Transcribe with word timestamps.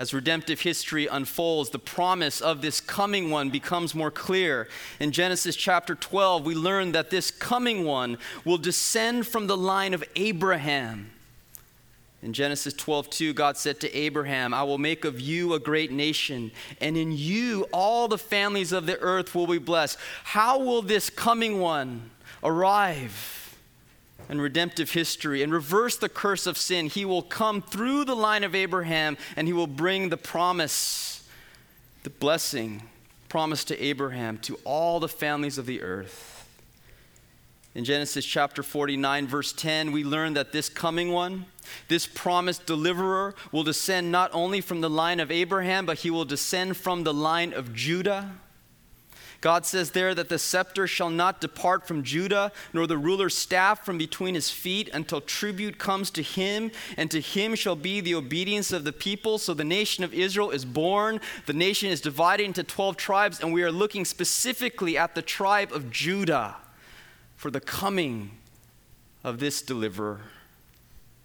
As 0.00 0.14
redemptive 0.14 0.62
history 0.62 1.06
unfolds, 1.08 1.68
the 1.68 1.78
promise 1.78 2.40
of 2.40 2.62
this 2.62 2.80
coming 2.80 3.28
one 3.28 3.50
becomes 3.50 3.94
more 3.94 4.10
clear. 4.10 4.66
In 4.98 5.12
Genesis 5.12 5.54
chapter 5.54 5.94
12, 5.94 6.42
we 6.46 6.54
learn 6.54 6.92
that 6.92 7.10
this 7.10 7.30
coming 7.30 7.84
one 7.84 8.16
will 8.46 8.56
descend 8.56 9.26
from 9.26 9.46
the 9.46 9.58
line 9.58 9.92
of 9.92 10.02
Abraham. 10.16 11.10
In 12.22 12.32
Genesis 12.32 12.72
12:2, 12.72 13.34
God 13.34 13.58
said 13.58 13.78
to 13.80 13.94
Abraham, 13.94 14.54
I 14.54 14.62
will 14.62 14.78
make 14.78 15.04
of 15.04 15.20
you 15.20 15.52
a 15.52 15.58
great 15.58 15.92
nation, 15.92 16.50
and 16.80 16.96
in 16.96 17.12
you 17.12 17.68
all 17.70 18.08
the 18.08 18.16
families 18.16 18.72
of 18.72 18.86
the 18.86 18.98
earth 19.00 19.34
will 19.34 19.46
be 19.46 19.58
blessed. 19.58 19.98
How 20.24 20.58
will 20.58 20.80
this 20.80 21.10
coming 21.10 21.60
one 21.60 22.10
arrive? 22.42 23.49
And 24.30 24.40
redemptive 24.40 24.92
history 24.92 25.42
and 25.42 25.52
reverse 25.52 25.96
the 25.96 26.08
curse 26.08 26.46
of 26.46 26.56
sin. 26.56 26.86
He 26.86 27.04
will 27.04 27.20
come 27.22 27.60
through 27.60 28.04
the 28.04 28.14
line 28.14 28.44
of 28.44 28.54
Abraham 28.54 29.18
and 29.34 29.48
he 29.48 29.52
will 29.52 29.66
bring 29.66 30.08
the 30.08 30.16
promise, 30.16 31.28
the 32.04 32.10
blessing 32.10 32.82
promised 33.28 33.68
to 33.68 33.84
Abraham 33.84 34.38
to 34.38 34.58
all 34.64 35.00
the 35.00 35.08
families 35.08 35.58
of 35.58 35.66
the 35.66 35.82
earth. 35.82 36.46
In 37.74 37.84
Genesis 37.84 38.24
chapter 38.24 38.62
49, 38.62 39.26
verse 39.26 39.52
10, 39.52 39.90
we 39.90 40.04
learn 40.04 40.34
that 40.34 40.52
this 40.52 40.68
coming 40.68 41.10
one, 41.10 41.46
this 41.88 42.06
promised 42.06 42.66
deliverer, 42.66 43.34
will 43.50 43.62
descend 43.64 44.12
not 44.12 44.30
only 44.32 44.60
from 44.60 44.80
the 44.80 44.90
line 44.90 45.18
of 45.20 45.30
Abraham, 45.30 45.86
but 45.86 45.98
he 45.98 46.10
will 46.10 46.24
descend 46.24 46.76
from 46.76 47.02
the 47.02 47.14
line 47.14 47.52
of 47.52 47.74
Judah. 47.74 48.32
God 49.40 49.64
says 49.64 49.92
there 49.92 50.14
that 50.14 50.28
the 50.28 50.38
scepter 50.38 50.86
shall 50.86 51.08
not 51.08 51.40
depart 51.40 51.86
from 51.86 52.02
Judah, 52.02 52.52
nor 52.74 52.86
the 52.86 52.98
ruler's 52.98 53.34
staff 53.36 53.84
from 53.84 53.96
between 53.96 54.34
his 54.34 54.50
feet, 54.50 54.90
until 54.92 55.22
tribute 55.22 55.78
comes 55.78 56.10
to 56.10 56.22
him, 56.22 56.70
and 56.98 57.10
to 57.10 57.20
him 57.20 57.54
shall 57.54 57.76
be 57.76 58.02
the 58.02 58.14
obedience 58.14 58.70
of 58.70 58.84
the 58.84 58.92
people. 58.92 59.38
So 59.38 59.54
the 59.54 59.64
nation 59.64 60.04
of 60.04 60.12
Israel 60.12 60.50
is 60.50 60.66
born. 60.66 61.20
The 61.46 61.54
nation 61.54 61.88
is 61.88 62.02
divided 62.02 62.44
into 62.44 62.62
12 62.62 62.98
tribes, 62.98 63.40
and 63.40 63.52
we 63.52 63.62
are 63.62 63.72
looking 63.72 64.04
specifically 64.04 64.98
at 64.98 65.14
the 65.14 65.22
tribe 65.22 65.72
of 65.72 65.90
Judah 65.90 66.56
for 67.36 67.50
the 67.50 67.60
coming 67.60 68.32
of 69.24 69.40
this 69.40 69.62
deliverer. 69.62 70.20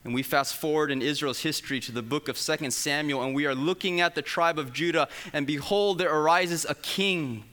And 0.05 0.13
we 0.13 0.23
fast 0.23 0.55
forward 0.55 0.89
in 0.89 1.02
Israel's 1.02 1.41
history 1.41 1.81
to 1.81 1.91
the 1.91 2.03
book 2.03 2.29
of 2.29 2.38
2 2.38 2.72
Samuel, 2.72 3.23
and 3.23 3.35
we 3.35 3.45
are 3.45 3.55
looking 3.55 4.00
at 4.00 4.16
the 4.16 4.22
tribe 4.22 4.57
of 4.57 4.72
Judah, 4.72 5.09
and 5.33 5.45
behold, 5.45 5.97
there 5.97 6.13
arises 6.16 6.66
a 6.69 6.75
king 6.75 7.44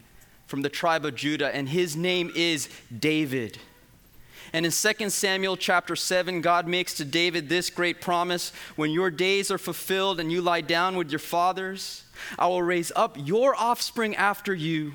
from 0.52 0.60
the 0.60 0.68
tribe 0.68 1.06
of 1.06 1.14
Judah, 1.14 1.48
and 1.56 1.66
his 1.66 1.96
name 1.96 2.30
is 2.36 2.68
David. 2.94 3.56
And 4.52 4.66
in 4.66 4.70
2 4.70 5.08
Samuel 5.08 5.56
chapter 5.56 5.96
7, 5.96 6.42
God 6.42 6.68
makes 6.68 6.92
to 6.96 7.06
David 7.06 7.48
this 7.48 7.70
great 7.70 8.02
promise 8.02 8.52
When 8.76 8.90
your 8.90 9.10
days 9.10 9.50
are 9.50 9.56
fulfilled 9.56 10.20
and 10.20 10.30
you 10.30 10.42
lie 10.42 10.60
down 10.60 10.96
with 10.96 11.10
your 11.10 11.20
fathers, 11.20 12.04
I 12.38 12.48
will 12.48 12.62
raise 12.62 12.92
up 12.94 13.16
your 13.18 13.54
offspring 13.56 14.14
after 14.14 14.54
you 14.54 14.92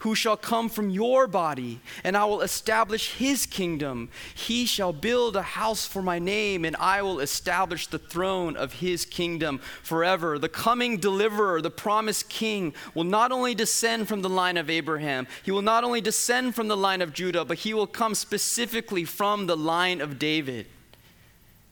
who 0.00 0.14
shall 0.14 0.36
come 0.36 0.68
from 0.68 0.90
your 0.90 1.26
body, 1.26 1.80
and 2.02 2.16
I 2.16 2.24
will 2.24 2.40
establish 2.40 3.14
his 3.14 3.46
kingdom. 3.46 4.08
He 4.34 4.66
shall 4.66 4.92
build 4.92 5.36
a 5.36 5.42
house 5.42 5.86
for 5.86 6.02
my 6.02 6.18
name, 6.18 6.64
and 6.64 6.76
I 6.76 7.02
will 7.02 7.20
establish 7.20 7.86
the 7.86 7.98
throne 7.98 8.56
of 8.56 8.74
his 8.74 9.04
kingdom 9.04 9.58
forever. 9.82 10.38
The 10.38 10.48
coming 10.48 10.98
deliverer, 10.98 11.60
the 11.60 11.70
promised 11.70 12.28
king, 12.28 12.74
will 12.94 13.04
not 13.04 13.32
only 13.32 13.54
descend 13.54 14.08
from 14.08 14.22
the 14.22 14.28
line 14.28 14.56
of 14.56 14.70
Abraham, 14.70 15.26
he 15.42 15.50
will 15.50 15.62
not 15.62 15.84
only 15.84 16.00
descend 16.00 16.54
from 16.54 16.68
the 16.68 16.76
line 16.76 17.02
of 17.02 17.12
Judah, 17.12 17.44
but 17.44 17.58
he 17.58 17.74
will 17.74 17.86
come 17.86 18.14
specifically 18.14 19.04
from 19.04 19.46
the 19.46 19.56
line 19.56 20.00
of 20.00 20.18
David. 20.18 20.66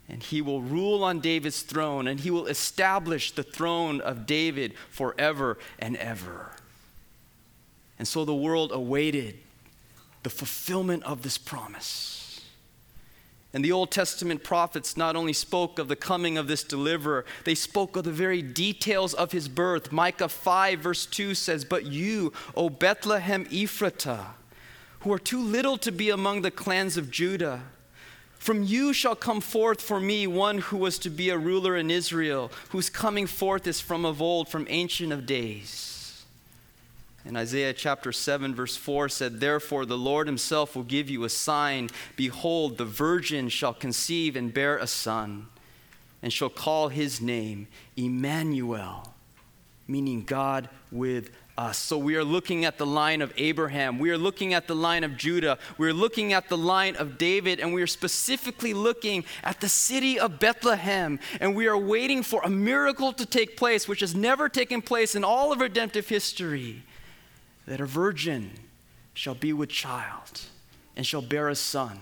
And 0.09 0.23
he 0.23 0.43
will 0.43 0.61
rule 0.61 1.05
on 1.05 1.21
David's 1.21 1.63
throne, 1.63 2.07
and 2.07 2.21
he 2.21 2.31
will 2.31 2.47
establish 2.47 3.33
the 3.33 3.43
throne 3.43 4.01
of 4.01 4.27
David 4.27 4.75
forever 4.91 5.59
and 5.79 5.97
ever. 5.97 6.51
And 8.03 8.08
so 8.08 8.25
the 8.25 8.34
world 8.34 8.72
awaited 8.72 9.39
the 10.25 10.28
fulfillment 10.28 11.05
of 11.05 11.22
this 11.22 11.38
promise. 11.38 12.41
And 13.54 13.65
the 13.65 13.71
Old 13.71 13.93
Testament 13.93 14.43
prophets 14.43 14.97
not 14.97 15.15
only 15.15 15.32
spoke 15.32 15.78
of 15.78 15.87
the 15.87 15.94
coming 15.94 16.37
of 16.37 16.49
this 16.49 16.65
deliverer, 16.65 17.25
they 17.44 17.54
spoke 17.54 17.94
of 17.94 18.03
the 18.03 18.10
very 18.10 18.43
details 18.43 19.15
of 19.15 19.31
his 19.31 19.49
birth. 19.49 19.93
Micah 19.93 20.28
5, 20.28 20.81
verse 20.81 21.06
2 21.06 21.37
says, 21.37 21.65
But 21.65 21.87
you, 21.87 22.32
O 22.56 22.69
Bethlehem 22.69 23.44
Ephratah, 23.44 24.31
who 25.03 25.12
are 25.12 25.19
too 25.21 25.41
little 25.41 25.78
to 25.78 25.93
be 25.93 26.10
among 26.10 26.43
the 26.43 26.50
clans 26.50 26.97
of 26.97 27.09
Judah, 27.09 27.60
from 28.37 28.65
you 28.65 28.93
shall 28.93 29.15
come 29.15 29.41
forth 29.41 29.81
for 29.81 30.00
me 30.00 30.27
one 30.27 30.59
who 30.59 30.77
was 30.77 30.98
to 30.98 31.09
be 31.09 31.31
a 31.31 31.38
ruler 31.38 31.77
in 31.77 31.88
Israel, 31.88 32.50
whose 32.71 32.91
coming 32.91 33.28
forth 33.28 33.69
is 33.69 33.81
from 33.81 34.04
of 34.04 34.21
old, 34.21 34.48
from 34.48 34.66
ancient 34.69 35.12
of 35.12 35.25
days. 35.25 35.91
In 37.25 37.37
Isaiah 37.37 37.72
chapter 37.72 38.10
7, 38.10 38.55
verse 38.55 38.77
4 38.77 39.09
said, 39.09 39.38
Therefore 39.38 39.87
the 39.87 39.99
Lord 39.99 40.27
himself 40.27 40.75
will 40.75 40.83
give 40.83 41.09
you 41.09 41.22
a 41.22 41.28
sign. 41.28 41.88
Behold, 42.16 42.78
the 42.78 42.84
virgin 42.84 43.49
shall 43.49 43.75
conceive 43.75 44.34
and 44.34 44.53
bear 44.53 44.77
a 44.77 44.88
son, 44.88 45.47
and 46.21 46.33
shall 46.33 46.49
call 46.49 46.88
his 46.88 47.21
name 47.21 47.69
Emmanuel, 47.97 49.15
meaning 49.87 50.25
God 50.25 50.69
with 50.91 51.31
us. 51.56 51.78
So 51.78 51.97
we 51.97 52.16
are 52.16 52.25
looking 52.25 52.65
at 52.65 52.77
the 52.77 52.87
line 52.87 53.22
of 53.22 53.33
Abraham. 53.37 54.00
We 54.00 54.10
are 54.10 54.19
looking 54.19 54.53
at 54.53 54.66
the 54.66 54.75
line 54.75 55.04
of 55.04 55.16
Judah. 55.16 55.59
We 55.78 55.89
are 55.89 55.93
looking 55.93 56.33
at 56.33 56.49
the 56.49 56.56
line 56.56 56.97
of 56.97 57.19
David. 57.19 57.60
And 57.60 57.72
we 57.72 57.83
are 57.83 57.87
specifically 57.87 58.75
looking 58.75 59.25
at 59.44 59.60
the 59.60 59.69
city 59.69 60.19
of 60.19 60.41
Bethlehem. 60.41 61.21
And 61.41 61.54
we 61.54 61.66
are 61.66 61.78
waiting 61.78 62.22
for 62.22 62.41
a 62.43 62.50
miracle 62.50 63.12
to 63.12 63.27
take 63.27 63.56
place, 63.56 63.87
which 63.87 64.00
has 64.00 64.15
never 64.15 64.49
taken 64.49 64.81
place 64.81 65.15
in 65.15 65.25
all 65.25 65.53
of 65.53 65.60
redemptive 65.60 66.09
history 66.09 66.83
that 67.67 67.81
a 67.81 67.87
virgin 67.87 68.50
shall 69.15 69.34
be 69.34 69.53
with 69.53 69.69
child 69.69 70.43
and 70.97 71.06
shall 71.06 71.23
bear 71.23 71.49
a 71.49 71.55
son, 71.55 71.99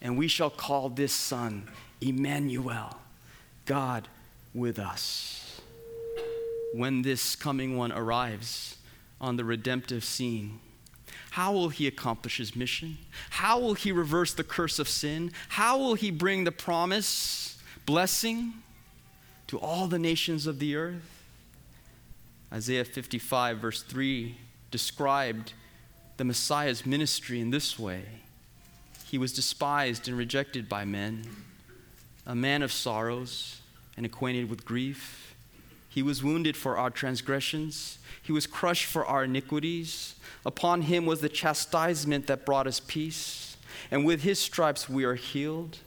and 0.00 0.16
we 0.16 0.28
shall 0.28 0.50
call 0.50 0.88
this 0.88 1.12
son 1.12 1.68
Emmanuel, 2.00 2.96
God 3.66 4.08
with 4.54 4.78
us. 4.78 5.60
When 6.74 7.02
this 7.02 7.34
coming 7.34 7.76
one 7.76 7.92
arrives 7.92 8.76
on 9.20 9.36
the 9.36 9.44
redemptive 9.44 10.04
scene, 10.04 10.60
how 11.30 11.52
will 11.52 11.68
he 11.68 11.86
accomplish 11.86 12.38
his 12.38 12.54
mission? 12.54 12.98
How 13.30 13.58
will 13.58 13.74
he 13.74 13.92
reverse 13.92 14.32
the 14.32 14.44
curse 14.44 14.78
of 14.78 14.88
sin? 14.88 15.32
How 15.50 15.78
will 15.78 15.94
he 15.94 16.10
bring 16.10 16.44
the 16.44 16.52
promise, 16.52 17.58
blessing 17.86 18.54
to 19.48 19.58
all 19.58 19.86
the 19.86 19.98
nations 19.98 20.46
of 20.46 20.58
the 20.58 20.76
earth? 20.76 21.24
Isaiah 22.52 22.84
55, 22.84 23.58
verse 23.58 23.82
3 23.82 24.36
described 24.70 25.52
the 26.16 26.24
Messiah's 26.24 26.84
ministry 26.84 27.40
in 27.40 27.50
this 27.50 27.78
way 27.78 28.02
He 29.06 29.18
was 29.18 29.32
despised 29.32 30.08
and 30.08 30.16
rejected 30.16 30.68
by 30.68 30.84
men, 30.84 31.24
a 32.26 32.34
man 32.34 32.62
of 32.62 32.72
sorrows 32.72 33.60
and 33.96 34.04
acquainted 34.04 34.50
with 34.50 34.64
grief. 34.64 35.34
He 35.88 36.02
was 36.02 36.22
wounded 36.22 36.56
for 36.56 36.76
our 36.76 36.90
transgressions, 36.90 37.98
he 38.22 38.32
was 38.32 38.46
crushed 38.46 38.84
for 38.84 39.06
our 39.06 39.24
iniquities. 39.24 40.14
Upon 40.44 40.82
him 40.82 41.06
was 41.06 41.20
the 41.20 41.30
chastisement 41.30 42.26
that 42.26 42.44
brought 42.44 42.66
us 42.66 42.78
peace, 42.78 43.56
and 43.90 44.04
with 44.04 44.22
his 44.22 44.38
stripes 44.38 44.88
we 44.88 45.04
are 45.04 45.14
healed. 45.14 45.78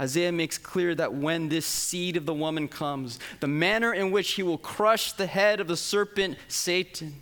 Isaiah 0.00 0.32
makes 0.32 0.56
clear 0.56 0.94
that 0.94 1.12
when 1.12 1.48
this 1.48 1.66
seed 1.66 2.16
of 2.16 2.26
the 2.26 2.32
woman 2.32 2.68
comes, 2.68 3.18
the 3.40 3.48
manner 3.48 3.92
in 3.92 4.10
which 4.10 4.30
he 4.32 4.42
will 4.42 4.56
crush 4.56 5.12
the 5.12 5.26
head 5.26 5.60
of 5.60 5.66
the 5.66 5.76
serpent, 5.76 6.38
Satan, 6.48 7.16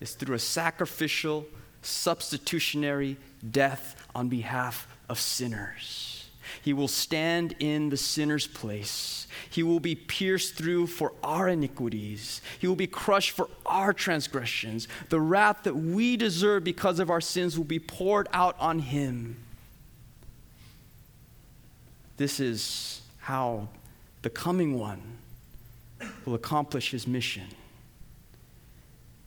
is 0.00 0.14
through 0.14 0.34
a 0.34 0.38
sacrificial, 0.38 1.46
substitutionary 1.82 3.16
death 3.48 4.06
on 4.14 4.28
behalf 4.28 4.88
of 5.08 5.18
sinners. 5.18 6.28
He 6.62 6.72
will 6.72 6.88
stand 6.88 7.54
in 7.58 7.90
the 7.90 7.96
sinner's 7.96 8.46
place. 8.46 9.26
He 9.50 9.62
will 9.62 9.80
be 9.80 9.94
pierced 9.94 10.56
through 10.56 10.88
for 10.88 11.12
our 11.22 11.48
iniquities. 11.48 12.42
He 12.58 12.66
will 12.66 12.76
be 12.76 12.86
crushed 12.86 13.30
for 13.30 13.48
our 13.64 13.92
transgressions. 13.92 14.88
The 15.08 15.20
wrath 15.20 15.62
that 15.62 15.76
we 15.76 16.16
deserve 16.16 16.64
because 16.64 16.98
of 16.98 17.08
our 17.08 17.20
sins 17.20 17.56
will 17.56 17.64
be 17.64 17.78
poured 17.78 18.28
out 18.32 18.56
on 18.58 18.80
him. 18.80 19.36
This 22.16 22.40
is 22.40 23.00
how 23.20 23.68
the 24.22 24.30
coming 24.30 24.78
one 24.78 25.00
will 26.24 26.34
accomplish 26.34 26.90
his 26.90 27.06
mission 27.06 27.46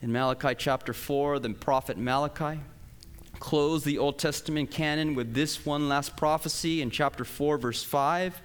in 0.03 0.11
Malachi 0.11 0.53
chapter 0.53 0.91
4, 0.91 1.39
the 1.39 1.49
prophet 1.51 1.97
Malachi 1.97 2.59
closed 3.39 3.85
the 3.85 3.97
Old 3.97 4.19
Testament 4.19 4.69
canon 4.69 5.15
with 5.15 5.33
this 5.33 5.65
one 5.65 5.87
last 5.87 6.17
prophecy 6.17 6.81
in 6.81 6.91
chapter 6.91 7.23
4, 7.23 7.57
verse 7.57 7.85
5. 7.85 8.41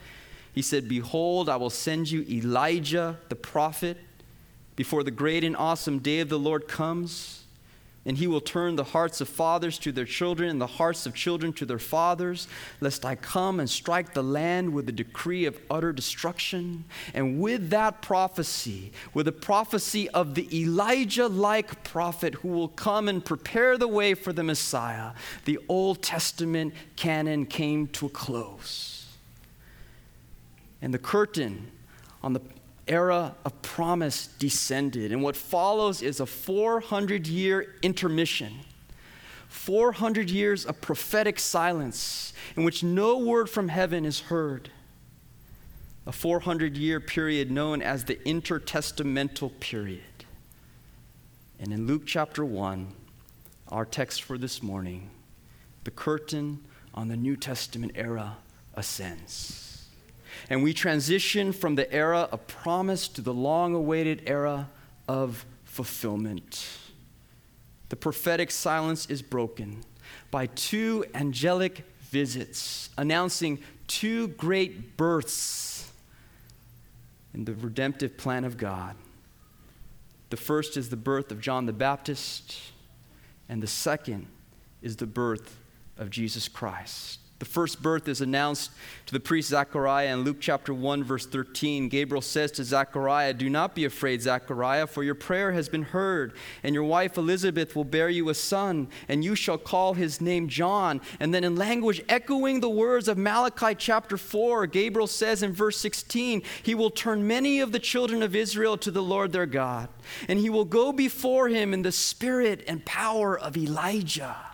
He 0.55 0.63
said, 0.63 0.89
Behold, 0.89 1.49
I 1.49 1.57
will 1.57 1.69
send 1.69 2.13
you 2.13 2.25
Elijah 2.31 3.19
the 3.29 3.35
prophet 3.35 3.97
before 4.77 5.03
the 5.03 5.11
great 5.11 5.43
and 5.43 5.57
awesome 5.57 5.99
day 5.99 6.21
of 6.21 6.29
the 6.29 6.39
Lord 6.39 6.69
comes. 6.69 7.38
And 8.09 8.17
he 8.17 8.27
will 8.27 8.41
turn 8.41 8.77
the 8.77 8.85
hearts 8.85 9.21
of 9.21 9.29
fathers 9.29 9.79
to 9.81 9.93
their 9.93 10.07
children 10.07 10.49
and 10.49 10.59
the 10.59 10.67
hearts 10.67 11.05
of 11.05 11.13
children 11.13 11.53
to 11.53 11.67
their 11.67 11.79
fathers, 11.79 12.49
lest 12.81 13.05
I 13.05 13.17
come 13.17 13.61
and 13.61 13.69
strike 13.69 14.15
the 14.15 14.23
land 14.23 14.73
with 14.73 14.89
a 14.89 14.93
decree 14.93 15.45
of 15.45 15.59
utter 15.71 15.93
destruction. 15.93 16.87
And 17.13 17.39
with 17.39 17.69
that 17.69 18.01
prophecy, 18.01 18.93
with 19.13 19.27
the 19.27 19.33
prophecy 19.33 20.09
of 20.09 20.35
the 20.35 20.49
Elijah 20.59 21.29
like 21.29 21.85
prophet 21.85 22.37
who 22.37 22.49
will 22.49 22.69
come 22.69 23.11
and 23.11 23.23
prepare 23.23 23.77
the 23.77 23.87
way 23.87 24.15
for 24.15 24.33
the 24.33 24.43
Messiah, 24.43 25.11
the 25.45 25.59
Old 25.69 26.03
Testament 26.03 26.73
canon 26.97 27.45
came 27.45 27.89
to 27.89 28.07
a 28.07 28.09
close. 28.09 29.05
And 30.81 30.95
the 30.95 30.99
curtain 30.99 31.71
on 32.23 32.33
the 32.33 32.41
era 32.89 33.35
of 33.45 33.61
promise 33.63 34.27
descended. 34.39 35.13
And 35.13 35.23
what 35.23 35.37
follows 35.37 36.03
is 36.03 36.21
a 36.21 36.27
400 36.27 37.27
year 37.27 37.75
intermission. 37.83 38.61
400 39.49 40.31
years 40.31 40.65
of 40.67 40.81
prophetic 40.81 41.39
silence 41.39 42.33
in 42.57 42.65
which 42.65 42.83
no 42.83 43.19
word 43.19 43.49
from 43.49 43.69
heaven 43.69 44.05
is 44.05 44.21
heard. 44.21 44.71
A 46.07 46.13
400 46.13 46.77
year 46.77 47.01
period 47.01 47.51
known 47.51 47.83
as 47.83 48.05
the 48.05 48.17
intertestamental 48.17 49.59
period. 49.61 50.03
And 51.61 51.73
in 51.73 51.87
Luke 51.87 52.03
chapter 52.07 52.45
1, 52.45 52.95
our 53.69 53.85
text 53.85 54.23
for 54.23 54.39
this 54.39 54.63
morning, 54.63 55.11
the 55.85 55.91
curtain 55.91 56.65
on 56.95 57.09
the 57.09 57.17
New 57.17 57.37
Testament 57.37 57.93
era 57.95 58.37
ascends. 58.75 59.68
And 60.51 60.63
we 60.63 60.73
transition 60.73 61.53
from 61.53 61.75
the 61.75 61.91
era 61.93 62.29
of 62.33 62.47
promise 62.47 63.09
to 63.09 63.21
the 63.21 63.35
long 63.35 63.75
awaited 63.75 64.23
era 64.27 64.69
of 65.07 65.45
fulfillment. 65.65 66.67
The 67.89 67.97
prophetic 67.97 68.51
silence 68.51 69.07
is 69.07 69.23
broken 69.23 69.83
by 70.31 70.47
two 70.47 71.05
angelic 71.15 71.85
visits 72.01 72.91
announcing 72.97 73.59
two 73.87 74.29
great 74.29 74.97
births 74.97 75.91
in 77.35 77.45
the 77.45 77.55
redemptive 77.55 78.17
plan 78.17 78.45
of 78.45 78.57
God. 78.57 78.97
The 80.31 80.37
first 80.37 80.77
is 80.77 80.91
the 80.91 80.97
birth 80.97 81.31
of 81.31 81.41
John 81.41 81.67
the 81.67 81.73
Baptist, 81.73 82.59
and 83.49 83.63
the 83.63 83.67
second 83.67 84.27
is 84.83 84.97
the 84.97 85.07
birth 85.07 85.57
of 85.97 86.11
Jesus 86.11 86.49
Christ. 86.49 87.21
The 87.39 87.45
first 87.45 87.81
birth 87.81 88.09
is 88.09 88.21
announced 88.21 88.73
to 89.07 89.13
the 89.13 89.21
priest 89.21 89.51
Zechariah 89.51 90.13
in 90.13 90.25
Luke 90.25 90.39
chapter 90.41 90.75
1, 90.75 91.05
verse 91.05 91.25
13. 91.25 91.89
Gabriel 91.89 92.21
says 92.21 92.51
to 92.53 92.65
Zechariah, 92.65 93.33
Do 93.33 93.49
not 93.49 93.77
be 93.77 93.85
afraid, 93.85 94.23
Zechariah, 94.23 94.89
for 94.89 95.05
your 95.05 95.15
prayer 95.15 95.53
has 95.53 95.69
been 95.69 95.85
heard, 95.85 96.33
and 96.65 96.75
your 96.75 96.83
wife 96.83 97.17
Elizabeth 97.17 97.77
will 97.77 97.85
bear 97.85 98.09
you 98.09 98.29
a 98.29 98.35
son, 98.35 98.89
and 99.07 99.23
you 99.23 99.37
shall 99.37 99.57
call 99.57 99.95
his 99.95 100.21
name 100.21 100.49
John. 100.49 101.01
And 101.21 101.33
then, 101.33 101.45
in 101.45 101.55
language 101.55 102.03
echoing 102.09 102.59
the 102.59 102.69
words 102.69 103.07
of 103.07 103.17
Malachi 103.17 103.77
chapter 103.77 104.17
4, 104.17 104.67
Gabriel 104.67 105.07
says 105.07 105.45
in 105.45 105.53
verse 105.53 105.79
16, 105.79 106.43
He 106.65 106.75
will 106.75 106.91
turn 106.91 107.25
many 107.25 107.61
of 107.61 107.71
the 107.71 107.79
children 107.79 108.21
of 108.21 108.35
Israel 108.35 108.77
to 108.79 108.91
the 108.91 109.03
Lord 109.03 109.31
their 109.31 109.47
God, 109.47 109.89
and 110.27 110.41
he 110.41 110.51
will 110.51 110.65
go 110.65 110.93
before 110.93 111.49
him 111.49 111.73
in 111.73 111.83
the 111.83 111.93
spirit 111.93 112.65
and 112.67 112.85
power 112.85 113.39
of 113.39 113.57
Elijah 113.57 114.48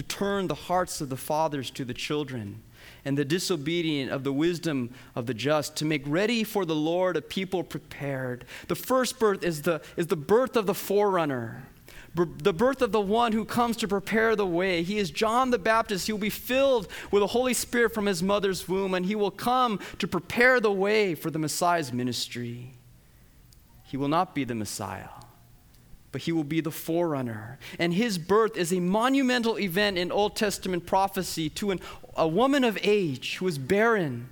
to 0.00 0.06
turn 0.06 0.46
the 0.46 0.54
hearts 0.54 1.02
of 1.02 1.10
the 1.10 1.16
fathers 1.16 1.70
to 1.70 1.84
the 1.84 1.92
children 1.92 2.62
and 3.04 3.18
the 3.18 3.24
disobedient 3.24 4.10
of 4.10 4.24
the 4.24 4.32
wisdom 4.32 4.94
of 5.14 5.26
the 5.26 5.34
just, 5.34 5.76
to 5.76 5.84
make 5.84 6.02
ready 6.06 6.42
for 6.42 6.64
the 6.64 6.74
Lord 6.74 7.18
a 7.18 7.22
people 7.22 7.62
prepared. 7.62 8.46
The 8.68 8.74
first 8.74 9.18
birth 9.18 9.44
is 9.44 9.62
the, 9.62 9.82
is 9.98 10.06
the 10.06 10.16
birth 10.16 10.56
of 10.56 10.64
the 10.64 10.74
forerunner, 10.74 11.64
the 12.14 12.54
birth 12.54 12.80
of 12.80 12.92
the 12.92 13.00
one 13.00 13.32
who 13.32 13.44
comes 13.44 13.76
to 13.78 13.88
prepare 13.88 14.34
the 14.34 14.46
way. 14.46 14.82
He 14.82 14.98
is 14.98 15.10
John 15.10 15.50
the 15.50 15.58
Baptist. 15.58 16.06
He 16.06 16.12
will 16.12 16.18
be 16.18 16.30
filled 16.30 16.88
with 17.10 17.20
the 17.20 17.26
Holy 17.26 17.52
Spirit 17.52 17.92
from 17.92 18.06
his 18.06 18.22
mother's 18.22 18.66
womb, 18.66 18.94
and 18.94 19.04
he 19.04 19.14
will 19.14 19.30
come 19.30 19.78
to 19.98 20.08
prepare 20.08 20.60
the 20.60 20.72
way 20.72 21.14
for 21.14 21.30
the 21.30 21.38
Messiah's 21.38 21.92
ministry. 21.92 22.72
He 23.84 23.98
will 23.98 24.08
not 24.08 24.34
be 24.34 24.44
the 24.44 24.54
Messiah 24.54 25.08
but 26.12 26.22
he 26.22 26.32
will 26.32 26.44
be 26.44 26.60
the 26.60 26.70
forerunner. 26.70 27.58
And 27.78 27.94
his 27.94 28.18
birth 28.18 28.56
is 28.56 28.72
a 28.72 28.80
monumental 28.80 29.58
event 29.58 29.98
in 29.98 30.10
Old 30.10 30.36
Testament 30.36 30.86
prophecy 30.86 31.48
to 31.50 31.70
an, 31.70 31.80
a 32.16 32.26
woman 32.26 32.64
of 32.64 32.78
age 32.82 33.36
who 33.36 33.46
is 33.46 33.58
barren. 33.58 34.28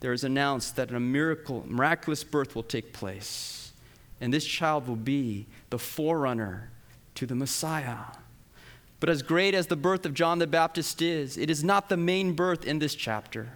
There 0.00 0.12
is 0.12 0.24
announced 0.24 0.76
that 0.76 0.90
a 0.90 1.00
miracle, 1.00 1.64
miraculous 1.66 2.24
birth 2.24 2.54
will 2.54 2.62
take 2.62 2.92
place. 2.92 3.72
And 4.20 4.32
this 4.32 4.44
child 4.44 4.88
will 4.88 4.96
be 4.96 5.46
the 5.70 5.78
forerunner 5.78 6.70
to 7.14 7.26
the 7.26 7.34
Messiah. 7.34 7.98
But 9.00 9.10
as 9.10 9.22
great 9.22 9.54
as 9.54 9.66
the 9.66 9.76
birth 9.76 10.06
of 10.06 10.14
John 10.14 10.38
the 10.38 10.46
Baptist 10.46 11.02
is, 11.02 11.36
it 11.36 11.50
is 11.50 11.62
not 11.62 11.88
the 11.88 11.96
main 11.96 12.32
birth 12.32 12.64
in 12.64 12.78
this 12.78 12.94
chapter. 12.94 13.50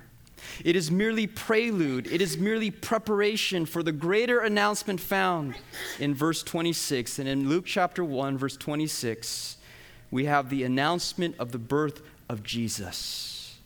It 0.65 0.77
is 0.77 0.91
merely 0.91 1.27
prelude, 1.27 2.07
it 2.07 2.21
is 2.21 2.39
merely 2.39 2.71
preparation 2.71 3.67
for 3.67 3.83
the 3.83 3.93
greater 3.93 4.41
announcement 4.41 5.01
found 5.01 5.55
in 5.99 6.15
verse 6.15 6.43
26. 6.43 7.19
And 7.19 7.29
in 7.29 7.49
Luke 7.49 7.65
chapter 7.67 8.05
1, 8.05 8.39
verse 8.39 8.57
26, 8.57 9.57
we 10.11 10.25
have 10.25 10.51
the 10.51 10.65
announcement 10.65 11.37
of 11.39 11.53
the 11.53 11.59
birth 11.59 12.03
of 12.29 12.43
Jesus 12.43 13.59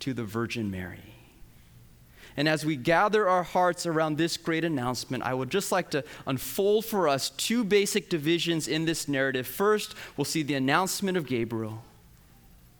to 0.00 0.12
the 0.12 0.24
Virgin 0.24 0.70
Mary. 0.70 1.14
And 2.36 2.48
as 2.48 2.64
we 2.64 2.76
gather 2.76 3.28
our 3.28 3.44
hearts 3.44 3.86
around 3.86 4.18
this 4.18 4.36
great 4.36 4.64
announcement, 4.64 5.22
I 5.22 5.34
would 5.34 5.50
just 5.50 5.70
like 5.70 5.90
to 5.90 6.04
unfold 6.26 6.84
for 6.84 7.08
us 7.08 7.30
two 7.30 7.62
basic 7.62 8.08
divisions 8.08 8.66
in 8.66 8.84
this 8.86 9.06
narrative. 9.06 9.46
First, 9.46 9.94
we'll 10.16 10.24
see 10.24 10.42
the 10.42 10.54
announcement 10.54 11.16
of 11.16 11.26
Gabriel. 11.26 11.84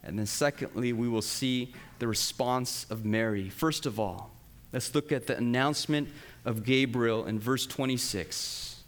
And 0.03 0.19
then, 0.19 0.27
secondly, 0.27 0.93
we 0.93 1.09
will 1.09 1.23
see 1.23 1.73
the 1.99 2.09
response 2.09 2.87
of 2.91 3.05
Mary. 3.05 3.49
First 3.49 3.87
of 3.87 4.01
all, 4.01 4.31
let's 4.73 4.95
look 4.95 5.13
at 5.13 5.27
the 5.27 5.37
announcement 5.37 6.09
of 6.45 6.65
Gabriel 6.65 7.27
in 7.27 7.39
verse 7.39 7.67
26. 7.67 8.83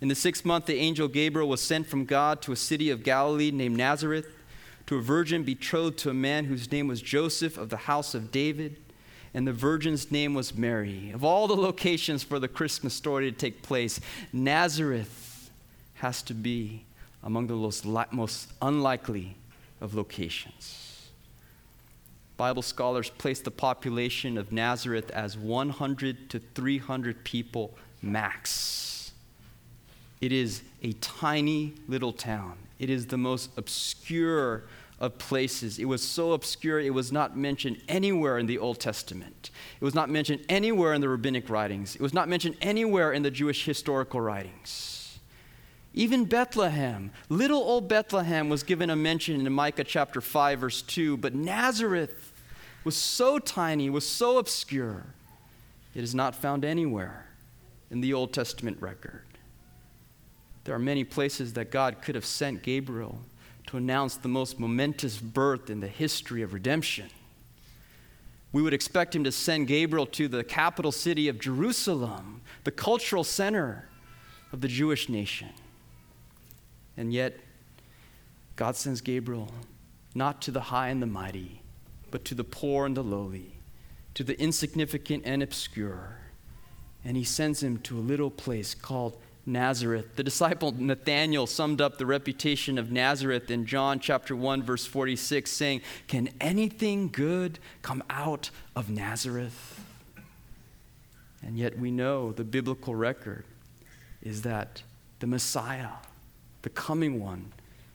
In 0.00 0.08
the 0.08 0.14
sixth 0.14 0.44
month, 0.44 0.66
the 0.66 0.76
angel 0.78 1.08
Gabriel 1.08 1.48
was 1.48 1.60
sent 1.60 1.86
from 1.86 2.04
God 2.04 2.40
to 2.42 2.52
a 2.52 2.56
city 2.56 2.90
of 2.90 3.02
Galilee 3.02 3.50
named 3.50 3.76
Nazareth 3.76 4.28
to 4.86 4.96
a 4.96 5.02
virgin 5.02 5.42
betrothed 5.42 5.98
to 5.98 6.10
a 6.10 6.14
man 6.14 6.46
whose 6.46 6.72
name 6.72 6.86
was 6.86 7.02
Joseph 7.02 7.58
of 7.58 7.68
the 7.68 7.76
house 7.76 8.14
of 8.14 8.32
David, 8.32 8.76
and 9.34 9.46
the 9.46 9.52
virgin's 9.52 10.10
name 10.10 10.32
was 10.32 10.56
Mary. 10.56 11.10
Of 11.10 11.24
all 11.24 11.46
the 11.46 11.56
locations 11.56 12.22
for 12.22 12.38
the 12.38 12.48
Christmas 12.48 12.94
story 12.94 13.30
to 13.30 13.36
take 13.36 13.60
place, 13.60 14.00
Nazareth 14.32 15.50
has 15.96 16.22
to 16.22 16.32
be 16.32 16.84
among 17.22 17.48
the 17.48 17.54
most, 17.54 17.84
most 17.84 18.50
unlikely 18.62 19.36
of 19.80 19.94
locations. 19.94 20.87
Bible 22.38 22.62
scholars 22.62 23.10
place 23.10 23.40
the 23.40 23.50
population 23.50 24.38
of 24.38 24.52
Nazareth 24.52 25.10
as 25.10 25.36
100 25.36 26.30
to 26.30 26.38
300 26.38 27.24
people 27.24 27.76
max. 28.00 29.12
It 30.20 30.30
is 30.30 30.62
a 30.82 30.92
tiny 30.92 31.74
little 31.88 32.12
town. 32.12 32.56
It 32.78 32.90
is 32.90 33.06
the 33.06 33.18
most 33.18 33.50
obscure 33.58 34.62
of 35.00 35.18
places. 35.18 35.80
It 35.80 35.86
was 35.86 36.00
so 36.00 36.32
obscure 36.32 36.78
it 36.78 36.94
was 36.94 37.10
not 37.10 37.36
mentioned 37.36 37.82
anywhere 37.88 38.38
in 38.38 38.46
the 38.46 38.58
Old 38.58 38.78
Testament. 38.78 39.50
It 39.80 39.84
was 39.84 39.94
not 39.94 40.08
mentioned 40.08 40.44
anywhere 40.48 40.94
in 40.94 41.00
the 41.00 41.08
rabbinic 41.08 41.50
writings. 41.50 41.96
It 41.96 42.00
was 42.00 42.14
not 42.14 42.28
mentioned 42.28 42.56
anywhere 42.60 43.12
in 43.12 43.24
the 43.24 43.32
Jewish 43.32 43.64
historical 43.64 44.20
writings. 44.20 44.97
Even 45.98 46.26
Bethlehem, 46.26 47.10
little 47.28 47.58
old 47.58 47.88
Bethlehem, 47.88 48.48
was 48.48 48.62
given 48.62 48.88
a 48.88 48.94
mention 48.94 49.44
in 49.44 49.52
Micah 49.52 49.82
chapter 49.82 50.20
5, 50.20 50.60
verse 50.60 50.80
2, 50.82 51.16
but 51.16 51.34
Nazareth 51.34 52.32
was 52.84 52.96
so 52.96 53.40
tiny, 53.40 53.90
was 53.90 54.06
so 54.06 54.38
obscure, 54.38 55.06
it 55.96 56.04
is 56.04 56.14
not 56.14 56.36
found 56.36 56.64
anywhere 56.64 57.26
in 57.90 58.00
the 58.00 58.14
Old 58.14 58.32
Testament 58.32 58.80
record. 58.80 59.24
There 60.62 60.74
are 60.76 60.78
many 60.78 61.02
places 61.02 61.54
that 61.54 61.72
God 61.72 62.00
could 62.00 62.14
have 62.14 62.24
sent 62.24 62.62
Gabriel 62.62 63.18
to 63.66 63.76
announce 63.76 64.14
the 64.14 64.28
most 64.28 64.60
momentous 64.60 65.18
birth 65.18 65.68
in 65.68 65.80
the 65.80 65.88
history 65.88 66.42
of 66.42 66.54
redemption. 66.54 67.08
We 68.52 68.62
would 68.62 68.72
expect 68.72 69.16
him 69.16 69.24
to 69.24 69.32
send 69.32 69.66
Gabriel 69.66 70.06
to 70.06 70.28
the 70.28 70.44
capital 70.44 70.92
city 70.92 71.26
of 71.26 71.40
Jerusalem, 71.40 72.42
the 72.62 72.70
cultural 72.70 73.24
center 73.24 73.88
of 74.52 74.60
the 74.60 74.68
Jewish 74.68 75.08
nation. 75.08 75.48
And 76.98 77.12
yet, 77.12 77.38
God 78.56 78.74
sends 78.74 79.00
Gabriel 79.00 79.52
not 80.16 80.42
to 80.42 80.50
the 80.50 80.62
high 80.62 80.88
and 80.88 81.00
the 81.00 81.06
mighty, 81.06 81.62
but 82.10 82.24
to 82.24 82.34
the 82.34 82.42
poor 82.42 82.86
and 82.86 82.96
the 82.96 83.04
lowly, 83.04 83.52
to 84.14 84.24
the 84.24 84.38
insignificant 84.40 85.22
and 85.24 85.40
obscure. 85.40 86.18
And 87.04 87.16
he 87.16 87.22
sends 87.22 87.62
him 87.62 87.78
to 87.78 87.96
a 87.96 88.00
little 88.00 88.32
place 88.32 88.74
called 88.74 89.16
Nazareth. 89.46 90.16
The 90.16 90.24
disciple 90.24 90.72
Nathanael 90.72 91.46
summed 91.46 91.80
up 91.80 91.98
the 91.98 92.04
reputation 92.04 92.78
of 92.78 92.90
Nazareth 92.90 93.48
in 93.48 93.64
John 93.64 94.00
chapter 94.00 94.34
1 94.34 94.64
verse 94.64 94.84
46 94.84 95.52
saying, 95.52 95.82
"Can 96.08 96.30
anything 96.40 97.10
good 97.10 97.60
come 97.80 98.02
out 98.10 98.50
of 98.74 98.90
Nazareth?" 98.90 99.80
And 101.44 101.56
yet 101.56 101.78
we 101.78 101.92
know 101.92 102.32
the 102.32 102.44
biblical 102.44 102.96
record 102.96 103.44
is 104.20 104.42
that 104.42 104.82
the 105.20 105.28
Messiah 105.28 105.90
the 106.68 106.74
coming 106.74 107.18
one, 107.18 107.50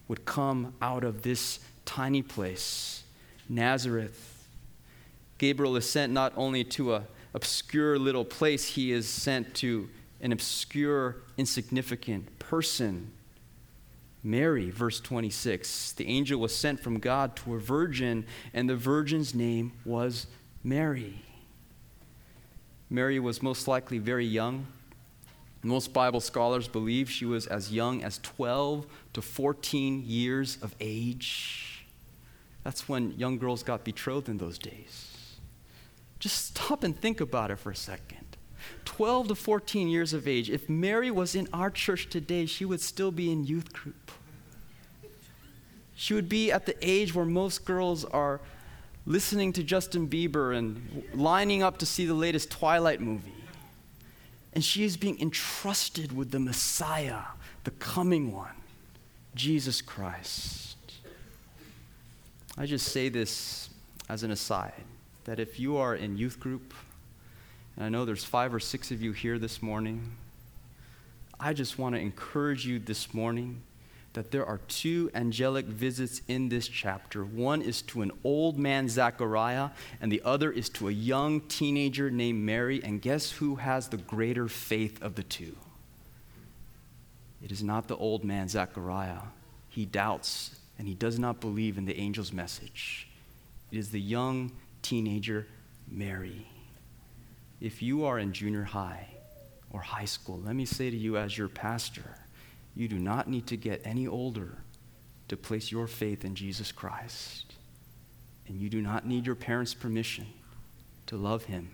would 0.08 0.26
come 0.26 0.74
out 0.82 1.04
of 1.04 1.22
this 1.22 1.60
tiny 1.86 2.24
place, 2.24 3.04
Nazareth. 3.48 4.48
Gabriel 5.38 5.76
is 5.76 5.88
sent 5.88 6.12
not 6.12 6.34
only 6.36 6.64
to 6.64 6.96
an 6.96 7.04
obscure 7.36 8.00
little 8.00 8.26
place, 8.26 8.66
he 8.66 8.92
is 8.92 9.08
sent 9.08 9.54
to 9.54 9.88
an 10.22 10.32
obscure, 10.32 11.18
insignificant 11.38 12.40
person. 12.40 13.12
Mary, 14.24 14.72
verse 14.72 15.00
26. 15.00 15.92
The 15.92 16.08
angel 16.08 16.40
was 16.40 16.56
sent 16.56 16.80
from 16.80 16.98
God 16.98 17.36
to 17.36 17.54
a 17.54 17.60
virgin, 17.60 18.26
and 18.56 18.68
the 18.68 18.76
virgin's 18.76 19.36
name 19.36 19.74
was 19.86 20.26
Mary. 20.64 21.22
Mary 22.90 23.20
was 23.20 23.44
most 23.44 23.68
likely 23.68 24.00
very 24.00 24.26
young. 24.26 24.66
Most 25.64 25.94
Bible 25.94 26.20
scholars 26.20 26.68
believe 26.68 27.10
she 27.10 27.26
was 27.26 27.48
as 27.48 27.72
young 27.72 28.04
as 28.04 28.20
12 28.22 28.86
to 29.14 29.22
14 29.22 30.04
years 30.06 30.58
of 30.62 30.76
age. 30.82 31.86
That's 32.64 32.90
when 32.90 33.12
young 33.18 33.38
girls 33.38 33.64
got 33.64 33.86
betrothed 33.86 34.28
in 34.28 34.38
those 34.38 34.60
days. 34.60 35.38
Just 36.20 36.48
stop 36.48 36.84
and 36.84 36.98
think 36.98 37.22
about 37.22 37.50
it 37.50 37.60
for 37.60 37.72
a 37.72 37.76
second. 37.76 38.38
12 38.86 39.30
to 39.30 39.36
14 39.36 39.88
years 39.88 40.14
of 40.14 40.28
age. 40.28 40.50
If 40.50 40.70
Mary 40.70 41.12
was 41.12 41.34
in 41.34 41.48
our 41.54 41.70
church 41.70 42.10
today, 42.10 42.46
she 42.46 42.66
would 42.66 42.82
still 42.82 43.12
be 43.12 43.32
in 43.32 43.46
youth 43.46 43.72
group. 43.72 44.12
She 45.96 46.14
would 46.14 46.28
be 46.28 46.52
at 46.52 46.66
the 46.66 46.76
age 46.82 47.16
where 47.16 47.26
most 47.26 47.66
girls 47.66 48.04
are 48.06 48.42
listening 49.06 49.54
to 49.54 49.64
Justin 49.64 50.08
Bieber 50.08 50.58
and 50.58 51.04
lining 51.14 51.64
up 51.64 51.78
to 51.80 51.86
see 51.86 52.06
the 52.06 52.14
latest 52.14 52.52
Twilight 52.52 53.00
movie. 53.00 53.43
And 54.54 54.64
she 54.64 54.84
is 54.84 54.98
being 54.98 55.20
entrusted 55.20 56.16
with 56.16 56.32
the 56.32 56.40
Messiah, 56.40 57.22
the 57.64 57.72
coming 57.72 58.32
one, 58.32 58.56
Jesus 59.36 59.82
Christ. 59.82 60.78
I 62.58 62.68
just 62.68 62.90
say 62.90 63.10
this 63.10 63.70
as 64.10 64.24
an 64.24 64.32
aside 64.32 64.84
that 65.24 65.40
if 65.40 65.60
you 65.60 65.78
are 65.78 65.96
in 65.96 66.18
youth 66.18 66.40
group, 66.40 66.74
and 67.76 67.86
I 67.86 67.90
know 67.90 68.06
there's 68.06 68.24
five 68.24 68.54
or 68.54 68.60
six 68.60 68.92
of 68.92 69.02
you 69.02 69.12
here 69.12 69.40
this 69.40 69.62
morning, 69.62 70.12
I 71.40 71.54
just 71.54 71.80
want 71.80 71.96
to 71.96 72.02
encourage 72.02 72.66
you 72.66 72.78
this 72.78 73.14
morning 73.14 73.62
that 74.14 74.32
there 74.32 74.46
are 74.46 74.60
two 74.68 75.10
angelic 75.16 75.66
visits 75.66 76.22
in 76.28 76.50
this 76.50 76.68
chapter. 76.68 77.24
One 77.24 77.62
is 77.62 77.82
to 77.84 78.02
an 78.02 78.12
old 78.24 78.58
man, 78.58 78.88
Zechariah, 78.88 79.70
and 80.00 80.12
the 80.12 80.22
other 80.24 80.52
is 80.52 80.70
to 80.70 80.88
a 80.88 80.92
young 80.92 81.42
teenager 81.42 82.12
named 82.12 82.44
Mary. 82.44 82.82
And 82.84 83.02
guess 83.02 83.32
who 83.32 83.56
has 83.56 83.88
the 83.88 83.98
greater 83.98 84.48
faith 84.48 85.02
of 85.02 85.16
the 85.16 85.24
two? 85.24 85.56
It 87.44 87.52
is 87.52 87.64
not 87.64 87.88
the 87.88 87.98
old 87.98 88.24
man, 88.24 88.48
Zechariah. 88.48 89.20
He 89.70 89.86
doubts 89.86 90.56
and 90.78 90.88
he 90.88 90.94
does 90.94 91.20
not 91.20 91.40
believe 91.42 91.78
in 91.78 91.86
the 91.86 91.98
angel's 91.98 92.32
message. 92.32 93.08
It 93.72 93.78
is 93.78 93.90
the 93.90 94.00
young 94.00 94.52
teenager, 94.82 95.48
Mary. 95.90 96.48
If 97.60 97.82
you 97.82 98.06
are 98.06 98.20
in 98.20 98.34
junior 98.34 98.64
high 98.64 99.08
or 99.72 99.82
high 99.82 100.06
school, 100.06 100.40
let 100.44 100.56
me 100.56 100.66
say 100.66 100.90
to 100.90 100.98
you 100.98 101.18
as 101.18 101.38
your 101.38 101.48
pastor, 101.48 102.18
you 102.76 102.88
do 102.88 102.98
not 102.98 103.28
need 103.28 103.48
to 103.48 103.58
get 103.58 103.82
any 103.86 104.08
older 104.08 104.58
to 105.28 105.38
place 105.38 105.72
your 105.72 105.88
faith 105.88 106.26
in 106.26 106.36
Jesus 106.36 106.72
Christ. 106.72 107.54
And 108.48 108.60
you 108.60 108.70
do 108.70 108.82
not 108.82 109.06
need 109.06 109.26
your 109.26 109.36
parents' 109.36 109.74
permission 109.74 110.28
to 111.08 111.18
love 111.18 111.46
him 111.46 111.72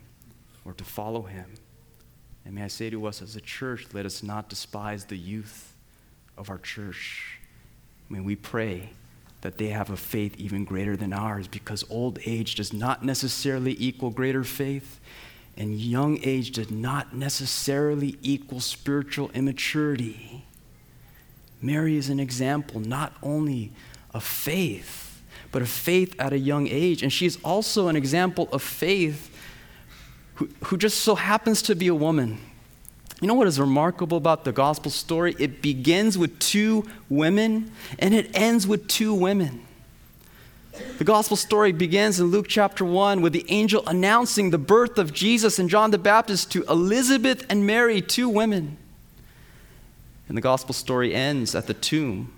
or 0.66 0.74
to 0.74 0.84
follow 0.84 1.24
him. 1.24 1.56
And 2.46 2.56
may 2.56 2.64
I 2.64 2.68
say 2.68 2.90
to 2.90 3.06
us 3.06 3.22
as 3.22 3.36
a 3.36 3.42
church, 3.42 3.88
let 3.94 4.06
us 4.06 4.24
not 4.24 4.50
despise 4.50 5.06
the 5.06 5.18
youth 5.18 5.74
of 6.38 6.50
our 6.50 6.58
church. 6.58 7.40
May 8.10 8.20
we 8.20 8.36
pray 8.36 8.90
that 9.42 9.58
they 9.58 9.68
have 9.68 9.90
a 9.90 9.98
faith 9.98 10.36
even 10.38 10.66
greater 10.66 10.98
than 10.98 11.14
ours 11.14 11.48
because 11.48 11.84
old 11.90 12.20
age 12.26 12.56
does 12.56 12.74
not 12.74 13.04
necessarily 13.06 13.76
equal 13.80 14.10
greater 14.10 14.44
faith, 14.44 15.00
and 15.56 15.80
young 15.80 16.20
age 16.24 16.52
does 16.52 16.72
not 16.72 17.16
necessarily 17.16 18.18
equal 18.22 18.60
spiritual 18.60 19.30
immaturity. 19.32 20.46
Mary 21.62 21.98
is 21.98 22.10
an 22.10 22.20
example 22.20 22.80
not 22.80 23.14
only 23.22 23.72
of 24.14 24.24
faith, 24.24 25.22
but 25.52 25.62
of 25.62 25.70
faith 25.70 26.16
at 26.20 26.34
a 26.34 26.40
young 26.40 26.68
age. 26.68 27.04
And 27.04 27.12
she's 27.12 27.42
also 27.44 27.88
an 27.88 27.96
example 27.96 28.48
of 28.52 28.62
faith 28.62 29.36
who, 30.36 30.50
who 30.66 30.78
just 30.78 31.00
so 31.00 31.16
happens 31.16 31.62
to 31.64 31.76
be 31.76 31.88
a 31.88 31.96
woman. 31.96 32.40
You 33.22 33.28
know 33.28 33.34
what 33.34 33.48
is 33.48 33.60
remarkable 33.60 34.18
about 34.18 34.46
the 34.46 34.54
gospel 34.54 34.90
story? 34.90 35.36
It 35.38 35.62
begins 35.62 36.18
with 36.18 36.40
two 36.40 36.88
women 37.10 37.72
and 37.98 38.14
it 38.14 38.30
ends 38.34 38.66
with 38.66 38.88
two 38.88 39.14
women. 39.14 39.66
The 40.98 41.04
gospel 41.04 41.36
story 41.36 41.74
begins 41.74 42.22
in 42.22 42.28
Luke 42.28 42.48
chapter 42.48 42.86
1 42.86 43.22
with 43.22 43.34
the 43.34 43.46
angel 43.50 43.84
announcing 43.86 44.52
the 44.52 44.58
birth 44.58 44.98
of 44.98 45.12
Jesus 45.12 45.60
and 45.60 45.70
John 45.70 45.92
the 45.92 45.98
Baptist 45.98 46.52
to 46.54 46.64
Elizabeth 46.64 47.46
and 47.50 47.68
Mary, 47.68 48.02
two 48.02 48.30
women. 48.30 48.78
And 50.30 50.38
the 50.38 50.42
gospel 50.42 50.74
story 50.74 51.14
ends 51.14 51.56
at 51.56 51.66
the 51.66 51.74
tomb 51.74 52.32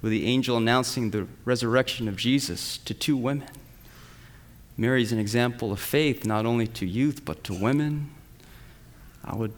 with 0.00 0.10
the 0.10 0.26
angel 0.26 0.56
announcing 0.56 1.10
the 1.10 1.26
resurrection 1.44 2.08
of 2.08 2.16
Jesus 2.16 2.78
to 2.78 2.94
two 2.94 3.16
women. 3.16 3.48
Mary 4.78 5.02
is 5.02 5.12
an 5.12 5.18
example 5.18 5.70
of 5.70 5.78
faith 5.78 6.24
not 6.24 6.46
only 6.46 6.66
to 6.66 6.86
youth 6.86 7.24
but 7.24 7.44
to 7.44 7.54
women. 7.54 8.10
I 9.22 9.36
would 9.36 9.52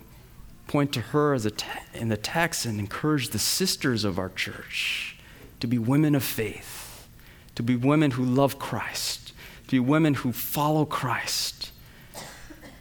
point 0.66 0.93
to 0.95 1.00
her 1.00 1.33
as 1.33 1.47
a 1.47 1.52
in 1.95 2.09
the 2.09 2.16
text 2.16 2.66
and 2.66 2.81
encourage 2.81 3.28
the 3.28 3.38
sisters 3.38 4.05
of 4.05 4.19
our 4.19 4.31
church 4.31 5.16
to 5.61 5.69
be 5.69 5.78
women 5.78 6.16
of 6.16 6.25
faith, 6.25 7.07
to 7.55 7.62
be 7.62 7.76
women 7.76 8.11
who 8.12 8.25
love 8.25 8.59
Christ, 8.59 9.33
to 9.69 9.71
be 9.71 9.81
women 9.81 10.14
who 10.14 10.33
follow 10.33 10.85
Christ. 10.85 11.71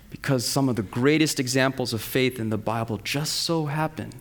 Because 0.10 0.46
some 0.46 0.68
of 0.68 0.76
the 0.76 0.82
greatest 0.82 1.40
examples 1.40 1.94
of 1.94 2.02
faith 2.02 2.40
in 2.40 2.50
the 2.50 2.58
Bible 2.58 2.98
just 2.98 3.34
so 3.34 3.68
happen 3.68 4.12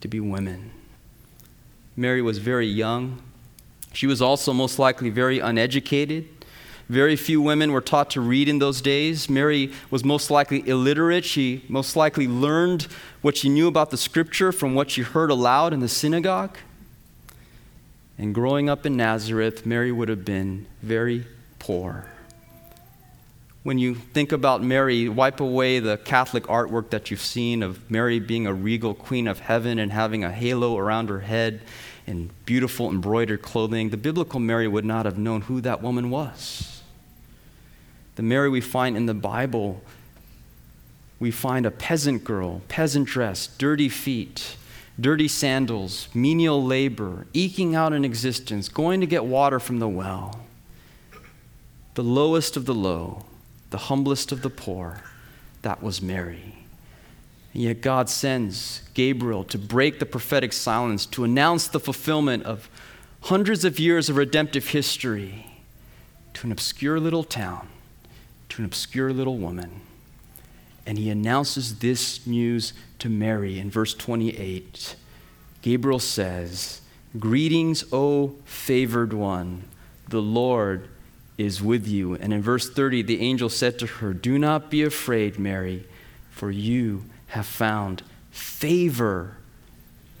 to 0.00 0.08
be 0.08 0.20
women. 0.20 0.70
Mary 1.96 2.22
was 2.22 2.38
very 2.38 2.66
young. 2.66 3.22
She 3.92 4.06
was 4.06 4.20
also 4.20 4.52
most 4.52 4.78
likely 4.78 5.10
very 5.10 5.38
uneducated. 5.38 6.28
Very 6.88 7.16
few 7.16 7.40
women 7.40 7.72
were 7.72 7.80
taught 7.80 8.10
to 8.10 8.20
read 8.20 8.48
in 8.48 8.58
those 8.58 8.80
days. 8.80 9.28
Mary 9.28 9.72
was 9.90 10.04
most 10.04 10.30
likely 10.30 10.66
illiterate. 10.68 11.24
She 11.24 11.64
most 11.68 11.96
likely 11.96 12.28
learned 12.28 12.86
what 13.22 13.36
she 13.36 13.48
knew 13.48 13.66
about 13.66 13.90
the 13.90 13.96
scripture 13.96 14.52
from 14.52 14.74
what 14.74 14.90
she 14.90 15.02
heard 15.02 15.30
aloud 15.30 15.72
in 15.72 15.80
the 15.80 15.88
synagogue. 15.88 16.56
And 18.18 18.34
growing 18.34 18.68
up 18.68 18.86
in 18.86 18.96
Nazareth, 18.96 19.66
Mary 19.66 19.90
would 19.90 20.08
have 20.08 20.24
been 20.24 20.66
very 20.82 21.26
poor 21.58 22.06
when 23.66 23.80
you 23.80 23.96
think 23.96 24.30
about 24.30 24.62
Mary, 24.62 25.08
wipe 25.08 25.40
away 25.40 25.80
the 25.80 25.96
Catholic 25.96 26.44
artwork 26.44 26.90
that 26.90 27.10
you've 27.10 27.20
seen 27.20 27.64
of 27.64 27.90
Mary 27.90 28.20
being 28.20 28.46
a 28.46 28.54
regal 28.54 28.94
queen 28.94 29.26
of 29.26 29.40
heaven 29.40 29.80
and 29.80 29.90
having 29.90 30.22
a 30.22 30.30
halo 30.30 30.78
around 30.78 31.08
her 31.08 31.18
head 31.18 31.60
and 32.06 32.30
beautiful 32.44 32.88
embroidered 32.88 33.42
clothing. 33.42 33.90
The 33.90 33.96
biblical 33.96 34.38
Mary 34.38 34.68
would 34.68 34.84
not 34.84 35.04
have 35.04 35.18
known 35.18 35.40
who 35.40 35.60
that 35.62 35.82
woman 35.82 36.10
was. 36.10 36.80
The 38.14 38.22
Mary 38.22 38.48
we 38.48 38.60
find 38.60 38.96
in 38.96 39.06
the 39.06 39.14
Bible, 39.14 39.82
we 41.18 41.32
find 41.32 41.66
a 41.66 41.72
peasant 41.72 42.22
girl, 42.22 42.62
peasant 42.68 43.08
dress, 43.08 43.48
dirty 43.48 43.88
feet, 43.88 44.56
dirty 45.00 45.26
sandals, 45.26 46.06
menial 46.14 46.64
labor, 46.64 47.26
eking 47.32 47.74
out 47.74 47.92
an 47.92 48.04
existence, 48.04 48.68
going 48.68 49.00
to 49.00 49.08
get 49.08 49.24
water 49.24 49.58
from 49.58 49.80
the 49.80 49.88
well. 49.88 50.46
The 51.94 52.04
lowest 52.04 52.56
of 52.56 52.64
the 52.64 52.72
low 52.74 53.24
the 53.70 53.78
humblest 53.78 54.32
of 54.32 54.42
the 54.42 54.50
poor, 54.50 55.00
that 55.62 55.82
was 55.82 56.00
Mary. 56.00 56.56
And 57.52 57.62
yet 57.62 57.80
God 57.80 58.08
sends 58.08 58.82
Gabriel 58.94 59.42
to 59.44 59.58
break 59.58 59.98
the 59.98 60.06
prophetic 60.06 60.52
silence, 60.52 61.06
to 61.06 61.24
announce 61.24 61.68
the 61.68 61.80
fulfillment 61.80 62.44
of 62.44 62.68
hundreds 63.22 63.64
of 63.64 63.78
years 63.78 64.08
of 64.08 64.16
redemptive 64.16 64.68
history 64.68 65.46
to 66.34 66.46
an 66.46 66.52
obscure 66.52 67.00
little 67.00 67.24
town, 67.24 67.66
to 68.50 68.60
an 68.60 68.66
obscure 68.66 69.12
little 69.12 69.38
woman. 69.38 69.80
And 70.84 70.98
he 70.98 71.10
announces 71.10 71.78
this 71.78 72.26
news 72.26 72.72
to 72.98 73.08
Mary 73.08 73.58
in 73.58 73.70
verse 73.70 73.94
28. 73.94 74.94
Gabriel 75.62 75.98
says, 75.98 76.82
Greetings, 77.18 77.84
O 77.92 78.36
favored 78.44 79.12
one, 79.12 79.64
the 80.08 80.22
Lord 80.22 80.88
is 81.38 81.62
with 81.62 81.86
you. 81.86 82.14
And 82.14 82.32
in 82.32 82.42
verse 82.42 82.68
30, 82.68 83.02
the 83.02 83.20
angel 83.20 83.48
said 83.48 83.78
to 83.80 83.86
her, 83.86 84.14
Do 84.14 84.38
not 84.38 84.70
be 84.70 84.82
afraid, 84.82 85.38
Mary, 85.38 85.86
for 86.30 86.50
you 86.50 87.04
have 87.28 87.46
found 87.46 88.02
favor 88.30 89.36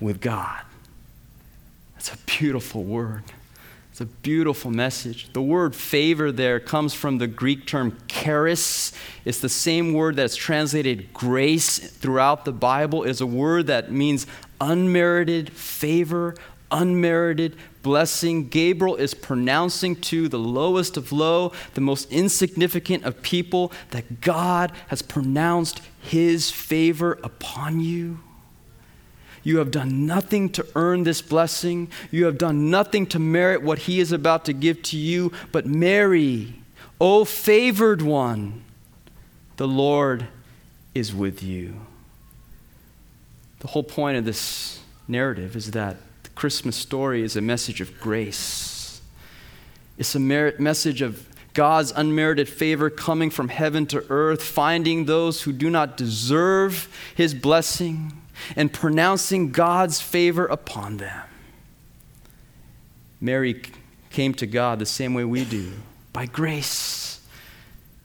with 0.00 0.20
God. 0.20 0.62
That's 1.94 2.12
a 2.12 2.18
beautiful 2.26 2.84
word. 2.84 3.24
It's 3.90 4.02
a 4.02 4.06
beautiful 4.06 4.70
message. 4.70 5.32
The 5.32 5.40
word 5.40 5.74
favor 5.74 6.30
there 6.30 6.60
comes 6.60 6.92
from 6.92 7.16
the 7.16 7.26
Greek 7.26 7.66
term 7.66 7.96
charis. 8.08 8.92
It's 9.24 9.40
the 9.40 9.48
same 9.48 9.94
word 9.94 10.16
that's 10.16 10.36
translated 10.36 11.14
grace 11.14 11.78
throughout 11.78 12.44
the 12.44 12.52
Bible. 12.52 13.04
It's 13.04 13.22
a 13.22 13.26
word 13.26 13.68
that 13.68 13.90
means 13.90 14.26
unmerited 14.60 15.50
favor, 15.50 16.34
unmerited 16.70 17.56
blessing. 17.86 18.48
Gabriel 18.48 18.96
is 18.96 19.14
pronouncing 19.14 19.94
to 19.94 20.28
the 20.28 20.40
lowest 20.40 20.96
of 20.96 21.12
low, 21.12 21.52
the 21.74 21.80
most 21.80 22.10
insignificant 22.10 23.04
of 23.04 23.22
people, 23.22 23.70
that 23.92 24.20
God 24.20 24.72
has 24.88 25.02
pronounced 25.02 25.80
his 26.00 26.50
favor 26.50 27.12
upon 27.22 27.78
you. 27.78 28.18
You 29.44 29.58
have 29.58 29.70
done 29.70 30.04
nothing 30.04 30.48
to 30.50 30.66
earn 30.74 31.04
this 31.04 31.22
blessing. 31.22 31.88
You 32.10 32.24
have 32.24 32.38
done 32.38 32.70
nothing 32.70 33.06
to 33.06 33.20
merit 33.20 33.62
what 33.62 33.78
he 33.78 34.00
is 34.00 34.10
about 34.10 34.44
to 34.46 34.52
give 34.52 34.82
to 34.82 34.96
you. 34.96 35.30
But 35.52 35.64
Mary, 35.64 36.54
O 37.00 37.24
favored 37.24 38.02
one, 38.02 38.64
the 39.58 39.68
Lord 39.68 40.26
is 40.92 41.14
with 41.14 41.40
you. 41.40 41.82
The 43.60 43.68
whole 43.68 43.84
point 43.84 44.16
of 44.16 44.24
this 44.24 44.80
narrative 45.06 45.54
is 45.54 45.70
that 45.70 45.98
Christmas 46.36 46.76
story 46.76 47.22
is 47.22 47.34
a 47.34 47.40
message 47.40 47.80
of 47.80 47.98
grace. 47.98 49.00
It's 49.98 50.14
a 50.14 50.20
merit, 50.20 50.60
message 50.60 51.02
of 51.02 51.26
God's 51.54 51.90
unmerited 51.96 52.48
favor 52.48 52.90
coming 52.90 53.30
from 53.30 53.48
heaven 53.48 53.86
to 53.86 54.04
earth, 54.10 54.42
finding 54.42 55.06
those 55.06 55.42
who 55.42 55.52
do 55.52 55.70
not 55.70 55.96
deserve 55.96 56.94
his 57.14 57.32
blessing 57.32 58.12
and 58.54 58.70
pronouncing 58.70 59.50
God's 59.50 60.02
favor 60.02 60.44
upon 60.44 60.98
them. 60.98 61.22
Mary 63.18 63.62
came 64.10 64.34
to 64.34 64.46
God 64.46 64.78
the 64.78 64.86
same 64.86 65.14
way 65.14 65.24
we 65.24 65.46
do 65.46 65.72
by 66.12 66.26
grace, 66.26 67.20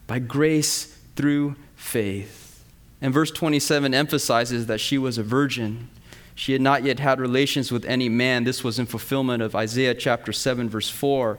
by 0.07 0.19
grace 0.19 0.85
through 1.17 1.57
faith. 1.75 2.63
And 3.01 3.13
verse 3.13 3.31
27 3.31 3.93
emphasizes 3.93 4.67
that 4.67 4.79
she 4.79 4.97
was 4.97 5.17
a 5.17 5.23
virgin. 5.23 5.89
She 6.35 6.53
had 6.53 6.61
not 6.61 6.83
yet 6.83 6.99
had 6.99 7.19
relations 7.19 7.71
with 7.71 7.85
any 7.85 8.09
man. 8.09 8.43
This 8.43 8.63
was 8.63 8.79
in 8.79 8.85
fulfillment 8.85 9.43
of 9.43 9.55
Isaiah 9.55 9.95
chapter 9.95 10.31
7, 10.31 10.69
verse 10.69 10.89
4, 10.89 11.37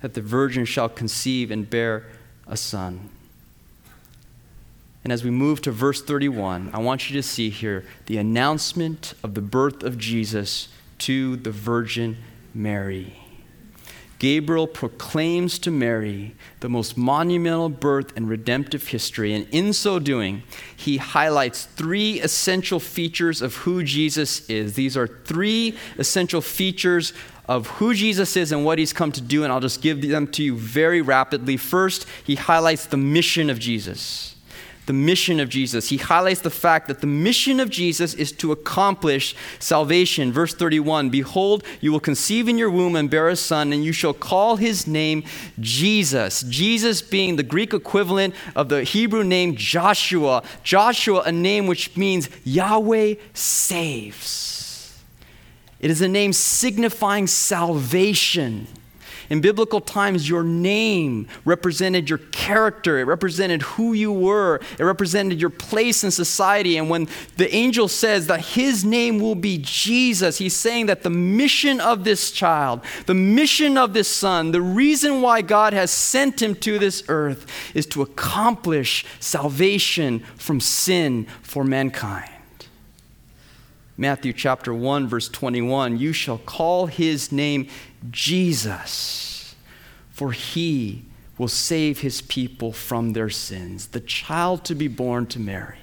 that 0.00 0.14
the 0.14 0.22
virgin 0.22 0.64
shall 0.64 0.88
conceive 0.88 1.50
and 1.50 1.68
bear 1.68 2.06
a 2.46 2.56
son. 2.56 3.10
And 5.02 5.12
as 5.12 5.24
we 5.24 5.30
move 5.30 5.62
to 5.62 5.70
verse 5.70 6.02
31, 6.02 6.70
I 6.72 6.78
want 6.78 7.08
you 7.08 7.16
to 7.16 7.22
see 7.22 7.50
here 7.50 7.84
the 8.06 8.18
announcement 8.18 9.14
of 9.22 9.34
the 9.34 9.40
birth 9.40 9.82
of 9.82 9.96
Jesus 9.96 10.68
to 10.98 11.36
the 11.36 11.50
Virgin 11.50 12.18
Mary. 12.52 13.19
Gabriel 14.20 14.66
proclaims 14.66 15.58
to 15.58 15.70
Mary 15.70 16.36
the 16.60 16.68
most 16.68 16.96
monumental 16.96 17.70
birth 17.70 18.14
in 18.18 18.26
redemptive 18.26 18.88
history, 18.88 19.32
and 19.32 19.48
in 19.50 19.72
so 19.72 19.98
doing, 19.98 20.42
he 20.76 20.98
highlights 20.98 21.64
three 21.64 22.20
essential 22.20 22.78
features 22.78 23.40
of 23.40 23.56
who 23.56 23.82
Jesus 23.82 24.48
is. 24.50 24.74
These 24.74 24.94
are 24.94 25.06
three 25.06 25.74
essential 25.96 26.42
features 26.42 27.14
of 27.46 27.66
who 27.66 27.94
Jesus 27.94 28.36
is 28.36 28.52
and 28.52 28.62
what 28.62 28.78
he's 28.78 28.92
come 28.92 29.10
to 29.10 29.22
do, 29.22 29.42
and 29.42 29.50
I'll 29.50 29.58
just 29.58 29.80
give 29.80 30.06
them 30.06 30.26
to 30.32 30.42
you 30.42 30.54
very 30.54 31.00
rapidly. 31.00 31.56
First, 31.56 32.06
he 32.22 32.34
highlights 32.34 32.84
the 32.84 32.98
mission 32.98 33.48
of 33.48 33.58
Jesus 33.58 34.36
the 34.90 34.94
mission 34.94 35.38
of 35.38 35.48
Jesus. 35.48 35.88
He 35.88 35.98
highlights 35.98 36.40
the 36.40 36.50
fact 36.50 36.88
that 36.88 37.00
the 37.00 37.06
mission 37.06 37.60
of 37.60 37.70
Jesus 37.70 38.12
is 38.12 38.32
to 38.32 38.50
accomplish 38.50 39.36
salvation. 39.60 40.32
Verse 40.32 40.52
31 40.52 41.10
Behold, 41.10 41.62
you 41.80 41.92
will 41.92 42.00
conceive 42.00 42.48
in 42.48 42.58
your 42.58 42.72
womb 42.72 42.96
and 42.96 43.08
bear 43.08 43.28
a 43.28 43.36
son, 43.36 43.72
and 43.72 43.84
you 43.84 43.92
shall 43.92 44.12
call 44.12 44.56
his 44.56 44.88
name 44.88 45.22
Jesus. 45.60 46.42
Jesus 46.42 47.02
being 47.02 47.36
the 47.36 47.44
Greek 47.44 47.72
equivalent 47.72 48.34
of 48.56 48.68
the 48.68 48.82
Hebrew 48.82 49.22
name 49.22 49.54
Joshua. 49.54 50.42
Joshua, 50.64 51.20
a 51.20 51.30
name 51.30 51.68
which 51.68 51.96
means 51.96 52.28
Yahweh 52.42 53.14
saves. 53.32 55.00
It 55.78 55.92
is 55.92 56.02
a 56.02 56.08
name 56.08 56.32
signifying 56.32 57.28
salvation. 57.28 58.66
In 59.30 59.40
biblical 59.40 59.80
times, 59.80 60.28
your 60.28 60.42
name 60.42 61.28
represented 61.44 62.10
your 62.10 62.18
character, 62.18 62.98
it 62.98 63.04
represented 63.04 63.62
who 63.62 63.92
you 63.92 64.10
were, 64.10 64.60
it 64.76 64.82
represented 64.82 65.40
your 65.40 65.50
place 65.50 66.02
in 66.02 66.10
society. 66.10 66.76
And 66.76 66.90
when 66.90 67.08
the 67.36 67.54
angel 67.54 67.86
says 67.86 68.26
that 68.26 68.40
his 68.40 68.84
name 68.84 69.20
will 69.20 69.36
be 69.36 69.58
Jesus, 69.58 70.38
he's 70.38 70.56
saying 70.56 70.86
that 70.86 71.04
the 71.04 71.10
mission 71.10 71.80
of 71.80 72.02
this 72.02 72.32
child, 72.32 72.80
the 73.06 73.14
mission 73.14 73.78
of 73.78 73.92
this 73.92 74.08
son, 74.08 74.50
the 74.50 74.60
reason 74.60 75.22
why 75.22 75.42
God 75.42 75.74
has 75.74 75.92
sent 75.92 76.42
him 76.42 76.56
to 76.56 76.80
this 76.80 77.04
earth 77.06 77.46
is 77.72 77.86
to 77.86 78.02
accomplish 78.02 79.06
salvation 79.20 80.18
from 80.34 80.58
sin 80.58 81.28
for 81.42 81.62
mankind. 81.62 82.28
Matthew 84.00 84.32
chapter 84.32 84.72
1, 84.72 85.08
verse 85.08 85.28
21 85.28 85.98
You 85.98 86.14
shall 86.14 86.38
call 86.38 86.86
his 86.86 87.30
name 87.30 87.68
Jesus, 88.10 89.54
for 90.10 90.32
he 90.32 91.04
will 91.36 91.48
save 91.48 92.00
his 92.00 92.20
people 92.22 92.72
from 92.72 93.12
their 93.12 93.30
sins. 93.30 93.88
The 93.88 94.00
child 94.00 94.64
to 94.66 94.74
be 94.74 94.88
born 94.88 95.26
to 95.28 95.40
Mary 95.40 95.78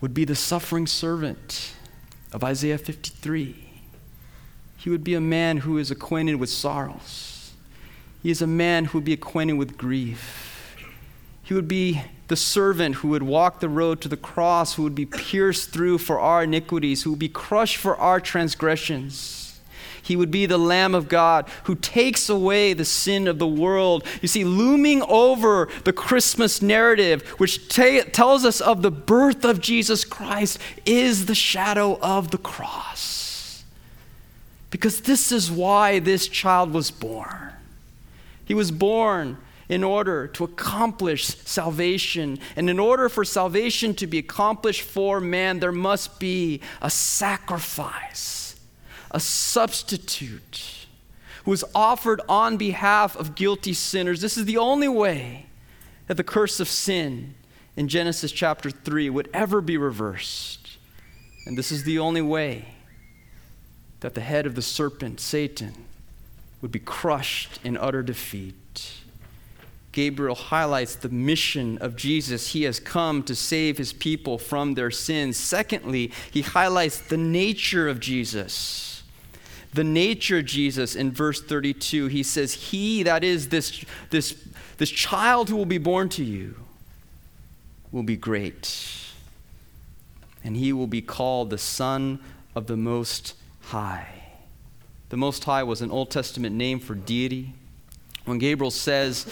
would 0.00 0.14
be 0.14 0.24
the 0.24 0.34
suffering 0.34 0.86
servant 0.86 1.74
of 2.32 2.42
Isaiah 2.42 2.78
53. 2.78 3.56
He 4.76 4.90
would 4.90 5.04
be 5.04 5.14
a 5.14 5.20
man 5.20 5.58
who 5.58 5.78
is 5.78 5.90
acquainted 5.90 6.36
with 6.36 6.50
sorrows. 6.50 7.52
He 8.22 8.30
is 8.30 8.42
a 8.42 8.46
man 8.46 8.86
who 8.86 8.98
would 8.98 9.04
be 9.04 9.12
acquainted 9.12 9.54
with 9.54 9.78
grief. 9.78 10.76
He 11.42 11.54
would 11.54 11.68
be 11.68 12.02
the 12.28 12.36
servant 12.36 12.96
who 12.96 13.08
would 13.08 13.22
walk 13.22 13.60
the 13.60 13.68
road 13.68 14.00
to 14.00 14.08
the 14.08 14.16
cross, 14.16 14.74
who 14.74 14.82
would 14.82 14.94
be 14.94 15.04
pierced 15.06 15.70
through 15.70 15.98
for 15.98 16.18
our 16.18 16.44
iniquities, 16.44 17.02
who 17.02 17.10
would 17.10 17.18
be 17.18 17.28
crushed 17.28 17.76
for 17.76 17.96
our 17.98 18.20
transgressions. 18.20 19.43
He 20.04 20.16
would 20.16 20.30
be 20.30 20.44
the 20.44 20.58
Lamb 20.58 20.94
of 20.94 21.08
God 21.08 21.48
who 21.64 21.74
takes 21.74 22.28
away 22.28 22.74
the 22.74 22.84
sin 22.84 23.26
of 23.26 23.38
the 23.38 23.46
world. 23.46 24.04
You 24.20 24.28
see, 24.28 24.44
looming 24.44 25.00
over 25.02 25.70
the 25.84 25.94
Christmas 25.94 26.60
narrative, 26.60 27.26
which 27.38 27.68
tells 27.68 28.44
us 28.44 28.60
of 28.60 28.82
the 28.82 28.90
birth 28.90 29.46
of 29.46 29.62
Jesus 29.62 30.04
Christ, 30.04 30.58
is 30.84 31.24
the 31.24 31.34
shadow 31.34 31.98
of 32.02 32.30
the 32.30 32.38
cross. 32.38 33.64
Because 34.70 35.00
this 35.00 35.32
is 35.32 35.50
why 35.50 36.00
this 36.00 36.28
child 36.28 36.74
was 36.74 36.90
born. 36.90 37.54
He 38.44 38.52
was 38.52 38.70
born 38.70 39.38
in 39.70 39.82
order 39.82 40.26
to 40.26 40.44
accomplish 40.44 41.28
salvation. 41.28 42.38
And 42.56 42.68
in 42.68 42.78
order 42.78 43.08
for 43.08 43.24
salvation 43.24 43.94
to 43.94 44.06
be 44.06 44.18
accomplished 44.18 44.82
for 44.82 45.18
man, 45.18 45.60
there 45.60 45.72
must 45.72 46.20
be 46.20 46.60
a 46.82 46.90
sacrifice 46.90 48.43
a 49.14 49.20
substitute 49.20 50.86
who 51.44 51.52
was 51.52 51.64
offered 51.72 52.20
on 52.28 52.56
behalf 52.56 53.16
of 53.16 53.36
guilty 53.36 53.72
sinners. 53.72 54.20
This 54.20 54.36
is 54.36 54.44
the 54.44 54.58
only 54.58 54.88
way 54.88 55.46
that 56.08 56.16
the 56.16 56.24
curse 56.24 56.58
of 56.58 56.68
sin 56.68 57.34
in 57.76 57.86
Genesis 57.86 58.32
chapter 58.32 58.70
3 58.70 59.08
would 59.08 59.30
ever 59.32 59.60
be 59.60 59.76
reversed. 59.76 60.78
And 61.46 61.56
this 61.56 61.70
is 61.70 61.84
the 61.84 61.98
only 61.98 62.22
way 62.22 62.74
that 64.00 64.14
the 64.14 64.20
head 64.20 64.46
of 64.46 64.56
the 64.56 64.62
serpent, 64.62 65.20
Satan, 65.20 65.74
would 66.60 66.72
be 66.72 66.80
crushed 66.80 67.60
in 67.62 67.76
utter 67.76 68.02
defeat. 68.02 68.94
Gabriel 69.92 70.34
highlights 70.34 70.96
the 70.96 71.08
mission 71.08 71.78
of 71.78 71.94
Jesus. 71.94 72.48
He 72.48 72.64
has 72.64 72.80
come 72.80 73.22
to 73.22 73.36
save 73.36 73.78
his 73.78 73.92
people 73.92 74.38
from 74.38 74.74
their 74.74 74.90
sins. 74.90 75.36
Secondly, 75.36 76.10
he 76.32 76.40
highlights 76.40 76.98
the 76.98 77.16
nature 77.16 77.88
of 77.88 78.00
Jesus 78.00 78.93
the 79.74 79.84
nature 79.84 80.38
of 80.38 80.44
Jesus 80.46 80.94
in 80.94 81.10
verse 81.10 81.42
32. 81.42 82.06
He 82.06 82.22
says, 82.22 82.54
He, 82.54 83.02
that 83.02 83.24
is 83.24 83.48
this, 83.48 83.84
this, 84.10 84.42
this 84.78 84.90
child 84.90 85.48
who 85.48 85.56
will 85.56 85.66
be 85.66 85.78
born 85.78 86.08
to 86.10 86.24
you, 86.24 86.54
will 87.90 88.04
be 88.04 88.16
great. 88.16 89.02
And 90.44 90.56
he 90.56 90.72
will 90.72 90.86
be 90.86 91.02
called 91.02 91.50
the 91.50 91.58
Son 91.58 92.20
of 92.54 92.66
the 92.68 92.76
Most 92.76 93.34
High. 93.62 94.22
The 95.08 95.16
Most 95.16 95.44
High 95.44 95.64
was 95.64 95.82
an 95.82 95.90
Old 95.90 96.10
Testament 96.10 96.54
name 96.54 96.78
for 96.78 96.94
deity. 96.94 97.54
When 98.24 98.38
Gabriel 98.38 98.70
says 98.70 99.26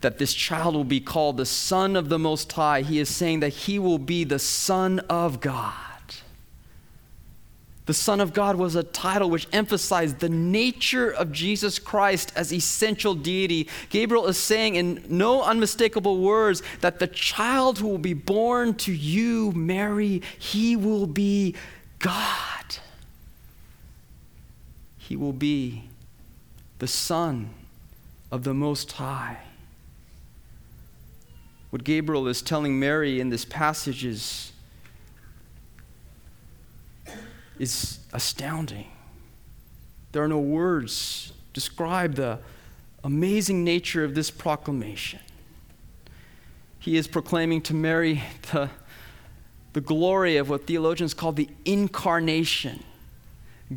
that 0.00 0.18
this 0.18 0.32
child 0.32 0.74
will 0.74 0.84
be 0.84 1.00
called 1.00 1.36
the 1.36 1.46
Son 1.46 1.96
of 1.96 2.08
the 2.08 2.18
Most 2.18 2.50
High, 2.52 2.82
he 2.82 2.98
is 2.98 3.08
saying 3.08 3.40
that 3.40 3.50
he 3.50 3.78
will 3.78 3.98
be 3.98 4.24
the 4.24 4.38
Son 4.38 5.00
of 5.10 5.40
God. 5.40 5.91
The 7.86 7.94
Son 7.94 8.20
of 8.20 8.32
God 8.32 8.56
was 8.56 8.76
a 8.76 8.84
title 8.84 9.28
which 9.28 9.48
emphasized 9.52 10.20
the 10.20 10.28
nature 10.28 11.10
of 11.10 11.32
Jesus 11.32 11.80
Christ 11.80 12.32
as 12.36 12.52
essential 12.52 13.14
deity. 13.14 13.68
Gabriel 13.90 14.28
is 14.28 14.38
saying 14.38 14.76
in 14.76 15.04
no 15.08 15.42
unmistakable 15.42 16.20
words 16.20 16.62
that 16.80 17.00
the 17.00 17.08
child 17.08 17.78
who 17.78 17.88
will 17.88 17.98
be 17.98 18.14
born 18.14 18.74
to 18.74 18.92
you, 18.92 19.50
Mary, 19.52 20.22
he 20.38 20.76
will 20.76 21.08
be 21.08 21.56
God. 21.98 22.76
He 24.96 25.16
will 25.16 25.32
be 25.32 25.88
the 26.78 26.86
Son 26.86 27.50
of 28.30 28.44
the 28.44 28.54
Most 28.54 28.92
High. 28.92 29.38
What 31.70 31.82
Gabriel 31.82 32.28
is 32.28 32.42
telling 32.42 32.78
Mary 32.78 33.18
in 33.18 33.30
this 33.30 33.44
passage 33.44 34.04
is 34.04 34.51
is 37.58 37.98
astounding. 38.12 38.86
There 40.12 40.22
are 40.22 40.28
no 40.28 40.38
words 40.38 41.32
describe 41.52 42.14
the 42.14 42.38
amazing 43.04 43.64
nature 43.64 44.04
of 44.04 44.14
this 44.14 44.30
proclamation. 44.30 45.20
He 46.78 46.96
is 46.96 47.06
proclaiming 47.06 47.62
to 47.62 47.74
Mary 47.74 48.22
the, 48.52 48.70
the 49.72 49.80
glory 49.80 50.36
of 50.36 50.48
what 50.48 50.66
theologians 50.66 51.14
call 51.14 51.32
the 51.32 51.48
incarnation. 51.64 52.82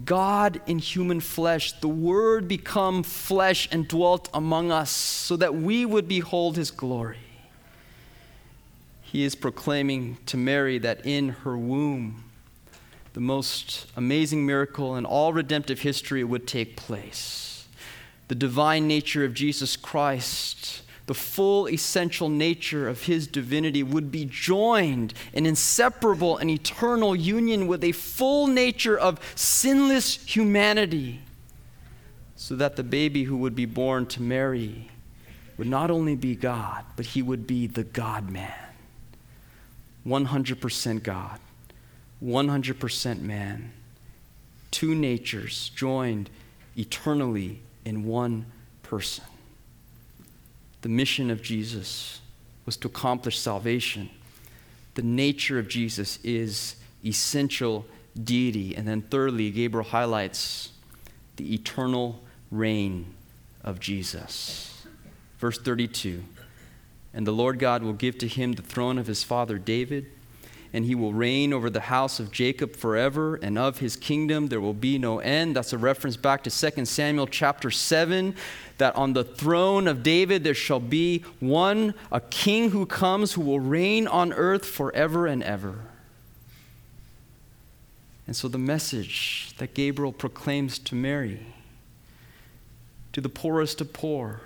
God 0.03 0.59
in 0.65 0.79
human 0.79 1.19
flesh, 1.21 1.71
the 1.73 1.87
Word 1.87 2.47
become 2.47 3.03
flesh 3.03 3.69
and 3.71 3.87
dwelt 3.87 4.29
among 4.33 4.71
us 4.71 4.89
so 4.89 5.37
that 5.37 5.55
we 5.55 5.85
would 5.85 6.07
behold 6.07 6.57
His 6.57 6.71
glory. 6.71 7.19
He 9.03 9.23
is 9.23 9.35
proclaiming 9.35 10.17
to 10.25 10.35
Mary 10.35 10.77
that 10.79 11.05
in 11.05 11.29
her 11.29 11.57
womb, 11.57 12.23
the 13.15 13.21
most 13.21 13.87
amazing 13.95 14.45
miracle 14.45 14.97
in 14.97 15.05
all 15.05 15.31
redemptive 15.31 15.79
history 15.79 16.21
would 16.21 16.45
take 16.45 16.75
place. 16.75 17.65
The 18.27 18.35
divine 18.35 18.89
nature 18.89 19.23
of 19.23 19.33
Jesus 19.33 19.77
Christ, 19.77 20.81
the 21.05 21.13
full 21.13 21.69
essential 21.69 22.27
nature 22.27 22.89
of 22.89 23.03
his 23.03 23.25
divinity, 23.25 23.83
would 23.83 24.11
be 24.11 24.25
joined 24.25 25.13
in 25.31 25.45
inseparable 25.45 26.35
and 26.35 26.49
eternal 26.49 27.15
union 27.15 27.67
with 27.67 27.85
a 27.85 27.93
full 27.93 28.47
nature 28.47 28.97
of 28.97 29.21
sinless 29.33 30.21
humanity, 30.25 31.21
so 32.35 32.53
that 32.57 32.75
the 32.75 32.83
baby 32.83 33.23
who 33.23 33.37
would 33.37 33.55
be 33.55 33.65
born 33.65 34.05
to 34.07 34.21
Mary 34.21 34.91
would 35.57 35.67
not 35.67 35.89
only 35.89 36.17
be 36.17 36.35
God, 36.35 36.83
but 36.97 37.05
he 37.05 37.21
would 37.21 37.47
be 37.47 37.65
the 37.65 37.85
God 37.85 38.29
man. 38.29 38.51
100% 40.05 41.01
God 41.01 41.39
100% 42.23 43.21
man, 43.21 43.71
two 44.71 44.95
natures 44.95 45.69
joined 45.75 46.29
eternally 46.77 47.61
in 47.83 48.05
one 48.05 48.45
person. 48.83 49.23
The 50.81 50.89
mission 50.89 51.29
of 51.31 51.41
Jesus 51.41 52.21
was 52.65 52.77
to 52.77 52.87
accomplish 52.87 53.39
salvation. 53.39 54.09
The 54.95 55.01
nature 55.01 55.59
of 55.59 55.67
Jesus 55.67 56.19
is 56.23 56.75
essential 57.03 57.85
deity. 58.21 58.75
And 58.75 58.87
then, 58.87 59.01
thirdly, 59.01 59.51
Gabriel 59.51 59.87
highlights 59.87 60.71
the 61.35 61.53
eternal 61.53 62.21
reign 62.51 63.13
of 63.63 63.79
Jesus. 63.79 64.85
Verse 65.39 65.57
32 65.57 66.23
And 67.13 67.27
the 67.27 67.31
Lord 67.31 67.59
God 67.59 67.83
will 67.83 67.93
give 67.93 68.17
to 68.19 68.27
him 68.27 68.53
the 68.53 68.61
throne 68.61 68.97
of 68.97 69.07
his 69.07 69.23
father 69.23 69.57
David 69.57 70.11
and 70.75 70.83
he 70.83 70.93
will 70.93 71.13
reign 71.13 71.53
over 71.53 71.69
the 71.69 71.79
house 71.79 72.19
of 72.19 72.33
Jacob 72.33 72.75
forever, 72.75 73.35
and 73.35 73.57
of 73.57 73.77
his 73.77 73.95
kingdom 73.95 74.47
there 74.47 74.59
will 74.59 74.73
be 74.73 74.97
no 74.97 75.19
end. 75.19 75.55
That's 75.55 75.71
a 75.71 75.77
reference 75.77 76.17
back 76.17 76.43
to 76.43 76.49
2 76.49 76.83
Samuel 76.83 77.27
chapter 77.27 77.71
7 77.71 78.35
that 78.77 78.93
on 78.97 79.13
the 79.13 79.23
throne 79.23 79.87
of 79.87 80.03
David 80.03 80.43
there 80.43 80.53
shall 80.53 80.81
be 80.81 81.23
one, 81.39 81.93
a 82.11 82.19
king 82.19 82.71
who 82.71 82.85
comes 82.85 83.31
who 83.31 83.41
will 83.41 83.61
reign 83.61 84.05
on 84.05 84.33
earth 84.33 84.65
forever 84.65 85.27
and 85.27 85.41
ever. 85.43 85.79
And 88.27 88.35
so 88.35 88.49
the 88.49 88.57
message 88.57 89.53
that 89.59 89.75
Gabriel 89.75 90.11
proclaims 90.11 90.77
to 90.79 90.93
Mary, 90.93 91.53
to 93.13 93.21
the 93.21 93.29
poorest 93.29 93.79
of 93.79 93.93
poor, 93.93 94.41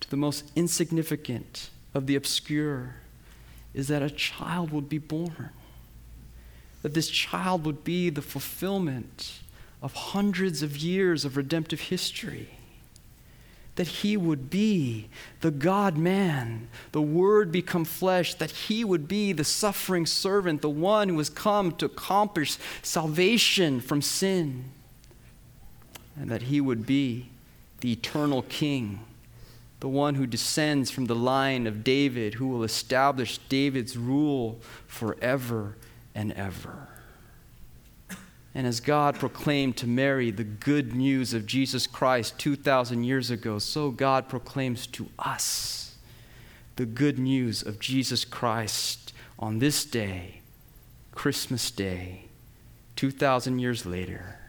to 0.00 0.08
the 0.08 0.16
most 0.16 0.50
insignificant 0.56 1.68
of 1.92 2.06
the 2.06 2.16
obscure, 2.16 2.94
is 3.76 3.88
that 3.88 4.02
a 4.02 4.10
child 4.10 4.72
would 4.72 4.88
be 4.88 4.98
born. 4.98 5.50
That 6.80 6.94
this 6.94 7.10
child 7.10 7.66
would 7.66 7.84
be 7.84 8.08
the 8.08 8.22
fulfillment 8.22 9.40
of 9.82 9.92
hundreds 9.92 10.62
of 10.62 10.78
years 10.78 11.26
of 11.26 11.36
redemptive 11.36 11.80
history. 11.80 12.48
That 13.74 13.88
he 13.88 14.16
would 14.16 14.48
be 14.48 15.08
the 15.42 15.50
God 15.50 15.98
man, 15.98 16.68
the 16.92 17.02
Word 17.02 17.52
become 17.52 17.84
flesh, 17.84 18.32
that 18.36 18.50
he 18.50 18.82
would 18.82 19.06
be 19.06 19.34
the 19.34 19.44
suffering 19.44 20.06
servant, 20.06 20.62
the 20.62 20.70
one 20.70 21.10
who 21.10 21.18
has 21.18 21.28
come 21.28 21.72
to 21.72 21.84
accomplish 21.84 22.56
salvation 22.82 23.82
from 23.82 24.00
sin, 24.00 24.64
and 26.18 26.30
that 26.30 26.42
he 26.42 26.62
would 26.62 26.86
be 26.86 27.28
the 27.80 27.92
eternal 27.92 28.40
King 28.40 29.00
the 29.86 29.90
one 29.90 30.16
who 30.16 30.26
descends 30.26 30.90
from 30.90 31.04
the 31.04 31.14
line 31.14 31.64
of 31.64 31.84
David, 31.84 32.34
who 32.34 32.48
will 32.48 32.64
establish 32.64 33.38
David's 33.48 33.96
rule 33.96 34.60
forever 34.88 35.76
and 36.12 36.32
ever. 36.32 36.88
And 38.52 38.66
as 38.66 38.80
God 38.80 39.14
proclaimed 39.14 39.76
to 39.76 39.86
Mary 39.86 40.32
the 40.32 40.42
good 40.42 40.92
news 40.92 41.32
of 41.32 41.46
Jesus 41.46 41.86
Christ 41.86 42.36
2,000 42.36 43.04
years 43.04 43.30
ago, 43.30 43.60
so 43.60 43.92
God 43.92 44.28
proclaims 44.28 44.88
to 44.88 45.06
us 45.20 45.94
the 46.74 46.84
good 46.84 47.20
news 47.20 47.62
of 47.62 47.78
Jesus 47.78 48.24
Christ 48.24 49.12
on 49.38 49.60
this 49.60 49.84
day, 49.84 50.40
Christmas 51.12 51.70
Day, 51.70 52.24
2,000 52.96 53.60
years 53.60 53.86
later, 53.86 54.40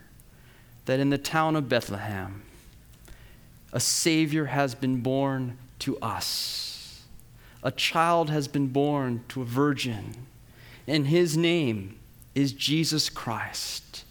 that 0.86 1.00
in 1.00 1.12
the 1.12 1.20
town 1.20 1.56
of 1.56 1.70
Bethlehem, 1.70 2.42
a 3.74 3.80
Savior 3.80 4.46
has 4.46 4.76
been 4.76 5.02
born 5.02 5.58
to 5.80 5.98
us. 6.00 7.04
A 7.64 7.72
child 7.72 8.30
has 8.30 8.48
been 8.48 8.68
born 8.68 9.24
to 9.30 9.42
a 9.42 9.46
virgin, 9.46 10.14
and 10.88 11.08
his 11.08 11.36
name 11.36 12.00
is 12.34 12.54
Jesus 12.54 13.10
Christ, 13.10 14.04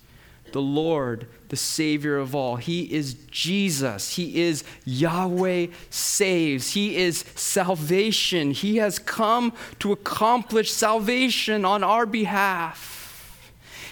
the 0.52 0.60
Lord, 0.60 1.28
the 1.48 1.56
Savior 1.56 2.18
of 2.18 2.34
all. 2.34 2.56
He 2.56 2.92
is 2.92 3.14
Jesus. 3.30 4.16
He 4.16 4.42
is 4.42 4.64
Yahweh 4.84 5.68
saves. 5.90 6.72
He 6.72 6.96
is 6.96 7.24
salvation. 7.34 8.50
He 8.50 8.76
has 8.76 8.98
come 8.98 9.52
to 9.78 9.92
accomplish 9.92 10.72
salvation 10.72 11.64
on 11.64 11.84
our 11.84 12.04
behalf. 12.04 13.05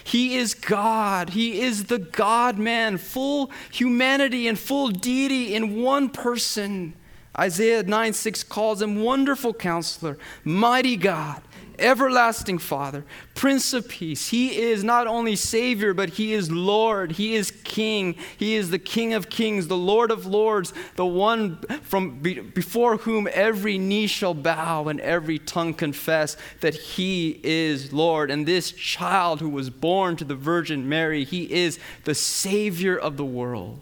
He 0.05 0.37
is 0.37 0.53
God. 0.53 1.31
He 1.31 1.61
is 1.61 1.85
the 1.85 1.97
God 1.97 2.59
man, 2.59 2.99
full 2.99 3.51
humanity 3.71 4.47
and 4.47 4.57
full 4.57 4.89
deity 4.89 5.55
in 5.55 5.81
one 5.81 6.09
person. 6.09 6.93
Isaiah 7.37 7.81
9 7.81 8.13
6 8.13 8.43
calls 8.43 8.83
him 8.83 9.01
Wonderful 9.01 9.55
Counselor, 9.55 10.19
Mighty 10.43 10.95
God, 10.95 11.41
everlasting 11.79 12.59
Father, 12.59 13.05
Prince 13.33 13.73
of 13.73 13.87
Peace. 13.87 14.29
He 14.29 14.57
is 14.57 14.83
not 14.83 15.07
only 15.07 15.35
Savior, 15.35 15.93
but 15.93 16.09
He 16.09 16.33
is 16.33 16.51
Lord. 16.51 17.13
He 17.13 17.35
is 17.35 17.51
King. 17.51 18.15
He 18.37 18.55
is 18.55 18.69
the 18.69 18.79
King 18.79 19.13
of 19.13 19.29
Kings, 19.29 19.67
the 19.67 19.77
Lord 19.77 20.11
of 20.11 20.25
Lords, 20.25 20.73
the 20.95 21.05
one 21.05 21.57
from 21.83 22.19
be, 22.19 22.39
before 22.39 22.97
whom 22.97 23.27
every 23.31 23.77
knee 23.77 24.07
shall 24.07 24.33
bow 24.33 24.87
and 24.87 24.99
every 25.01 25.39
tongue 25.39 25.73
confess 25.73 26.37
that 26.61 26.75
He 26.75 27.39
is 27.43 27.93
Lord. 27.93 28.29
And 28.29 28.45
this 28.45 28.71
child 28.71 29.39
who 29.39 29.49
was 29.49 29.69
born 29.69 30.15
to 30.17 30.25
the 30.25 30.35
Virgin 30.35 30.87
Mary, 30.87 31.23
He 31.23 31.51
is 31.51 31.79
the 32.03 32.15
Savior 32.15 32.97
of 32.97 33.17
the 33.17 33.25
world. 33.25 33.81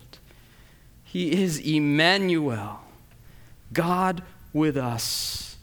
He 1.03 1.43
is 1.43 1.59
Emmanuel, 1.59 2.81
God 3.71 4.23
with 4.51 4.77
us, 4.77 5.57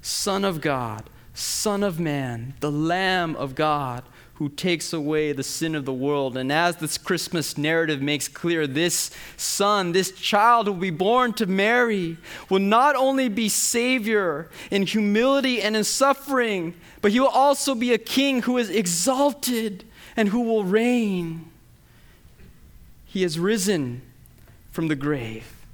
Son 0.00 0.44
of 0.44 0.60
God 0.60 1.10
Son 1.34 1.82
of 1.82 1.98
Man, 2.00 2.54
the 2.60 2.70
Lamb 2.70 3.36
of 3.36 3.54
God 3.54 4.04
who 4.34 4.48
takes 4.48 4.92
away 4.92 5.32
the 5.32 5.44
sin 5.44 5.74
of 5.74 5.84
the 5.84 5.92
world. 5.92 6.36
And 6.36 6.50
as 6.50 6.76
this 6.76 6.98
Christmas 6.98 7.56
narrative 7.56 8.02
makes 8.02 8.26
clear, 8.26 8.66
this 8.66 9.10
son, 9.36 9.92
this 9.92 10.10
child 10.10 10.66
who 10.66 10.72
will 10.72 10.80
be 10.80 10.90
born 10.90 11.32
to 11.34 11.46
Mary, 11.46 12.16
will 12.50 12.58
not 12.58 12.96
only 12.96 13.28
be 13.28 13.48
Savior 13.48 14.50
in 14.72 14.86
humility 14.86 15.62
and 15.62 15.76
in 15.76 15.84
suffering, 15.84 16.74
but 17.00 17.12
he 17.12 17.20
will 17.20 17.28
also 17.28 17.74
be 17.76 17.92
a 17.92 17.98
king 17.98 18.42
who 18.42 18.58
is 18.58 18.70
exalted 18.70 19.84
and 20.16 20.30
who 20.30 20.40
will 20.40 20.64
reign. 20.64 21.50
He 23.06 23.22
has 23.22 23.38
risen 23.38 24.02
from 24.72 24.88
the 24.88 24.96
grave, 24.96 25.64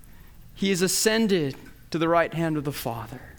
he 0.54 0.70
is 0.70 0.82
ascended 0.82 1.56
to 1.90 1.96
the 1.96 2.08
right 2.08 2.34
hand 2.34 2.58
of 2.58 2.64
the 2.64 2.72
Father. 2.72 3.29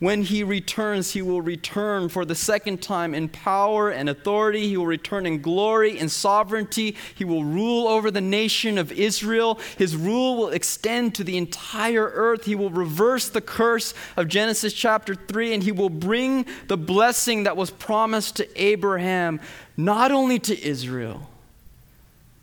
When 0.00 0.22
he 0.22 0.42
returns, 0.42 1.12
he 1.12 1.22
will 1.22 1.40
return 1.40 2.08
for 2.08 2.24
the 2.24 2.34
second 2.34 2.82
time 2.82 3.14
in 3.14 3.28
power 3.28 3.90
and 3.90 4.08
authority. 4.08 4.68
He 4.68 4.76
will 4.76 4.86
return 4.86 5.24
in 5.24 5.40
glory 5.40 5.98
and 5.98 6.10
sovereignty. 6.10 6.96
He 7.14 7.24
will 7.24 7.44
rule 7.44 7.86
over 7.86 8.10
the 8.10 8.20
nation 8.20 8.76
of 8.76 8.90
Israel. 8.90 9.60
His 9.78 9.94
rule 9.94 10.36
will 10.36 10.48
extend 10.48 11.14
to 11.14 11.24
the 11.24 11.36
entire 11.36 12.10
earth. 12.12 12.44
He 12.44 12.56
will 12.56 12.70
reverse 12.70 13.28
the 13.28 13.40
curse 13.40 13.94
of 14.16 14.26
Genesis 14.26 14.72
chapter 14.72 15.14
3, 15.14 15.54
and 15.54 15.62
he 15.62 15.72
will 15.72 15.90
bring 15.90 16.44
the 16.66 16.76
blessing 16.76 17.44
that 17.44 17.56
was 17.56 17.70
promised 17.70 18.36
to 18.36 18.62
Abraham, 18.62 19.40
not 19.76 20.10
only 20.10 20.40
to 20.40 20.60
Israel, 20.60 21.30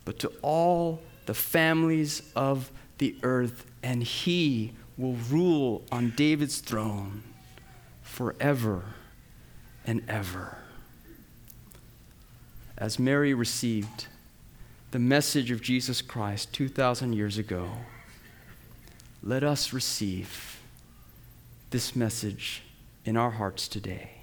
but 0.05 0.19
to 0.19 0.31
all 0.41 1.01
the 1.25 1.33
families 1.33 2.21
of 2.33 2.71
the 2.97 3.13
earth. 3.23 3.65
And 3.83 4.03
he 4.03 4.71
will 4.97 5.17
rule 5.29 5.83
on 5.91 6.13
David's 6.15 6.59
throne 6.59 7.23
forever 8.11 8.83
and 9.85 10.03
ever. 10.09 10.57
as 12.77 12.97
Mary 12.97 13.33
received 13.33 14.07
the 14.89 14.99
message 14.99 15.51
of 15.51 15.61
Jesus 15.61 16.01
Christ 16.01 16.51
2,000 16.51 17.13
years 17.13 17.37
ago, 17.37 17.69
let 19.23 19.43
us 19.43 19.71
receive 19.71 20.59
this 21.69 21.95
message 21.95 22.63
in 23.05 23.15
our 23.15 23.29
hearts 23.31 23.67
today. 23.67 24.20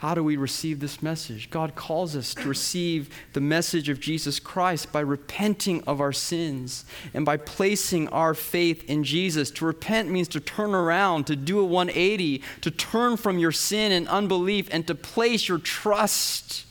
How 0.00 0.14
do 0.14 0.24
we 0.24 0.38
receive 0.38 0.80
this 0.80 1.02
message? 1.02 1.50
God 1.50 1.74
calls 1.74 2.16
us 2.16 2.32
to 2.36 2.48
receive 2.48 3.14
the 3.34 3.40
message 3.42 3.90
of 3.90 4.00
Jesus 4.00 4.40
Christ 4.40 4.90
by 4.90 5.00
repenting 5.00 5.84
of 5.84 6.00
our 6.00 6.10
sins 6.10 6.86
and 7.12 7.26
by 7.26 7.36
placing 7.36 8.08
our 8.08 8.32
faith 8.32 8.82
in 8.88 9.04
Jesus. 9.04 9.50
To 9.50 9.66
repent 9.66 10.10
means 10.10 10.28
to 10.28 10.40
turn 10.40 10.74
around, 10.74 11.26
to 11.26 11.36
do 11.36 11.60
a 11.60 11.64
180, 11.66 12.42
to 12.62 12.70
turn 12.70 13.18
from 13.18 13.38
your 13.38 13.52
sin 13.52 13.92
and 13.92 14.08
unbelief, 14.08 14.70
and 14.72 14.86
to 14.86 14.94
place 14.94 15.48
your 15.48 15.58
trust 15.58 16.64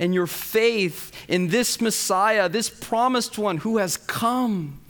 and 0.00 0.12
your 0.12 0.26
faith 0.26 1.12
in 1.28 1.50
this 1.50 1.80
Messiah, 1.80 2.48
this 2.48 2.68
promised 2.68 3.38
one 3.38 3.58
who 3.58 3.78
has 3.78 3.96
come 3.96 4.80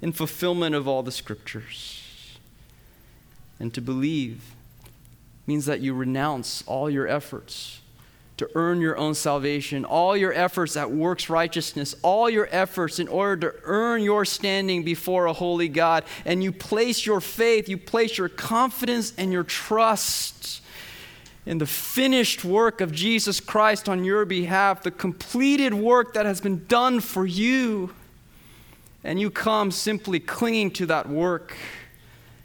in 0.00 0.12
fulfillment 0.12 0.76
of 0.76 0.86
all 0.86 1.02
the 1.02 1.10
scriptures. 1.10 2.38
And 3.58 3.74
to 3.74 3.80
believe 3.80 4.54
means 5.46 5.66
that 5.66 5.80
you 5.80 5.94
renounce 5.94 6.62
all 6.66 6.88
your 6.88 7.08
efforts 7.08 7.80
to 8.38 8.48
earn 8.54 8.80
your 8.80 8.96
own 8.96 9.14
salvation, 9.14 9.84
all 9.84 10.16
your 10.16 10.32
efforts 10.32 10.76
at 10.76 10.90
works 10.90 11.28
righteousness, 11.28 11.94
all 12.02 12.28
your 12.28 12.48
efforts 12.50 12.98
in 12.98 13.06
order 13.06 13.50
to 13.50 13.58
earn 13.64 14.02
your 14.02 14.24
standing 14.24 14.82
before 14.82 15.26
a 15.26 15.32
holy 15.32 15.68
God, 15.68 16.04
and 16.24 16.42
you 16.42 16.50
place 16.50 17.04
your 17.04 17.20
faith, 17.20 17.68
you 17.68 17.76
place 17.76 18.18
your 18.18 18.28
confidence 18.28 19.12
and 19.16 19.32
your 19.32 19.44
trust 19.44 20.60
in 21.44 21.58
the 21.58 21.66
finished 21.66 22.44
work 22.44 22.80
of 22.80 22.92
Jesus 22.92 23.40
Christ 23.40 23.88
on 23.88 24.04
your 24.04 24.24
behalf, 24.24 24.82
the 24.82 24.90
completed 24.90 25.74
work 25.74 26.14
that 26.14 26.24
has 26.24 26.40
been 26.40 26.64
done 26.66 27.00
for 27.00 27.26
you. 27.26 27.92
And 29.04 29.20
you 29.20 29.30
come 29.30 29.72
simply 29.72 30.20
clinging 30.20 30.70
to 30.72 30.86
that 30.86 31.08
work 31.08 31.56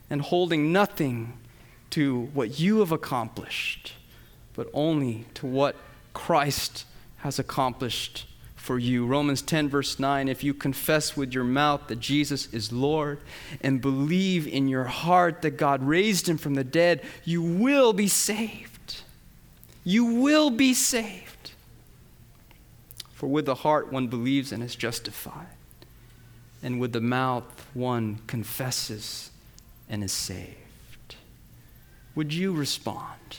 and 0.10 0.22
holding 0.22 0.72
nothing 0.72 1.37
to 1.92 2.30
what 2.34 2.60
you 2.60 2.80
have 2.80 2.92
accomplished, 2.92 3.94
but 4.54 4.70
only 4.74 5.26
to 5.36 5.46
what 5.46 5.76
Christ 6.14 6.86
has 7.18 7.40
accomplished 7.40 8.26
for 8.56 8.78
you. 8.78 9.06
Romans 9.06 9.42
10, 9.42 9.70
verse 9.70 9.98
9 9.98 10.28
if 10.28 10.44
you 10.44 10.54
confess 10.54 11.16
with 11.16 11.34
your 11.34 11.44
mouth 11.44 11.88
that 11.88 12.00
Jesus 12.00 12.54
is 12.54 12.74
Lord 12.74 13.20
and 13.62 13.82
believe 13.82 14.46
in 14.48 14.68
your 14.68 14.84
heart 14.84 15.42
that 15.42 15.52
God 15.52 15.84
raised 15.84 16.28
him 16.28 16.38
from 16.38 16.56
the 16.56 16.64
dead, 16.64 17.02
you 17.24 17.42
will 17.42 17.94
be 17.94 18.08
saved. 18.08 19.02
You 19.84 20.06
will 20.06 20.50
be 20.50 20.74
saved. 20.74 21.52
For 23.14 23.28
with 23.28 23.46
the 23.46 23.56
heart 23.56 23.92
one 23.92 24.08
believes 24.08 24.52
and 24.52 24.62
is 24.62 24.76
justified, 24.76 25.48
and 26.62 26.80
with 26.80 26.92
the 26.92 27.02
mouth 27.02 27.46
one 27.74 28.20
confesses 28.28 29.32
and 29.90 30.04
is 30.04 30.12
saved 30.12 30.67
would 32.18 32.34
you 32.34 32.52
respond 32.52 33.38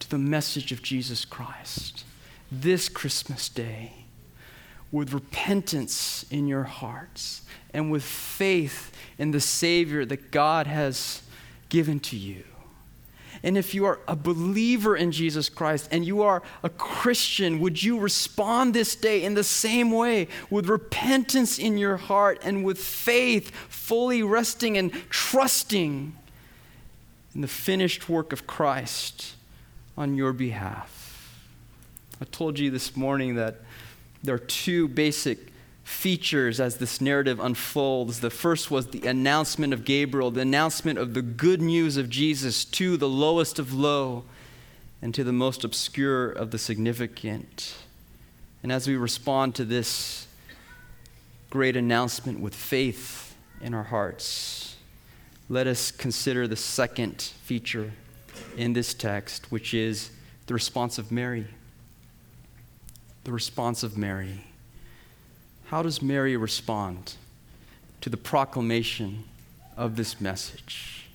to 0.00 0.10
the 0.10 0.18
message 0.18 0.72
of 0.72 0.82
Jesus 0.82 1.24
Christ 1.24 2.02
this 2.50 2.88
Christmas 2.88 3.48
day 3.48 3.92
with 4.90 5.12
repentance 5.12 6.26
in 6.28 6.48
your 6.48 6.64
hearts 6.64 7.42
and 7.72 7.88
with 7.88 8.02
faith 8.02 8.90
in 9.16 9.30
the 9.30 9.38
Savior 9.38 10.04
that 10.04 10.32
God 10.32 10.66
has 10.66 11.22
given 11.68 12.00
to 12.00 12.16
you? 12.16 12.42
And 13.44 13.56
if 13.56 13.76
you 13.76 13.84
are 13.84 14.00
a 14.08 14.16
believer 14.16 14.96
in 14.96 15.12
Jesus 15.12 15.48
Christ 15.48 15.88
and 15.92 16.04
you 16.04 16.22
are 16.22 16.42
a 16.64 16.68
Christian, 16.68 17.60
would 17.60 17.80
you 17.80 18.00
respond 18.00 18.74
this 18.74 18.96
day 18.96 19.22
in 19.22 19.34
the 19.34 19.44
same 19.44 19.92
way 19.92 20.26
with 20.50 20.68
repentance 20.68 21.60
in 21.60 21.78
your 21.78 21.96
heart 21.96 22.40
and 22.42 22.64
with 22.64 22.78
faith, 22.78 23.52
fully 23.68 24.24
resting 24.24 24.76
and 24.76 24.92
trusting 25.10 26.16
in 27.34 27.40
the 27.40 27.48
finished 27.48 28.08
work 28.08 28.32
of 28.32 28.46
Christ 28.46 29.34
on 29.96 30.16
your 30.16 30.32
behalf. 30.32 31.36
I 32.20 32.24
told 32.26 32.58
you 32.58 32.70
this 32.70 32.96
morning 32.96 33.36
that 33.36 33.56
there 34.22 34.34
are 34.34 34.38
two 34.38 34.88
basic 34.88 35.50
features 35.84 36.60
as 36.60 36.76
this 36.76 37.00
narrative 37.00 37.40
unfolds. 37.40 38.20
The 38.20 38.30
first 38.30 38.70
was 38.70 38.88
the 38.88 39.06
announcement 39.06 39.72
of 39.72 39.84
Gabriel, 39.84 40.30
the 40.30 40.42
announcement 40.42 40.98
of 40.98 41.14
the 41.14 41.22
good 41.22 41.62
news 41.62 41.96
of 41.96 42.08
Jesus 42.08 42.64
to 42.66 42.96
the 42.96 43.08
lowest 43.08 43.58
of 43.58 43.72
low 43.72 44.24
and 45.02 45.14
to 45.14 45.24
the 45.24 45.32
most 45.32 45.64
obscure 45.64 46.30
of 46.30 46.50
the 46.50 46.58
significant. 46.58 47.74
And 48.62 48.70
as 48.70 48.86
we 48.86 48.96
respond 48.96 49.54
to 49.54 49.64
this 49.64 50.26
great 51.48 51.76
announcement 51.76 52.40
with 52.40 52.54
faith 52.54 53.34
in 53.60 53.72
our 53.74 53.84
hearts, 53.84 54.59
let 55.50 55.66
us 55.66 55.90
consider 55.90 56.46
the 56.46 56.54
second 56.54 57.20
feature 57.42 57.90
in 58.56 58.72
this 58.72 58.94
text, 58.94 59.50
which 59.50 59.74
is 59.74 60.10
the 60.46 60.54
response 60.54 60.96
of 60.96 61.10
Mary. 61.10 61.44
The 63.24 63.32
response 63.32 63.82
of 63.82 63.98
Mary. 63.98 64.44
How 65.66 65.82
does 65.82 66.00
Mary 66.00 66.36
respond 66.36 67.14
to 68.00 68.08
the 68.08 68.16
proclamation 68.16 69.24
of 69.76 69.96
this 69.96 70.20
message? 70.20 71.08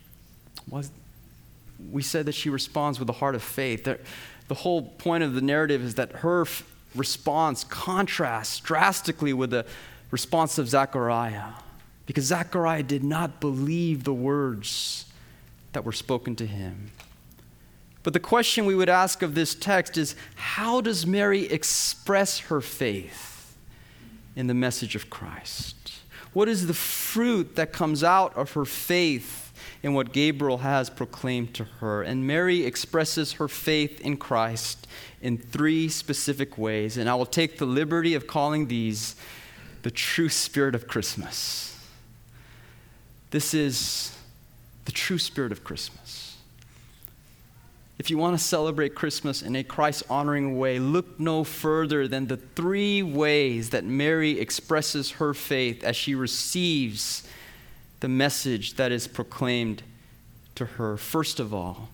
We 1.89 2.01
said 2.01 2.25
that 2.25 2.35
she 2.35 2.49
responds 2.49 2.99
with 2.99 3.09
a 3.09 3.13
heart 3.13 3.35
of 3.35 3.41
faith. 3.41 3.85
The 3.85 4.53
whole 4.53 4.81
point 4.81 5.23
of 5.23 5.33
the 5.33 5.41
narrative 5.41 5.81
is 5.81 5.95
that 5.95 6.11
her 6.11 6.45
response 6.93 7.63
contrasts 7.63 8.59
drastically 8.59 9.31
with 9.31 9.51
the 9.51 9.65
response 10.11 10.57
of 10.57 10.67
Zechariah 10.67 11.53
because 12.05 12.25
Zechariah 12.25 12.83
did 12.83 13.03
not 13.03 13.39
believe 13.39 14.03
the 14.03 14.13
words 14.13 15.05
that 15.73 15.83
were 15.83 15.91
spoken 15.91 16.35
to 16.37 16.45
him. 16.45 16.91
But 18.03 18.13
the 18.13 18.19
question 18.19 18.65
we 18.65 18.75
would 18.75 18.89
ask 18.89 19.23
of 19.23 19.33
this 19.33 19.55
text 19.55 19.97
is 19.97 20.15
how 20.35 20.79
does 20.79 21.07
Mary 21.07 21.45
express 21.45 22.39
her 22.39 22.61
faith 22.61 23.57
in 24.35 24.47
the 24.47 24.53
message 24.53 24.95
of 24.95 25.09
Christ? 25.09 25.91
What 26.31 26.47
is 26.47 26.67
the 26.67 26.73
fruit 26.73 27.55
that 27.55 27.73
comes 27.73 28.03
out 28.03 28.35
of 28.35 28.51
her 28.51 28.65
faith 28.65 29.53
in 29.81 29.93
what 29.93 30.13
Gabriel 30.13 30.59
has 30.59 30.89
proclaimed 30.89 31.55
to 31.55 31.63
her? 31.63 32.03
And 32.03 32.27
Mary 32.27 32.63
expresses 32.65 33.33
her 33.33 33.47
faith 33.47 33.99
in 34.01 34.17
Christ 34.17 34.85
in 35.21 35.37
three 35.37 35.89
specific 35.89 36.57
ways, 36.57 36.97
and 36.97 37.09
I 37.09 37.15
will 37.15 37.25
take 37.25 37.57
the 37.57 37.65
liberty 37.65 38.13
of 38.13 38.27
calling 38.27 38.67
these 38.67 39.15
the 39.81 39.91
true 39.91 40.29
spirit 40.29 40.75
of 40.75 40.87
Christmas. 40.87 41.74
This 43.35 43.53
is 43.53 44.17
the 44.85 44.93
true 44.93 45.17
spirit 45.17 45.51
of 45.51 45.61
Christmas. 45.61 46.37
If 47.99 48.09
you 48.09 48.17
want 48.17 48.39
to 48.39 48.41
celebrate 48.41 48.95
Christmas 48.95 49.41
in 49.41 49.57
a 49.57 49.63
Christ 49.65 50.03
honoring 50.09 50.57
way, 50.57 50.79
look 50.79 51.19
no 51.19 51.43
further 51.43 52.07
than 52.07 52.27
the 52.27 52.37
three 52.37 53.03
ways 53.03 53.71
that 53.71 53.83
Mary 53.83 54.39
expresses 54.39 55.11
her 55.11 55.33
faith 55.33 55.83
as 55.83 55.97
she 55.97 56.15
receives 56.15 57.27
the 57.99 58.07
message 58.07 58.75
that 58.75 58.93
is 58.93 59.05
proclaimed 59.05 59.83
to 60.55 60.63
her. 60.63 60.95
First 60.95 61.41
of 61.41 61.53
all, 61.53 61.89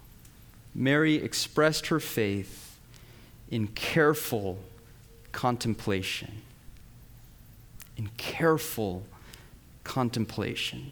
Mary 0.76 1.16
expressed 1.16 1.88
her 1.88 2.00
faith 2.00 2.78
in 3.50 3.66
careful 3.66 4.60
contemplation. 5.32 6.44
In 7.98 8.12
careful 8.18 9.02
contemplation. 9.84 10.92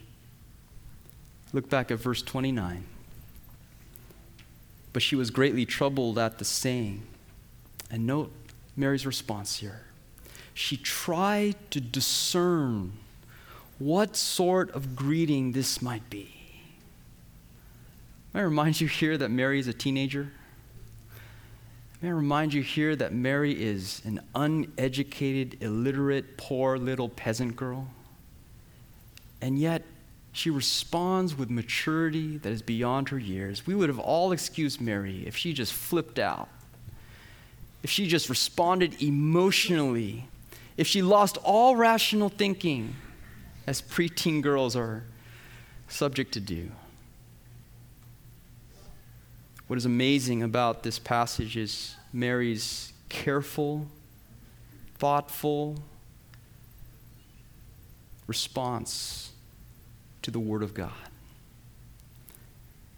Look 1.52 1.70
back 1.70 1.92
at 1.92 2.00
verse 2.00 2.22
29. 2.22 2.84
But 4.94 5.02
she 5.02 5.16
was 5.16 5.30
greatly 5.30 5.66
troubled 5.66 6.18
at 6.18 6.38
the 6.38 6.46
saying. 6.46 7.04
And 7.92 8.06
note 8.06 8.32
Mary's 8.76 9.06
response 9.06 9.58
here. 9.58 9.82
She 10.54 10.78
tried 10.78 11.56
to 11.72 11.80
discern 11.82 12.94
what 13.80 14.16
sort 14.16 14.72
of 14.72 14.96
greeting 14.96 15.54
this 15.54 15.82
might 15.82 16.10
be. 16.10 16.34
May 18.34 18.42
I 18.42 18.44
remind 18.44 18.80
you 18.80 18.88
here 18.88 19.18
that 19.18 19.32
Mary 19.32 19.60
is 19.60 19.68
a 19.68 19.74
teenager? 19.74 20.32
May 22.02 22.10
I 22.10 22.12
remind 22.12 22.54
you 22.54 22.62
here 22.62 22.96
that 22.96 23.14
Mary 23.14 23.52
is 23.52 24.02
an 24.06 24.22
uneducated, 24.36 25.62
illiterate, 25.62 26.38
poor 26.38 26.78
little 26.78 27.10
peasant 27.10 27.56
girl? 27.56 27.88
And 29.42 29.58
yet, 29.58 29.84
she 30.40 30.50
responds 30.50 31.38
with 31.38 31.50
maturity 31.50 32.38
that 32.38 32.50
is 32.50 32.62
beyond 32.62 33.10
her 33.10 33.20
years. 33.20 33.68
We 33.68 33.76
would 33.76 33.90
have 33.90 34.00
all 34.00 34.32
excused 34.32 34.80
Mary 34.80 35.28
if 35.28 35.36
she 35.36 35.52
just 35.52 35.74
flipped 35.74 36.18
out, 36.18 36.48
if 37.84 37.90
she 37.90 38.08
just 38.08 38.30
responded 38.30 39.02
emotionally, 39.04 40.30
if 40.78 40.88
she 40.88 41.02
lost 41.02 41.38
all 41.44 41.76
rational 41.76 42.30
thinking, 42.30 42.96
as 43.68 43.82
preteen 43.82 44.42
girls 44.42 44.78
are 44.78 45.04
subject 45.90 46.32
to 46.36 46.40
do. 46.40 46.72
What 49.68 49.76
is 49.76 49.86
amazing 49.86 50.42
about 50.42 50.84
this 50.84 51.00
passage 51.00 51.58
is 51.58 51.96
Mary's 52.14 52.94
careful, 53.10 53.88
thoughtful 54.98 55.80
response 58.26 59.34
to 60.22 60.32
the 60.32 60.40
Word 60.40 60.64
of 60.64 60.74
God. 60.74 60.92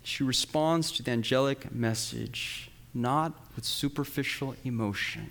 She 0.04 0.24
responds 0.24 0.92
to 0.94 1.04
the 1.04 1.12
angelic 1.12 1.72
message 1.74 2.72
not 2.94 3.34
with 3.56 3.66
superficial 3.66 4.56
emotion, 4.66 5.30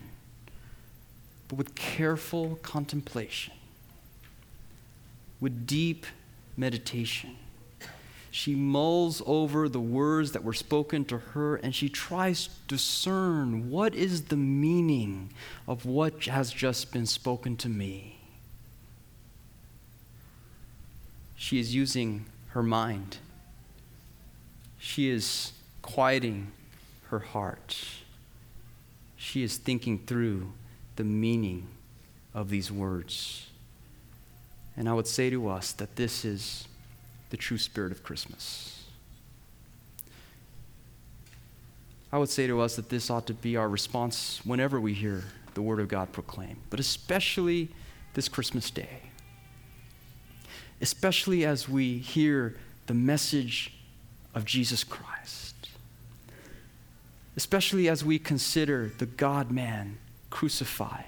but 1.48 1.56
with 1.56 1.74
careful 1.74 2.58
contemplation, 2.62 3.54
with 5.40 5.66
deep 5.66 6.06
meditation. 6.56 7.36
She 8.30 8.54
mulls 8.54 9.20
over 9.26 9.68
the 9.68 9.80
words 9.80 10.32
that 10.32 10.44
were 10.44 10.52
spoken 10.52 11.04
to 11.06 11.18
her 11.18 11.56
and 11.56 11.74
she 11.74 11.88
tries 11.88 12.46
to 12.46 12.52
discern 12.68 13.70
what 13.70 13.94
is 13.94 14.26
the 14.26 14.36
meaning 14.36 15.30
of 15.66 15.84
what 15.84 16.24
has 16.26 16.52
just 16.52 16.92
been 16.92 17.06
spoken 17.06 17.56
to 17.56 17.68
me. 17.68 18.19
She 21.40 21.58
is 21.58 21.74
using 21.74 22.26
her 22.48 22.62
mind. 22.62 23.16
She 24.78 25.08
is 25.08 25.52
quieting 25.80 26.52
her 27.08 27.18
heart. 27.18 27.82
She 29.16 29.42
is 29.42 29.56
thinking 29.56 30.00
through 30.06 30.52
the 30.96 31.02
meaning 31.02 31.66
of 32.34 32.50
these 32.50 32.70
words. 32.70 33.46
And 34.76 34.86
I 34.86 34.92
would 34.92 35.06
say 35.06 35.30
to 35.30 35.48
us 35.48 35.72
that 35.72 35.96
this 35.96 36.26
is 36.26 36.68
the 37.30 37.38
true 37.38 37.58
spirit 37.58 37.90
of 37.90 38.02
Christmas. 38.04 38.84
I 42.12 42.18
would 42.18 42.28
say 42.28 42.48
to 42.48 42.60
us 42.60 42.76
that 42.76 42.90
this 42.90 43.08
ought 43.08 43.26
to 43.28 43.34
be 43.34 43.56
our 43.56 43.68
response 43.68 44.42
whenever 44.44 44.78
we 44.78 44.92
hear 44.92 45.24
the 45.54 45.62
Word 45.62 45.80
of 45.80 45.88
God 45.88 46.12
proclaimed, 46.12 46.60
but 46.68 46.78
especially 46.78 47.70
this 48.12 48.28
Christmas 48.28 48.70
day. 48.70 49.09
Especially 50.80 51.44
as 51.44 51.68
we 51.68 51.98
hear 51.98 52.56
the 52.86 52.94
message 52.94 53.72
of 54.34 54.44
Jesus 54.44 54.84
Christ. 54.84 55.68
Especially 57.36 57.88
as 57.88 58.04
we 58.04 58.18
consider 58.18 58.90
the 58.98 59.06
God 59.06 59.50
man 59.50 59.98
crucified 60.30 61.04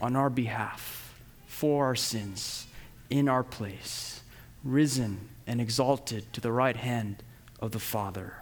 on 0.00 0.16
our 0.16 0.30
behalf 0.30 1.14
for 1.46 1.86
our 1.86 1.94
sins 1.94 2.66
in 3.10 3.28
our 3.28 3.42
place, 3.42 4.22
risen 4.64 5.28
and 5.46 5.60
exalted 5.60 6.32
to 6.32 6.40
the 6.40 6.52
right 6.52 6.76
hand 6.76 7.22
of 7.60 7.72
the 7.72 7.78
Father. 7.78 8.34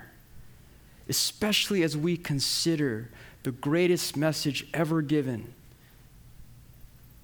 Especially 1.09 1.83
as 1.83 1.97
we 1.97 2.17
consider 2.17 3.11
the 3.43 3.51
greatest 3.51 4.17
message 4.17 4.67
ever 4.73 5.03
given 5.03 5.53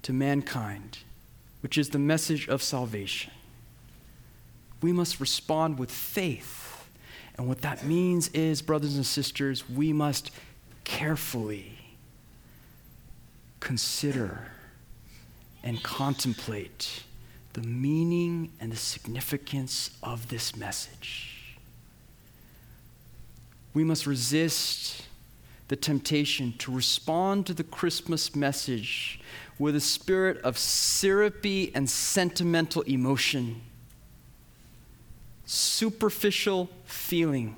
to 0.01 0.11
mankind, 0.13 0.99
which 1.61 1.77
is 1.77 1.89
the 1.89 1.99
message 1.99 2.47
of 2.47 2.61
salvation. 2.61 3.31
We 4.81 4.91
must 4.91 5.19
respond 5.19 5.79
with 5.79 5.91
faith. 5.91 6.87
And 7.37 7.47
what 7.47 7.61
that 7.61 7.85
means 7.85 8.29
is, 8.29 8.61
brothers 8.61 8.95
and 8.95 9.05
sisters, 9.05 9.69
we 9.69 9.93
must 9.93 10.31
carefully 10.83 11.77
consider 13.59 14.51
and 15.63 15.81
contemplate 15.83 17.03
the 17.53 17.61
meaning 17.61 18.51
and 18.59 18.71
the 18.71 18.77
significance 18.77 19.91
of 20.03 20.29
this 20.29 20.55
message. 20.55 21.57
We 23.73 23.83
must 23.83 24.05
resist 24.05 25.06
the 25.67 25.75
temptation 25.75 26.53
to 26.59 26.71
respond 26.71 27.45
to 27.45 27.53
the 27.53 27.63
Christmas 27.63 28.35
message 28.35 29.19
with 29.59 29.75
a 29.75 29.81
spirit 29.81 30.37
of 30.41 30.57
syrupy 30.57 31.71
and 31.75 31.89
sentimental 31.89 32.83
emotion, 32.83 33.61
superficial 35.45 36.69
feeling, 36.85 37.55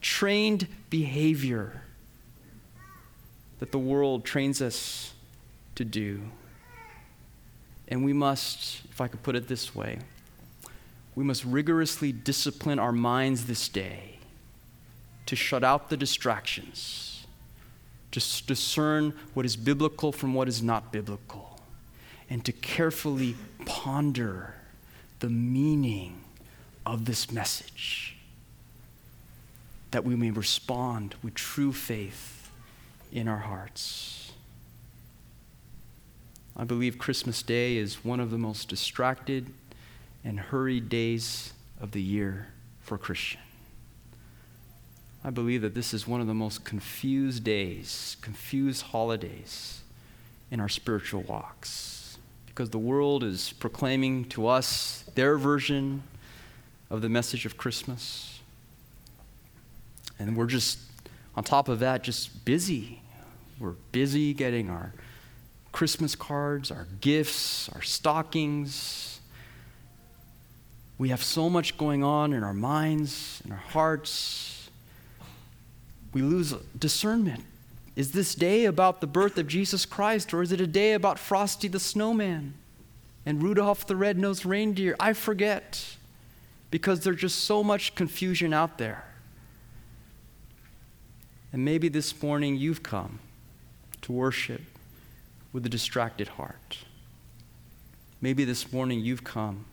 trained 0.00 0.66
behavior 0.90 1.82
that 3.58 3.72
the 3.72 3.78
world 3.78 4.24
trains 4.24 4.60
us 4.60 5.12
to 5.76 5.84
do. 5.84 6.20
And 7.88 8.04
we 8.04 8.12
must, 8.12 8.82
if 8.90 9.00
I 9.00 9.08
could 9.08 9.22
put 9.22 9.34
it 9.34 9.48
this 9.48 9.74
way, 9.74 9.98
we 11.14 11.24
must 11.24 11.44
rigorously 11.44 12.12
discipline 12.12 12.78
our 12.78 12.92
minds 12.92 13.46
this 13.46 13.68
day 13.68 14.17
to 15.28 15.36
shut 15.36 15.62
out 15.62 15.90
the 15.90 15.96
distractions, 15.96 17.26
to 18.12 18.18
discern 18.46 19.12
what 19.34 19.44
is 19.44 19.56
biblical 19.56 20.10
from 20.10 20.32
what 20.32 20.48
is 20.48 20.62
not 20.62 20.90
biblical, 20.90 21.60
and 22.30 22.46
to 22.46 22.50
carefully 22.50 23.36
ponder 23.66 24.54
the 25.20 25.28
meaning 25.28 26.18
of 26.86 27.04
this 27.04 27.30
message, 27.30 28.16
that 29.90 30.02
we 30.02 30.16
may 30.16 30.30
respond 30.30 31.14
with 31.22 31.34
true 31.34 31.74
faith 31.74 32.50
in 33.12 33.28
our 33.28 33.40
hearts. 33.40 34.32
I 36.56 36.64
believe 36.64 36.96
Christmas 36.96 37.42
Day 37.42 37.76
is 37.76 38.02
one 38.02 38.18
of 38.18 38.30
the 38.30 38.38
most 38.38 38.70
distracted 38.70 39.52
and 40.24 40.40
hurried 40.40 40.88
days 40.88 41.52
of 41.78 41.90
the 41.90 42.00
year 42.00 42.48
for 42.80 42.94
a 42.94 42.98
Christian. 42.98 43.40
I 45.24 45.30
believe 45.30 45.62
that 45.62 45.74
this 45.74 45.92
is 45.92 46.06
one 46.06 46.20
of 46.20 46.26
the 46.26 46.34
most 46.34 46.64
confused 46.64 47.44
days, 47.44 48.16
confused 48.20 48.82
holidays 48.82 49.80
in 50.50 50.60
our 50.60 50.68
spiritual 50.68 51.22
walks. 51.22 52.18
Because 52.46 52.70
the 52.70 52.78
world 52.78 53.24
is 53.24 53.52
proclaiming 53.52 54.24
to 54.26 54.46
us 54.46 55.04
their 55.14 55.36
version 55.36 56.02
of 56.90 57.02
the 57.02 57.08
message 57.08 57.46
of 57.46 57.56
Christmas. 57.56 58.40
And 60.18 60.36
we're 60.36 60.46
just, 60.46 60.78
on 61.36 61.44
top 61.44 61.68
of 61.68 61.80
that, 61.80 62.02
just 62.02 62.44
busy. 62.44 63.02
We're 63.60 63.74
busy 63.92 64.34
getting 64.34 64.70
our 64.70 64.92
Christmas 65.72 66.14
cards, 66.16 66.70
our 66.70 66.86
gifts, 67.00 67.68
our 67.70 67.82
stockings. 67.82 69.20
We 70.96 71.10
have 71.10 71.22
so 71.22 71.48
much 71.48 71.76
going 71.76 72.02
on 72.02 72.32
in 72.32 72.42
our 72.42 72.54
minds, 72.54 73.42
in 73.44 73.52
our 73.52 73.58
hearts. 73.58 74.57
We 76.12 76.22
lose 76.22 76.54
discernment. 76.78 77.44
Is 77.96 78.12
this 78.12 78.34
day 78.34 78.64
about 78.64 79.00
the 79.00 79.06
birth 79.06 79.38
of 79.38 79.48
Jesus 79.48 79.84
Christ, 79.84 80.32
or 80.32 80.42
is 80.42 80.52
it 80.52 80.60
a 80.60 80.66
day 80.66 80.92
about 80.92 81.18
Frosty 81.18 81.68
the 81.68 81.80
Snowman 81.80 82.54
and 83.26 83.42
Rudolph 83.42 83.86
the 83.86 83.96
Red-Nosed 83.96 84.46
Reindeer? 84.46 84.94
I 85.00 85.12
forget 85.12 85.96
because 86.70 87.00
there's 87.00 87.20
just 87.20 87.44
so 87.44 87.64
much 87.64 87.94
confusion 87.94 88.52
out 88.52 88.78
there. 88.78 89.04
And 91.52 91.64
maybe 91.64 91.88
this 91.88 92.22
morning 92.22 92.56
you've 92.56 92.82
come 92.82 93.18
to 94.02 94.12
worship 94.12 94.62
with 95.52 95.64
a 95.66 95.68
distracted 95.68 96.28
heart. 96.28 96.78
Maybe 98.20 98.44
this 98.44 98.72
morning 98.72 99.00
you've 99.00 99.24
come 99.24 99.64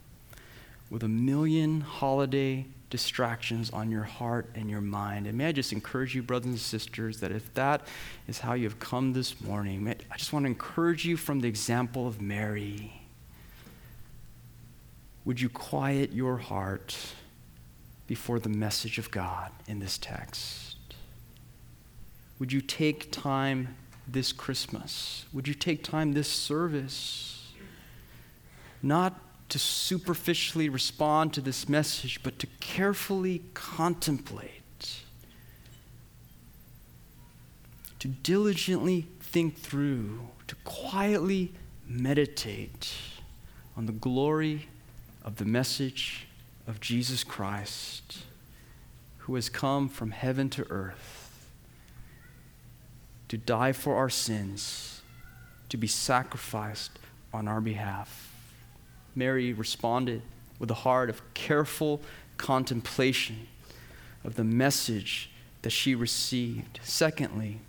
with 0.89 1.03
a 1.03 1.07
million 1.07 1.81
holiday 1.81 2.65
distractions 2.95 3.69
on 3.71 3.91
your 3.91 4.03
heart 4.03 4.49
and 4.55 4.69
your 4.69 4.79
mind. 4.79 5.27
And 5.27 5.37
may 5.37 5.47
I 5.47 5.51
just 5.51 5.73
encourage 5.73 6.15
you, 6.15 6.23
brothers 6.23 6.47
and 6.47 6.57
sisters, 6.57 7.19
that 7.19 7.29
if 7.29 7.53
that 7.55 7.85
is 8.25 8.39
how 8.39 8.53
you've 8.53 8.79
come 8.79 9.11
this 9.11 9.41
morning, 9.41 9.93
I 10.09 10.15
just 10.15 10.31
want 10.31 10.45
to 10.45 10.47
encourage 10.47 11.03
you 11.03 11.17
from 11.17 11.41
the 11.41 11.47
example 11.49 12.07
of 12.07 12.21
Mary. 12.21 13.01
Would 15.25 15.41
you 15.41 15.49
quiet 15.49 16.13
your 16.13 16.37
heart 16.37 16.97
before 18.07 18.39
the 18.39 18.47
message 18.47 18.97
of 18.97 19.11
God 19.11 19.51
in 19.67 19.79
this 19.79 19.97
text? 19.97 20.77
Would 22.39 22.53
you 22.53 22.61
take 22.61 23.11
time 23.11 23.75
this 24.07 24.31
Christmas? 24.31 25.25
Would 25.33 25.49
you 25.49 25.53
take 25.53 25.83
time 25.83 26.13
this 26.13 26.29
service 26.29 27.51
not 28.81 29.19
to 29.49 29.59
superficially 29.59 30.69
respond 30.69 31.33
to 31.33 31.41
this 31.41 31.69
message, 31.69 32.21
but 32.23 32.39
to 32.39 32.47
carefully 32.59 33.43
contemplate, 33.53 35.01
to 37.99 38.07
diligently 38.07 39.07
think 39.19 39.57
through, 39.57 40.27
to 40.47 40.55
quietly 40.63 41.53
meditate 41.87 42.93
on 43.77 43.85
the 43.85 43.91
glory 43.91 44.67
of 45.23 45.35
the 45.35 45.45
message 45.45 46.27
of 46.67 46.79
Jesus 46.79 47.23
Christ, 47.23 48.19
who 49.19 49.35
has 49.35 49.49
come 49.49 49.89
from 49.89 50.11
heaven 50.11 50.49
to 50.51 50.65
earth 50.69 51.25
to 53.27 53.37
die 53.37 53.71
for 53.71 53.95
our 53.95 54.09
sins, 54.09 55.01
to 55.69 55.77
be 55.77 55.87
sacrificed 55.87 56.99
on 57.33 57.47
our 57.47 57.61
behalf. 57.61 58.34
Mary 59.15 59.53
responded 59.53 60.21
with 60.59 60.69
a 60.69 60.75
heart 60.75 61.09
of 61.09 61.21
careful 61.33 62.01
contemplation 62.37 63.47
of 64.23 64.35
the 64.35 64.43
message 64.43 65.31
that 65.61 65.69
she 65.69 65.95
received. 65.95 66.79
Secondly, 66.83 67.59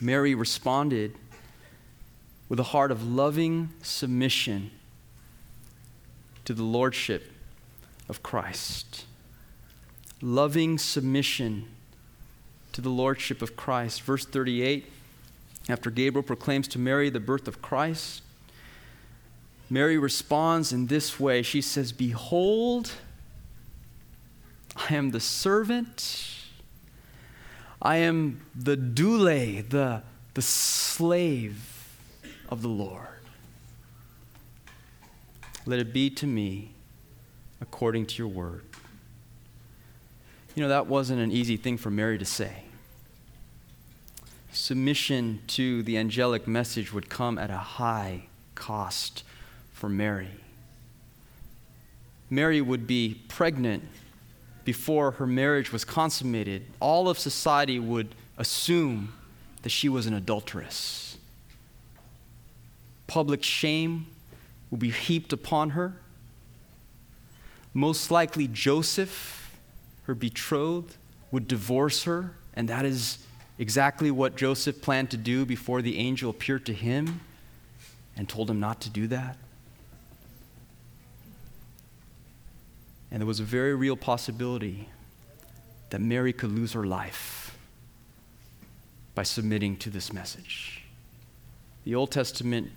Mary 0.00 0.34
responded 0.34 1.14
with 2.48 2.58
a 2.58 2.64
heart 2.64 2.90
of 2.90 3.06
loving 3.06 3.70
submission 3.82 4.70
to 6.44 6.54
the 6.54 6.62
lordship 6.62 7.30
of 8.08 8.22
Christ. 8.22 9.04
Loving 10.20 10.78
submission 10.78 11.68
to 12.72 12.80
the 12.80 12.88
lordship 12.88 13.42
of 13.42 13.56
Christ. 13.56 14.02
Verse 14.02 14.24
38, 14.24 14.86
after 15.68 15.90
Gabriel 15.90 16.22
proclaims 16.22 16.66
to 16.68 16.78
Mary 16.78 17.10
the 17.10 17.20
birth 17.20 17.46
of 17.46 17.60
Christ, 17.60 18.22
Mary 19.70 19.98
responds 19.98 20.72
in 20.72 20.86
this 20.86 21.20
way. 21.20 21.42
She 21.42 21.60
says, 21.60 21.92
Behold, 21.92 22.92
I 24.76 24.94
am 24.94 25.10
the 25.10 25.20
servant. 25.20 26.36
I 27.80 27.96
am 27.96 28.40
the 28.54 28.76
doule, 28.76 29.24
the, 29.24 30.02
the 30.34 30.42
slave 30.42 31.88
of 32.48 32.62
the 32.62 32.68
Lord. 32.68 33.06
Let 35.66 35.78
it 35.78 35.92
be 35.92 36.08
to 36.10 36.26
me 36.26 36.70
according 37.60 38.06
to 38.06 38.16
your 38.16 38.28
word. 38.28 38.64
You 40.54 40.62
know, 40.62 40.70
that 40.70 40.86
wasn't 40.86 41.20
an 41.20 41.30
easy 41.30 41.56
thing 41.56 41.76
for 41.76 41.90
Mary 41.90 42.18
to 42.18 42.24
say. 42.24 42.64
Submission 44.50 45.40
to 45.48 45.82
the 45.82 45.98
angelic 45.98 46.48
message 46.48 46.92
would 46.92 47.10
come 47.10 47.38
at 47.38 47.50
a 47.50 47.58
high 47.58 48.24
cost 48.54 49.22
for 49.78 49.88
Mary. 49.88 50.28
Mary 52.28 52.60
would 52.60 52.84
be 52.84 53.22
pregnant 53.28 53.84
before 54.64 55.12
her 55.12 55.26
marriage 55.26 55.72
was 55.72 55.84
consummated. 55.84 56.66
All 56.80 57.08
of 57.08 57.16
society 57.16 57.78
would 57.78 58.08
assume 58.36 59.14
that 59.62 59.68
she 59.68 59.88
was 59.88 60.06
an 60.06 60.14
adulteress. 60.14 61.16
Public 63.06 63.44
shame 63.44 64.06
would 64.72 64.80
be 64.80 64.90
heaped 64.90 65.32
upon 65.32 65.70
her. 65.70 65.94
Most 67.72 68.10
likely, 68.10 68.48
Joseph, 68.48 69.56
her 70.02 70.14
betrothed, 70.14 70.96
would 71.30 71.46
divorce 71.46 72.02
her, 72.02 72.32
and 72.52 72.68
that 72.68 72.84
is 72.84 73.18
exactly 73.60 74.10
what 74.10 74.36
Joseph 74.36 74.82
planned 74.82 75.10
to 75.12 75.16
do 75.16 75.46
before 75.46 75.82
the 75.82 75.98
angel 75.98 76.30
appeared 76.30 76.66
to 76.66 76.74
him 76.74 77.20
and 78.16 78.28
told 78.28 78.50
him 78.50 78.58
not 78.58 78.80
to 78.80 78.90
do 78.90 79.06
that. 79.06 79.36
And 83.10 83.20
there 83.20 83.26
was 83.26 83.40
a 83.40 83.44
very 83.44 83.74
real 83.74 83.96
possibility 83.96 84.88
that 85.90 86.00
Mary 86.00 86.32
could 86.32 86.52
lose 86.52 86.72
her 86.72 86.84
life 86.84 87.56
by 89.14 89.22
submitting 89.22 89.76
to 89.78 89.90
this 89.90 90.12
message. 90.12 90.84
The 91.84 91.94
Old 91.94 92.10
Testament 92.10 92.70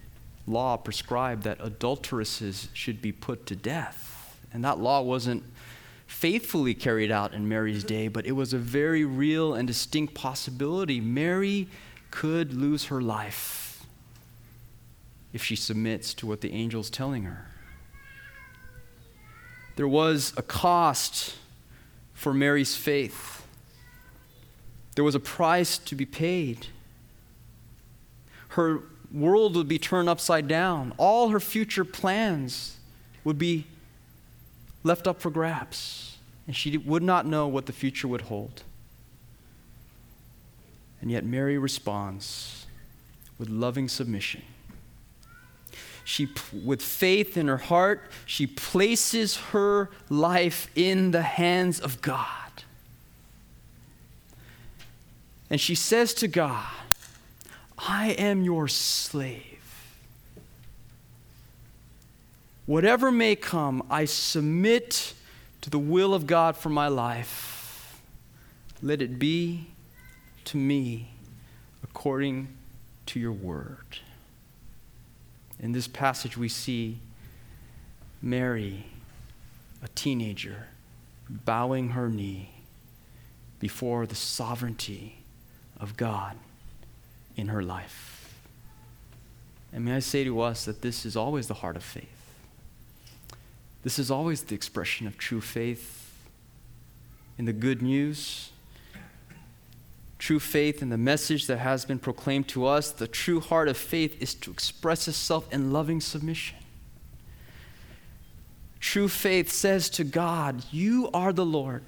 law 0.48 0.78
prescribed 0.78 1.44
that 1.44 1.58
adulteresses 1.60 2.70
should 2.74 3.02
be 3.02 3.12
put 3.12 3.46
to 3.48 3.56
death. 3.56 4.38
And 4.54 4.64
that 4.64 4.80
law 4.80 5.02
wasn't 5.02 5.44
faithfully 6.08 6.74
carried 6.74 7.12
out 7.12 7.34
in 7.34 7.48
Mary's 7.48 7.84
day, 7.84 8.08
but 8.08 8.26
it 8.26 8.34
was 8.34 8.54
a 8.54 8.58
very 8.58 9.06
real 9.06 9.54
and 9.54 9.68
distinct 9.68 10.14
possibility. 10.14 11.00
Mary 11.00 11.68
could 12.10 12.54
lose 12.54 12.86
her 12.86 13.02
life 13.02 13.86
if 15.34 15.44
she 15.44 15.56
submits 15.56 16.14
to 16.14 16.26
what 16.26 16.42
the 16.42 16.52
angel's 16.52 16.90
telling 16.90 17.24
her. 17.24 17.51
There 19.76 19.88
was 19.88 20.34
a 20.38 20.42
cost 20.42 21.36
for 22.14 22.34
Mary's 22.34 22.76
faith. 22.76 23.46
There 24.96 25.04
was 25.04 25.16
a 25.16 25.20
price 25.20 25.78
to 25.78 25.96
be 25.96 26.06
paid. 26.06 26.68
Her 28.50 28.82
world 29.12 29.56
would 29.56 29.68
be 29.68 29.80
turned 29.80 30.10
upside 30.10 30.48
down. 30.48 30.94
All 30.98 31.30
her 31.30 31.40
future 31.40 31.86
plans 31.86 32.78
would 33.24 33.38
be 33.38 33.66
left 34.84 35.08
up 35.08 35.22
for 35.22 35.30
grabs, 35.30 36.18
and 36.48 36.56
she 36.56 36.78
would 36.78 37.04
not 37.04 37.26
know 37.26 37.48
what 37.48 37.66
the 37.66 37.74
future 37.74 38.08
would 38.08 38.22
hold. 38.22 38.64
And 41.02 41.10
yet, 41.10 41.26
Mary 41.26 41.58
responds 41.58 42.66
with 43.40 43.50
loving 43.50 43.88
submission. 43.88 44.44
She, 46.04 46.30
with 46.52 46.82
faith 46.82 47.38
in 47.38 47.48
her 47.48 47.58
heart, 47.58 48.10
she 48.26 48.48
places 48.48 49.38
her 49.38 49.90
life 50.10 50.70
in 50.76 51.12
the 51.12 51.22
hands 51.22 51.80
of 51.80 52.02
God. 52.02 52.28
And 55.50 55.60
she 55.60 55.76
says 55.76 56.14
to 56.16 56.28
God, 56.28 56.66
I 57.78 58.12
am 58.12 58.42
your 58.42 58.68
slave. 58.68 59.46
Whatever 62.66 63.12
may 63.12 63.36
come, 63.36 63.84
I 63.90 64.06
submit 64.06 65.14
to 65.62 65.70
the 65.70 65.80
will 65.80 66.14
of 66.14 66.26
God 66.26 66.56
for 66.56 66.70
my 66.70 66.88
life. 66.88 68.02
Let 68.82 69.02
it 69.02 69.20
be 69.20 69.68
to 70.46 70.58
me 70.58 71.10
according 71.84 72.48
to 73.08 73.20
your 73.20 73.32
word. 73.32 74.00
In 75.62 75.72
this 75.72 75.88
passage, 75.88 76.36
we 76.36 76.50
see 76.50 76.98
Mary, 78.22 78.88
a 79.84 79.88
teenager, 79.90 80.68
bowing 81.30 81.90
her 81.90 82.10
knee 82.10 82.50
before 83.60 84.08
the 84.08 84.16
sovereignty 84.16 85.18
of 85.80 85.96
God 85.96 86.36
in 87.38 87.50
her 87.50 87.62
life. 87.62 88.36
And 89.72 89.86
may 89.86 89.96
I 89.96 90.00
say 90.00 90.24
to 90.24 90.42
us 90.42 90.66
that 90.66 90.82
this 90.82 91.06
is 91.06 91.16
always 91.16 91.48
the 91.48 91.54
heart 91.54 91.76
of 91.78 91.84
faith. 91.84 92.10
This 93.84 94.00
is 94.00 94.12
always 94.12 94.44
the 94.44 94.56
expression 94.56 95.08
of 95.08 95.18
true 95.18 95.42
faith 95.42 96.12
in 97.38 97.46
the 97.46 97.54
good 97.54 97.82
news, 97.82 98.52
true 100.22 100.40
faith 100.40 100.84
and 100.84 100.92
the 100.92 101.00
message 101.00 101.48
that 101.48 101.58
has 101.58 101.84
been 101.84 101.98
proclaimed 101.98 102.48
to 102.48 102.64
us. 102.68 102.92
The 102.92 103.08
true 103.08 103.40
heart 103.40 103.68
of 103.68 103.76
faith 103.76 104.22
is 104.22 104.36
to 104.36 104.52
express 104.52 105.08
itself 105.08 105.52
in 105.52 105.74
loving 105.74 106.00
submission. 106.00 106.60
True 108.80 109.08
faith 109.08 109.52
says 109.52 109.90
to 109.90 110.04
God, 110.04 110.64
You 110.72 111.10
are 111.12 111.34
the 111.34 111.46
Lord. 111.46 111.84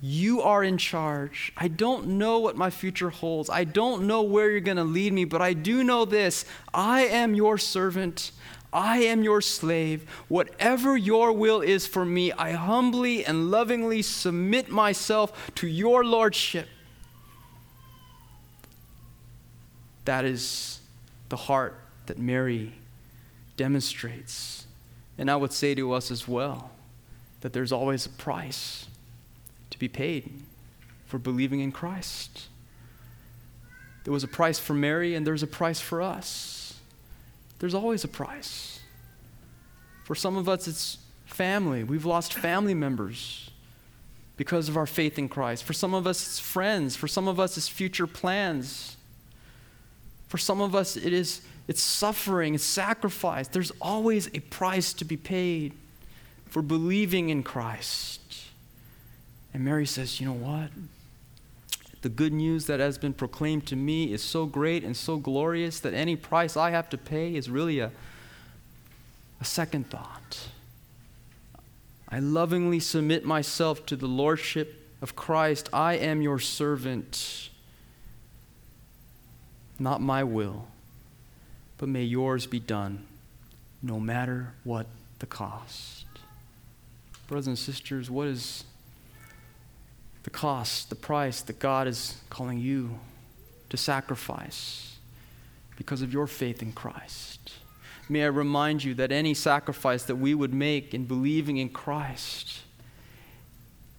You 0.00 0.40
are 0.40 0.62
in 0.62 0.78
charge. 0.78 1.52
I 1.56 1.66
don't 1.66 2.06
know 2.06 2.38
what 2.38 2.56
my 2.56 2.70
future 2.70 3.10
holds. 3.10 3.50
I 3.50 3.64
don't 3.64 4.06
know 4.06 4.22
where 4.22 4.48
you're 4.48 4.60
going 4.60 4.76
to 4.76 4.84
lead 4.84 5.12
me, 5.12 5.24
but 5.24 5.42
I 5.42 5.52
do 5.52 5.82
know 5.82 6.04
this 6.04 6.44
I 6.72 7.06
am 7.06 7.34
your 7.34 7.58
servant. 7.58 8.30
I 8.72 8.98
am 8.98 9.24
your 9.24 9.40
slave. 9.40 10.08
Whatever 10.28 10.96
your 10.96 11.32
will 11.32 11.60
is 11.60 11.88
for 11.88 12.04
me, 12.04 12.30
I 12.32 12.52
humbly 12.52 13.24
and 13.24 13.50
lovingly 13.50 14.02
submit 14.02 14.68
myself 14.68 15.50
to 15.56 15.66
your 15.66 16.04
lordship. 16.04 16.68
That 20.08 20.24
is 20.24 20.80
the 21.28 21.36
heart 21.36 21.78
that 22.06 22.18
Mary 22.18 22.72
demonstrates. 23.58 24.64
And 25.18 25.30
I 25.30 25.36
would 25.36 25.52
say 25.52 25.74
to 25.74 25.92
us 25.92 26.10
as 26.10 26.26
well 26.26 26.70
that 27.42 27.52
there's 27.52 27.72
always 27.72 28.06
a 28.06 28.08
price 28.08 28.86
to 29.68 29.78
be 29.78 29.86
paid 29.86 30.32
for 31.04 31.18
believing 31.18 31.60
in 31.60 31.72
Christ. 31.72 32.46
There 34.04 34.12
was 34.14 34.24
a 34.24 34.28
price 34.28 34.58
for 34.58 34.72
Mary, 34.72 35.14
and 35.14 35.26
there's 35.26 35.42
a 35.42 35.46
price 35.46 35.78
for 35.78 36.00
us. 36.00 36.80
There's 37.58 37.74
always 37.74 38.02
a 38.02 38.08
price. 38.08 38.80
For 40.04 40.14
some 40.14 40.38
of 40.38 40.48
us, 40.48 40.66
it's 40.66 40.96
family. 41.26 41.84
We've 41.84 42.06
lost 42.06 42.32
family 42.32 42.72
members 42.72 43.50
because 44.38 44.70
of 44.70 44.78
our 44.78 44.86
faith 44.86 45.18
in 45.18 45.28
Christ. 45.28 45.64
For 45.64 45.74
some 45.74 45.92
of 45.92 46.06
us, 46.06 46.26
it's 46.26 46.38
friends. 46.38 46.96
For 46.96 47.08
some 47.08 47.28
of 47.28 47.38
us, 47.38 47.58
it's 47.58 47.68
future 47.68 48.06
plans. 48.06 48.94
For 50.28 50.38
some 50.38 50.60
of 50.60 50.74
us, 50.74 50.96
it 50.96 51.12
is 51.12 51.40
it's 51.66 51.82
suffering, 51.82 52.54
it's 52.54 52.64
sacrifice. 52.64 53.46
There's 53.46 53.72
always 53.80 54.28
a 54.28 54.40
price 54.40 54.94
to 54.94 55.04
be 55.04 55.18
paid 55.18 55.74
for 56.46 56.62
believing 56.62 57.28
in 57.28 57.42
Christ. 57.42 58.20
And 59.52 59.64
Mary 59.64 59.86
says, 59.86 60.18
You 60.18 60.28
know 60.28 60.32
what? 60.32 60.70
The 62.00 62.08
good 62.08 62.32
news 62.32 62.66
that 62.66 62.80
has 62.80 62.96
been 62.96 63.12
proclaimed 63.12 63.66
to 63.66 63.76
me 63.76 64.12
is 64.12 64.22
so 64.22 64.46
great 64.46 64.84
and 64.84 64.96
so 64.96 65.16
glorious 65.16 65.80
that 65.80 65.94
any 65.94 66.16
price 66.16 66.56
I 66.56 66.70
have 66.70 66.88
to 66.90 66.98
pay 66.98 67.34
is 67.34 67.50
really 67.50 67.80
a, 67.80 67.90
a 69.40 69.44
second 69.44 69.90
thought. 69.90 70.48
I 72.08 72.20
lovingly 72.20 72.80
submit 72.80 73.24
myself 73.24 73.84
to 73.86 73.96
the 73.96 74.06
Lordship 74.06 74.88
of 75.02 75.16
Christ. 75.16 75.68
I 75.72 75.94
am 75.94 76.22
your 76.22 76.38
servant. 76.38 77.47
Not 79.78 80.00
my 80.00 80.24
will, 80.24 80.66
but 81.76 81.88
may 81.88 82.02
yours 82.02 82.46
be 82.46 82.58
done, 82.58 83.06
no 83.82 84.00
matter 84.00 84.54
what 84.64 84.86
the 85.20 85.26
cost. 85.26 86.04
Brothers 87.28 87.46
and 87.46 87.58
sisters, 87.58 88.10
what 88.10 88.26
is 88.26 88.64
the 90.24 90.30
cost, 90.30 90.90
the 90.90 90.96
price 90.96 91.42
that 91.42 91.58
God 91.58 91.86
is 91.86 92.20
calling 92.28 92.58
you 92.58 92.98
to 93.70 93.76
sacrifice 93.76 94.96
because 95.76 96.02
of 96.02 96.12
your 96.12 96.26
faith 96.26 96.60
in 96.60 96.72
Christ. 96.72 97.52
May 98.08 98.24
I 98.24 98.28
remind 98.28 98.82
you 98.82 98.94
that 98.94 99.12
any 99.12 99.34
sacrifice 99.34 100.02
that 100.04 100.16
we 100.16 100.34
would 100.34 100.52
make 100.52 100.94
in 100.94 101.04
believing 101.04 101.58
in 101.58 101.68
Christ, 101.68 102.60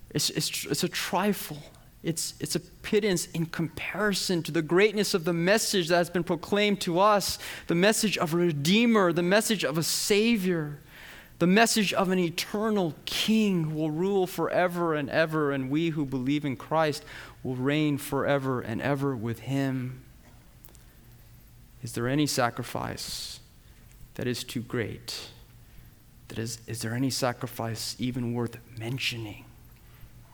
it's, 0.10 0.30
it's, 0.32 0.66
it's 0.66 0.84
a 0.84 0.90
trifle. 0.90 1.62
It's, 2.02 2.34
it's 2.40 2.56
a 2.56 2.60
pittance 2.60 3.26
in 3.28 3.48
comparison 3.48 4.42
to 4.44 4.52
the 4.52 4.62
greatness 4.62 5.14
of 5.14 5.26
the 5.26 5.34
message 5.34 5.90
that 5.90 5.98
has 5.98 6.10
been 6.10 6.24
proclaimed 6.24 6.80
to 6.82 7.00
us 7.00 7.40
the 7.68 7.76
message 7.76 8.18
of 8.18 8.34
a 8.34 8.38
Redeemer, 8.38 9.12
the 9.12 9.22
message 9.22 9.66
of 9.66 9.78
a 9.78 9.84
Savior, 9.84 10.80
the 11.40 11.48
message 11.48 11.94
of 11.94 12.10
an 12.10 12.20
eternal 12.20 12.96
King 13.06 13.66
who 13.66 13.76
will 13.76 13.92
rule 13.92 14.28
forever 14.28 14.94
and 14.94 15.10
ever, 15.10 15.52
and 15.52 15.70
we 15.70 15.90
who 15.90 16.06
believe 16.06 16.46
in 16.46 16.56
Christ 16.56 17.04
will 17.44 17.56
reign 17.56 17.98
forever 17.98 18.62
and 18.62 18.82
ever 18.82 19.16
with 19.16 19.40
Him. 19.40 20.04
Is 21.84 21.94
there 21.94 22.08
any 22.08 22.28
sacrifice 22.28 23.40
that 24.16 24.28
is 24.28 24.44
too 24.44 24.62
great? 24.62 25.30
That 26.30 26.40
is, 26.40 26.60
is 26.68 26.82
there 26.82 26.94
any 26.94 27.10
sacrifice 27.10 27.96
even 28.00 28.34
worth 28.34 28.58
mentioning? 28.78 29.46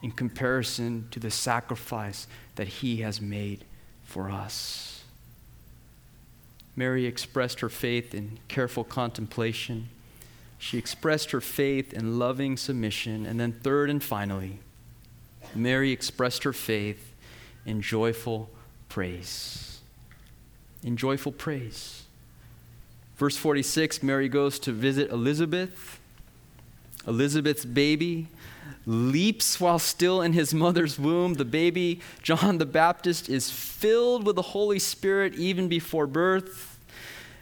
In 0.02 0.10
comparison 0.10 1.08
to 1.10 1.20
the 1.20 1.30
sacrifice 1.30 2.26
that 2.56 2.68
he 2.68 2.98
has 2.98 3.20
made 3.20 3.64
for 4.04 4.30
us. 4.30 5.02
Mary 6.76 7.06
expressed 7.06 7.60
her 7.60 7.70
faith 7.70 8.14
in 8.14 8.38
careful 8.48 8.84
contemplation. 8.84 9.88
She 10.58 10.76
expressed 10.76 11.30
her 11.30 11.40
faith 11.40 11.92
in 11.92 12.18
loving 12.18 12.56
submission. 12.56 13.24
And 13.24 13.40
then, 13.40 13.52
third 13.52 13.88
and 13.88 14.02
finally, 14.02 14.58
Mary 15.54 15.90
expressed 15.90 16.42
her 16.44 16.52
faith 16.52 17.14
in 17.64 17.80
joyful 17.80 18.50
praise. 18.88 19.80
In 20.82 20.96
joyful 20.96 21.32
praise. 21.32 22.04
Verse 23.16 23.36
46 23.36 24.02
Mary 24.02 24.28
goes 24.28 24.58
to 24.60 24.72
visit 24.72 25.10
Elizabeth. 25.10 25.98
Elizabeth's 27.06 27.64
baby 27.64 28.28
leaps 28.86 29.60
while 29.60 29.78
still 29.78 30.22
in 30.22 30.32
his 30.32 30.54
mother's 30.54 30.98
womb. 30.98 31.34
The 31.34 31.44
baby, 31.44 32.00
John 32.22 32.58
the 32.58 32.66
Baptist, 32.66 33.28
is 33.28 33.50
filled 33.50 34.26
with 34.26 34.36
the 34.36 34.42
Holy 34.42 34.78
Spirit 34.78 35.34
even 35.34 35.68
before 35.68 36.06
birth. 36.06 36.78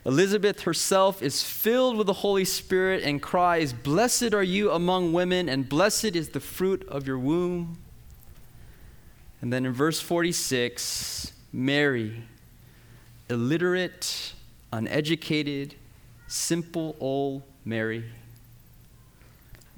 Elizabeth 0.06 0.62
herself 0.62 1.22
is 1.22 1.42
filled 1.42 1.96
with 1.96 2.06
the 2.06 2.12
Holy 2.12 2.44
Spirit 2.44 3.02
and 3.02 3.22
cries, 3.22 3.72
Blessed 3.72 4.34
are 4.34 4.42
you 4.42 4.70
among 4.70 5.12
women, 5.14 5.48
and 5.48 5.68
blessed 5.68 6.16
is 6.16 6.30
the 6.30 6.40
fruit 6.40 6.86
of 6.88 7.06
your 7.06 7.18
womb. 7.18 7.78
And 9.40 9.52
then 9.52 9.64
in 9.64 9.72
verse 9.72 10.00
46, 10.00 11.32
Mary, 11.52 12.22
illiterate, 13.30 14.34
uneducated, 14.72 15.74
simple 16.26 16.96
old 17.00 17.42
Mary, 17.64 18.04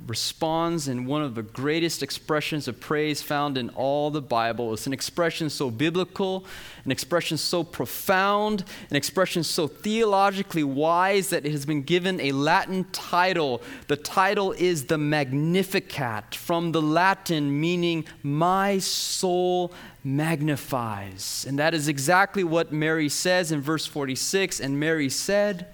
responds 0.04 0.88
in 0.88 1.06
one 1.06 1.22
of 1.22 1.34
the 1.34 1.42
greatest 1.42 2.02
expressions 2.02 2.68
of 2.68 2.78
praise 2.78 3.22
found 3.22 3.56
in 3.56 3.70
all 3.70 4.10
the 4.10 4.20
Bible. 4.20 4.72
It's 4.74 4.86
an 4.86 4.92
expression 4.92 5.48
so 5.48 5.70
biblical, 5.70 6.44
an 6.84 6.92
expression 6.92 7.38
so 7.38 7.64
profound, 7.64 8.64
an 8.90 8.96
expression 8.96 9.42
so 9.42 9.66
theologically 9.66 10.62
wise 10.62 11.30
that 11.30 11.46
it 11.46 11.52
has 11.52 11.64
been 11.64 11.82
given 11.82 12.20
a 12.20 12.32
Latin 12.32 12.84
title. 12.92 13.62
The 13.88 13.96
title 13.96 14.52
is 14.52 14.86
the 14.86 14.98
Magnificat, 14.98 16.34
from 16.34 16.72
the 16.72 16.82
Latin 16.82 17.58
meaning, 17.58 18.04
My 18.22 18.78
soul 18.78 19.72
magnifies. 20.04 21.46
And 21.48 21.58
that 21.58 21.72
is 21.72 21.88
exactly 21.88 22.44
what 22.44 22.70
Mary 22.70 23.08
says 23.08 23.50
in 23.50 23.62
verse 23.62 23.86
46. 23.86 24.60
And 24.60 24.78
Mary 24.78 25.08
said, 25.08 25.68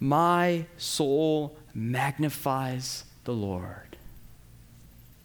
My 0.00 0.64
soul 0.78 1.54
magnifies 1.74 3.04
the 3.24 3.32
Lord. 3.32 3.96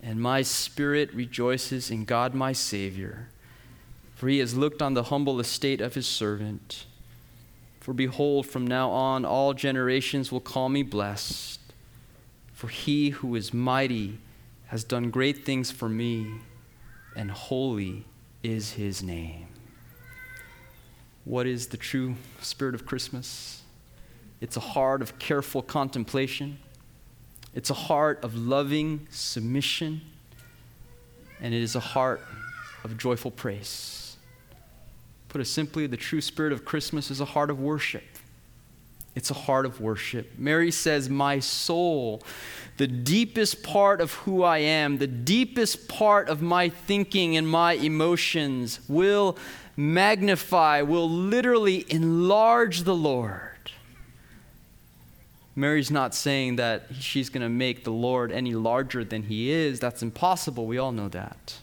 And 0.01 0.21
my 0.21 0.41
spirit 0.41 1.13
rejoices 1.13 1.89
in 1.89 2.05
God 2.05 2.33
my 2.33 2.53
Savior, 2.53 3.29
for 4.15 4.27
he 4.27 4.39
has 4.39 4.55
looked 4.55 4.81
on 4.81 4.93
the 4.93 5.03
humble 5.03 5.39
estate 5.39 5.81
of 5.81 5.95
his 5.95 6.07
servant. 6.07 6.85
For 7.79 7.93
behold, 7.93 8.45
from 8.45 8.67
now 8.67 8.89
on 8.89 9.25
all 9.25 9.53
generations 9.53 10.31
will 10.31 10.41
call 10.41 10.69
me 10.69 10.83
blessed, 10.83 11.59
for 12.53 12.67
he 12.67 13.09
who 13.09 13.35
is 13.35 13.53
mighty 13.53 14.19
has 14.67 14.83
done 14.83 15.09
great 15.09 15.45
things 15.45 15.71
for 15.71 15.89
me, 15.89 16.35
and 17.15 17.31
holy 17.31 18.03
is 18.43 18.73
his 18.73 19.01
name. 19.01 19.47
What 21.25 21.47
is 21.47 21.67
the 21.67 21.77
true 21.77 22.15
spirit 22.41 22.75
of 22.75 22.85
Christmas? 22.85 23.61
It's 24.39 24.55
a 24.55 24.61
heart 24.61 25.01
of 25.01 25.17
careful 25.17 25.61
contemplation 25.61 26.59
it's 27.57 27.71
a 27.71 27.73
heart 27.73 28.23
of 28.23 28.35
loving 28.35 29.07
submission, 29.09 30.01
and 31.41 31.55
it 31.55 31.61
is 31.63 31.75
a 31.75 31.79
heart 31.79 32.21
of 32.83 32.99
joyful 32.99 33.31
praise. 33.31 34.15
Put 35.27 35.41
it 35.41 35.45
simply, 35.45 35.87
the 35.87 35.97
true 35.97 36.21
spirit 36.21 36.53
of 36.53 36.65
Christmas 36.65 37.09
is 37.09 37.19
a 37.19 37.25
heart 37.25 37.49
of 37.49 37.59
worship. 37.59 38.03
It's 39.15 39.31
a 39.31 39.33
heart 39.33 39.65
of 39.65 39.81
worship. 39.81 40.37
Mary 40.37 40.69
says, 40.69 41.09
My 41.09 41.39
soul, 41.39 42.21
the 42.77 42.85
deepest 42.85 43.63
part 43.63 44.01
of 44.01 44.13
who 44.13 44.43
I 44.43 44.59
am, 44.59 44.99
the 44.99 45.07
deepest 45.07 45.87
part 45.87 46.29
of 46.29 46.43
my 46.43 46.69
thinking 46.69 47.37
and 47.37 47.49
my 47.49 47.73
emotions, 47.73 48.81
will 48.87 49.35
magnify, 49.75 50.83
will 50.83 51.09
literally 51.09 51.87
enlarge 51.89 52.83
the 52.83 52.95
Lord. 52.95 53.56
Mary's 55.57 55.89
not 55.89 56.13
saying 56.13 56.57
that 56.57 56.85
she's 56.99 57.29
going 57.29 57.41
to 57.41 57.49
make 57.49 57.83
the 57.83 57.91
Lord 57.91 58.31
any 58.31 58.53
larger 58.53 59.03
than 59.03 59.23
he 59.23 59.49
is. 59.49 59.79
That's 59.79 60.03
impossible. 60.03 60.67
We 60.67 60.77
all 60.77 60.91
know 60.91 61.09
that. 61.09 61.57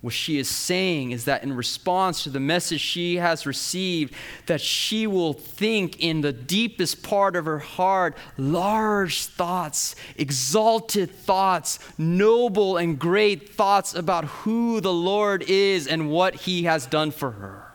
What 0.00 0.14
she 0.14 0.38
is 0.38 0.48
saying 0.48 1.10
is 1.10 1.26
that 1.26 1.42
in 1.42 1.52
response 1.52 2.22
to 2.22 2.30
the 2.30 2.40
message 2.40 2.80
she 2.80 3.16
has 3.16 3.44
received, 3.44 4.14
that 4.46 4.62
she 4.62 5.06
will 5.06 5.34
think 5.34 6.00
in 6.00 6.22
the 6.22 6.32
deepest 6.32 7.02
part 7.02 7.36
of 7.36 7.44
her 7.44 7.58
heart 7.58 8.16
large 8.38 9.26
thoughts, 9.26 9.94
exalted 10.16 11.10
thoughts, 11.10 11.78
noble 11.98 12.78
and 12.78 12.98
great 12.98 13.50
thoughts 13.50 13.94
about 13.94 14.24
who 14.24 14.80
the 14.80 14.94
Lord 14.94 15.42
is 15.42 15.86
and 15.86 16.08
what 16.08 16.36
he 16.36 16.62
has 16.62 16.86
done 16.86 17.10
for 17.10 17.32
her 17.32 17.67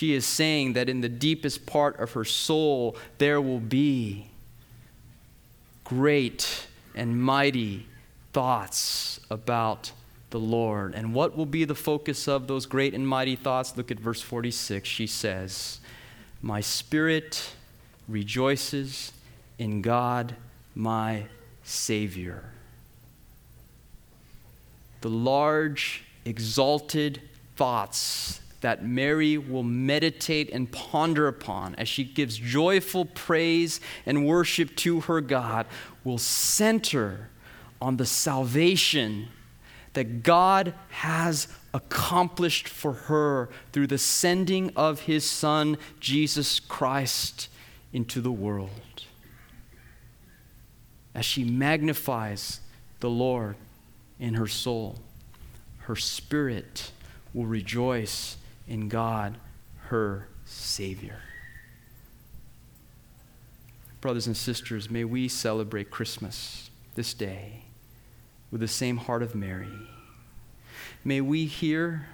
she 0.00 0.14
is 0.14 0.24
saying 0.24 0.72
that 0.72 0.88
in 0.88 1.02
the 1.02 1.10
deepest 1.10 1.66
part 1.66 2.00
of 2.00 2.12
her 2.12 2.24
soul, 2.24 2.96
there 3.18 3.38
will 3.38 3.60
be 3.60 4.28
great 5.84 6.68
and 6.94 7.22
mighty 7.22 7.86
thoughts 8.32 9.20
about 9.28 9.92
the 10.30 10.40
Lord. 10.40 10.94
And 10.94 11.12
what 11.12 11.36
will 11.36 11.44
be 11.44 11.66
the 11.66 11.74
focus 11.74 12.26
of 12.26 12.46
those 12.46 12.64
great 12.64 12.94
and 12.94 13.06
mighty 13.06 13.36
thoughts? 13.36 13.76
Look 13.76 13.90
at 13.90 14.00
verse 14.00 14.22
46. 14.22 14.88
She 14.88 15.06
says, 15.06 15.80
My 16.40 16.62
spirit 16.62 17.52
rejoices 18.08 19.12
in 19.58 19.82
God, 19.82 20.34
my 20.74 21.24
Savior. 21.62 22.44
The 25.02 25.10
large, 25.10 26.04
exalted 26.24 27.20
thoughts 27.54 28.39
that 28.60 28.84
Mary 28.84 29.38
will 29.38 29.62
meditate 29.62 30.50
and 30.50 30.70
ponder 30.70 31.26
upon 31.26 31.74
as 31.76 31.88
she 31.88 32.04
gives 32.04 32.36
joyful 32.36 33.04
praise 33.04 33.80
and 34.04 34.26
worship 34.26 34.76
to 34.76 35.00
her 35.02 35.20
God 35.20 35.66
will 36.04 36.18
center 36.18 37.30
on 37.80 37.96
the 37.96 38.06
salvation 38.06 39.28
that 39.94 40.22
God 40.22 40.74
has 40.90 41.48
accomplished 41.72 42.68
for 42.68 42.92
her 42.92 43.48
through 43.72 43.86
the 43.86 43.98
sending 43.98 44.70
of 44.76 45.00
his 45.02 45.28
Son, 45.28 45.78
Jesus 45.98 46.60
Christ, 46.60 47.48
into 47.92 48.20
the 48.20 48.30
world. 48.30 48.70
As 51.14 51.24
she 51.24 51.44
magnifies 51.44 52.60
the 53.00 53.10
Lord 53.10 53.56
in 54.18 54.34
her 54.34 54.46
soul, 54.46 54.98
her 55.78 55.96
spirit 55.96 56.92
will 57.34 57.46
rejoice 57.46 58.36
in 58.70 58.88
God, 58.88 59.36
her 59.88 60.28
Savior. 60.44 61.18
Brothers 64.00 64.28
and 64.28 64.36
sisters, 64.36 64.88
may 64.88 65.04
we 65.04 65.28
celebrate 65.28 65.90
Christmas 65.90 66.70
this 66.94 67.12
day 67.12 67.64
with 68.50 68.60
the 68.60 68.68
same 68.68 68.96
heart 68.96 69.22
of 69.22 69.34
Mary. 69.34 69.68
May 71.04 71.20
we 71.20 71.46
hear 71.46 72.06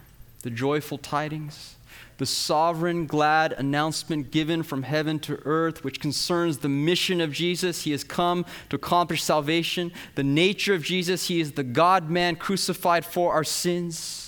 the 0.43 0.51
joyful 0.51 0.97
tidings, 0.97 1.77
the 2.17 2.27
sovereign, 2.27 3.07
glad 3.07 3.53
announcement 3.53 4.31
given 4.31 4.63
from 4.63 4.83
heaven 4.83 5.19
to 5.21 5.39
earth, 5.45 5.85
which 5.85 6.01
concerns 6.01 6.59
the 6.59 6.69
mission 6.71 7.21
of 7.21 7.33
Jesus. 7.33 7.83
He 7.83 7.91
has 7.91 8.03
come 8.03 8.47
to 8.71 8.77
accomplish 8.77 9.23
salvation, 9.23 9.93
the 10.15 10.25
nature 10.25 10.73
of 10.73 10.83
Jesus. 10.83 11.29
He 11.29 11.39
is 11.39 11.53
the 11.53 11.63
God 11.63 12.09
man 12.09 12.37
crucified 12.37 13.05
for 13.05 13.35
our 13.35 13.45
sins 13.45 14.26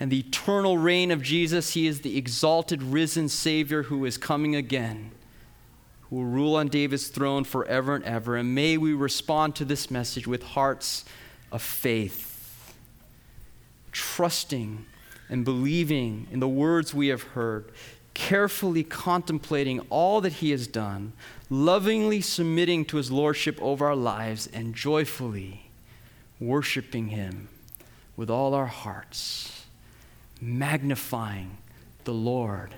and 0.00 0.10
the 0.10 0.20
eternal 0.20 0.78
reign 0.78 1.10
of 1.10 1.22
Jesus. 1.22 1.74
He 1.74 1.86
is 1.86 2.00
the 2.00 2.16
exalted, 2.16 2.82
risen 2.82 3.28
Savior 3.28 3.84
who 3.84 4.04
is 4.04 4.18
coming 4.18 4.56
again, 4.56 5.12
who 6.02 6.16
will 6.16 6.24
rule 6.24 6.56
on 6.56 6.68
David's 6.68 7.08
throne 7.08 7.44
forever 7.44 7.94
and 7.94 8.04
ever. 8.04 8.36
And 8.36 8.54
may 8.54 8.76
we 8.76 8.92
respond 8.92 9.54
to 9.56 9.64
this 9.64 9.90
message 9.90 10.26
with 10.26 10.42
hearts 10.42 11.04
of 11.52 11.62
faith, 11.62 12.74
trusting 13.92 14.84
and 15.28 15.44
believing 15.44 16.26
in 16.30 16.40
the 16.40 16.48
words 16.48 16.92
we 16.92 17.08
have 17.08 17.22
heard, 17.22 17.70
carefully 18.12 18.84
contemplating 18.84 19.80
all 19.90 20.20
that 20.20 20.34
He 20.34 20.50
has 20.50 20.66
done, 20.66 21.12
lovingly 21.50 22.20
submitting 22.20 22.84
to 22.86 22.96
His 22.96 23.10
Lordship 23.10 23.60
over 23.62 23.86
our 23.86 23.96
lives, 23.96 24.48
and 24.52 24.74
joyfully 24.74 25.70
worshiping 26.38 27.08
Him 27.08 27.48
with 28.16 28.30
all 28.30 28.54
our 28.54 28.66
hearts, 28.66 29.53
magnifying 30.40 31.58
the 32.04 32.12
Lord 32.12 32.74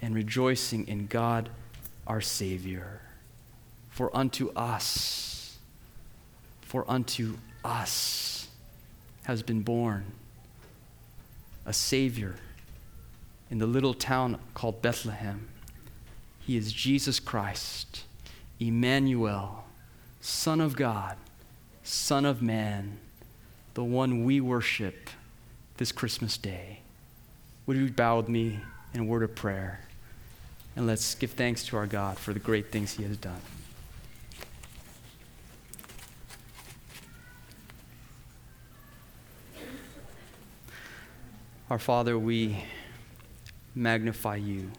and 0.00 0.14
rejoicing 0.14 0.86
in 0.88 1.06
God 1.06 1.48
our 2.06 2.20
Savior. 2.20 3.00
For 3.90 4.14
unto 4.16 4.50
us, 4.54 5.58
for 6.62 6.84
unto 6.90 7.36
us 7.64 8.48
has 9.24 9.42
been 9.42 9.62
born 9.62 10.04
a 11.64 11.72
Savior 11.72 12.36
in 13.50 13.58
the 13.58 13.66
little 13.66 13.94
town 13.94 14.38
called 14.54 14.82
Bethlehem. 14.82 15.48
He 16.40 16.56
is 16.56 16.72
Jesus 16.72 17.20
Christ, 17.20 18.04
Emmanuel, 18.58 19.64
Son 20.20 20.60
of 20.60 20.74
God, 20.76 21.16
Son 21.84 22.24
of 22.24 22.42
Man, 22.42 22.98
the 23.74 23.84
one 23.84 24.24
we 24.24 24.40
worship 24.40 25.10
this 25.76 25.92
Christmas 25.92 26.36
day. 26.36 26.81
Would 27.66 27.76
you 27.76 27.90
bow 27.90 28.16
with 28.16 28.28
me 28.28 28.60
in 28.92 29.00
a 29.00 29.04
word 29.04 29.22
of 29.22 29.34
prayer? 29.34 29.80
And 30.74 30.86
let's 30.86 31.14
give 31.14 31.32
thanks 31.32 31.64
to 31.66 31.76
our 31.76 31.86
God 31.86 32.18
for 32.18 32.32
the 32.32 32.40
great 32.40 32.72
things 32.72 32.92
He 32.92 33.04
has 33.04 33.16
done. 33.16 33.40
Our 41.70 41.78
Father, 41.78 42.18
we 42.18 42.64
magnify 43.74 44.36
you. 44.36 44.70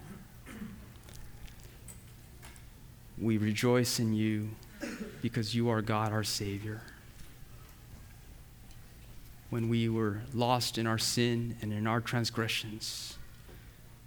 We 3.18 3.38
rejoice 3.38 4.00
in 4.00 4.14
you 4.14 4.50
because 5.22 5.56
you 5.56 5.70
are 5.70 5.82
God, 5.82 6.12
our 6.12 6.24
Savior. 6.24 6.82
When 9.54 9.70
we 9.70 9.88
were 9.88 10.22
lost 10.34 10.80
in 10.80 10.88
our 10.88 10.98
sin 10.98 11.58
and 11.62 11.72
in 11.72 11.86
our 11.86 12.02
transgressions, 12.02 13.20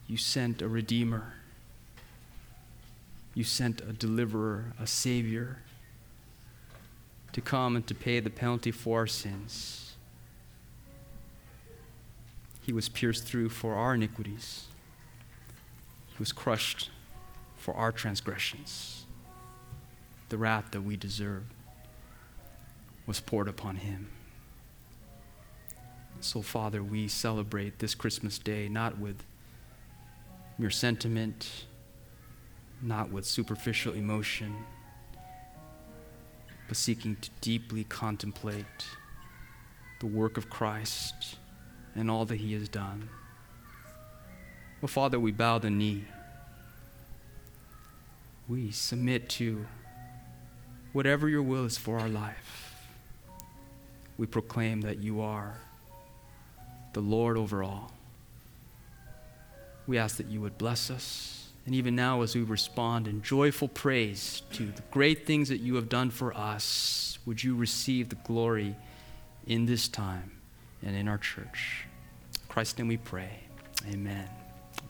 you 0.08 0.16
sent 0.16 0.60
a 0.60 0.66
Redeemer. 0.66 1.34
You 3.32 3.44
sent 3.44 3.80
a 3.80 3.92
deliverer, 3.92 4.72
a 4.80 4.88
Savior, 4.88 5.58
to 7.32 7.40
come 7.40 7.76
and 7.76 7.86
to 7.86 7.94
pay 7.94 8.18
the 8.18 8.28
penalty 8.28 8.72
for 8.72 8.98
our 8.98 9.06
sins. 9.06 9.94
He 12.62 12.72
was 12.72 12.88
pierced 12.88 13.22
through 13.22 13.50
for 13.50 13.76
our 13.76 13.94
iniquities. 13.94 14.66
He 16.08 16.16
was 16.18 16.32
crushed 16.32 16.90
for 17.56 17.72
our 17.74 17.92
transgressions. 17.92 19.06
The 20.28 20.38
wrath 20.38 20.72
that 20.72 20.80
we 20.80 20.96
deserve 20.96 21.44
was 23.06 23.20
poured 23.20 23.46
upon 23.46 23.76
him. 23.76 24.08
So, 26.20 26.42
Father, 26.42 26.82
we 26.82 27.08
celebrate 27.08 27.78
this 27.78 27.94
Christmas 27.94 28.38
day 28.38 28.68
not 28.68 28.98
with 28.98 29.22
mere 30.58 30.70
sentiment, 30.70 31.66
not 32.82 33.10
with 33.10 33.24
superficial 33.24 33.92
emotion, 33.92 34.54
but 36.68 36.76
seeking 36.76 37.16
to 37.16 37.30
deeply 37.40 37.84
contemplate 37.84 38.86
the 40.00 40.06
work 40.06 40.36
of 40.36 40.50
Christ 40.50 41.36
and 41.94 42.10
all 42.10 42.24
that 42.26 42.36
he 42.36 42.52
has 42.54 42.68
done. 42.68 43.08
Well, 44.80 44.88
Father, 44.88 45.18
we 45.18 45.32
bow 45.32 45.58
the 45.58 45.70
knee. 45.70 46.04
We 48.48 48.70
submit 48.70 49.28
to 49.30 49.66
whatever 50.92 51.28
your 51.28 51.42
will 51.42 51.64
is 51.64 51.78
for 51.78 51.98
our 51.98 52.08
life. 52.08 52.74
We 54.18 54.26
proclaim 54.26 54.82
that 54.82 54.98
you 54.98 55.20
are 55.20 55.60
the 56.96 57.02
Lord 57.02 57.36
over 57.36 57.62
all. 57.62 57.92
We 59.86 59.98
ask 59.98 60.16
that 60.16 60.28
you 60.28 60.40
would 60.40 60.56
bless 60.56 60.90
us. 60.90 61.50
And 61.66 61.74
even 61.74 61.94
now, 61.94 62.22
as 62.22 62.34
we 62.34 62.40
respond 62.40 63.06
in 63.06 63.20
joyful 63.20 63.68
praise 63.68 64.40
to 64.54 64.64
the 64.64 64.80
great 64.90 65.26
things 65.26 65.50
that 65.50 65.58
you 65.58 65.74
have 65.74 65.90
done 65.90 66.08
for 66.08 66.34
us, 66.34 67.18
would 67.26 67.44
you 67.44 67.54
receive 67.54 68.08
the 68.08 68.16
glory 68.24 68.74
in 69.46 69.66
this 69.66 69.88
time 69.88 70.30
and 70.82 70.96
in 70.96 71.06
our 71.06 71.18
church? 71.18 71.84
In 72.32 72.48
Christ's 72.48 72.78
name 72.78 72.88
we 72.88 72.96
pray. 72.96 73.40
Amen. 73.92 74.45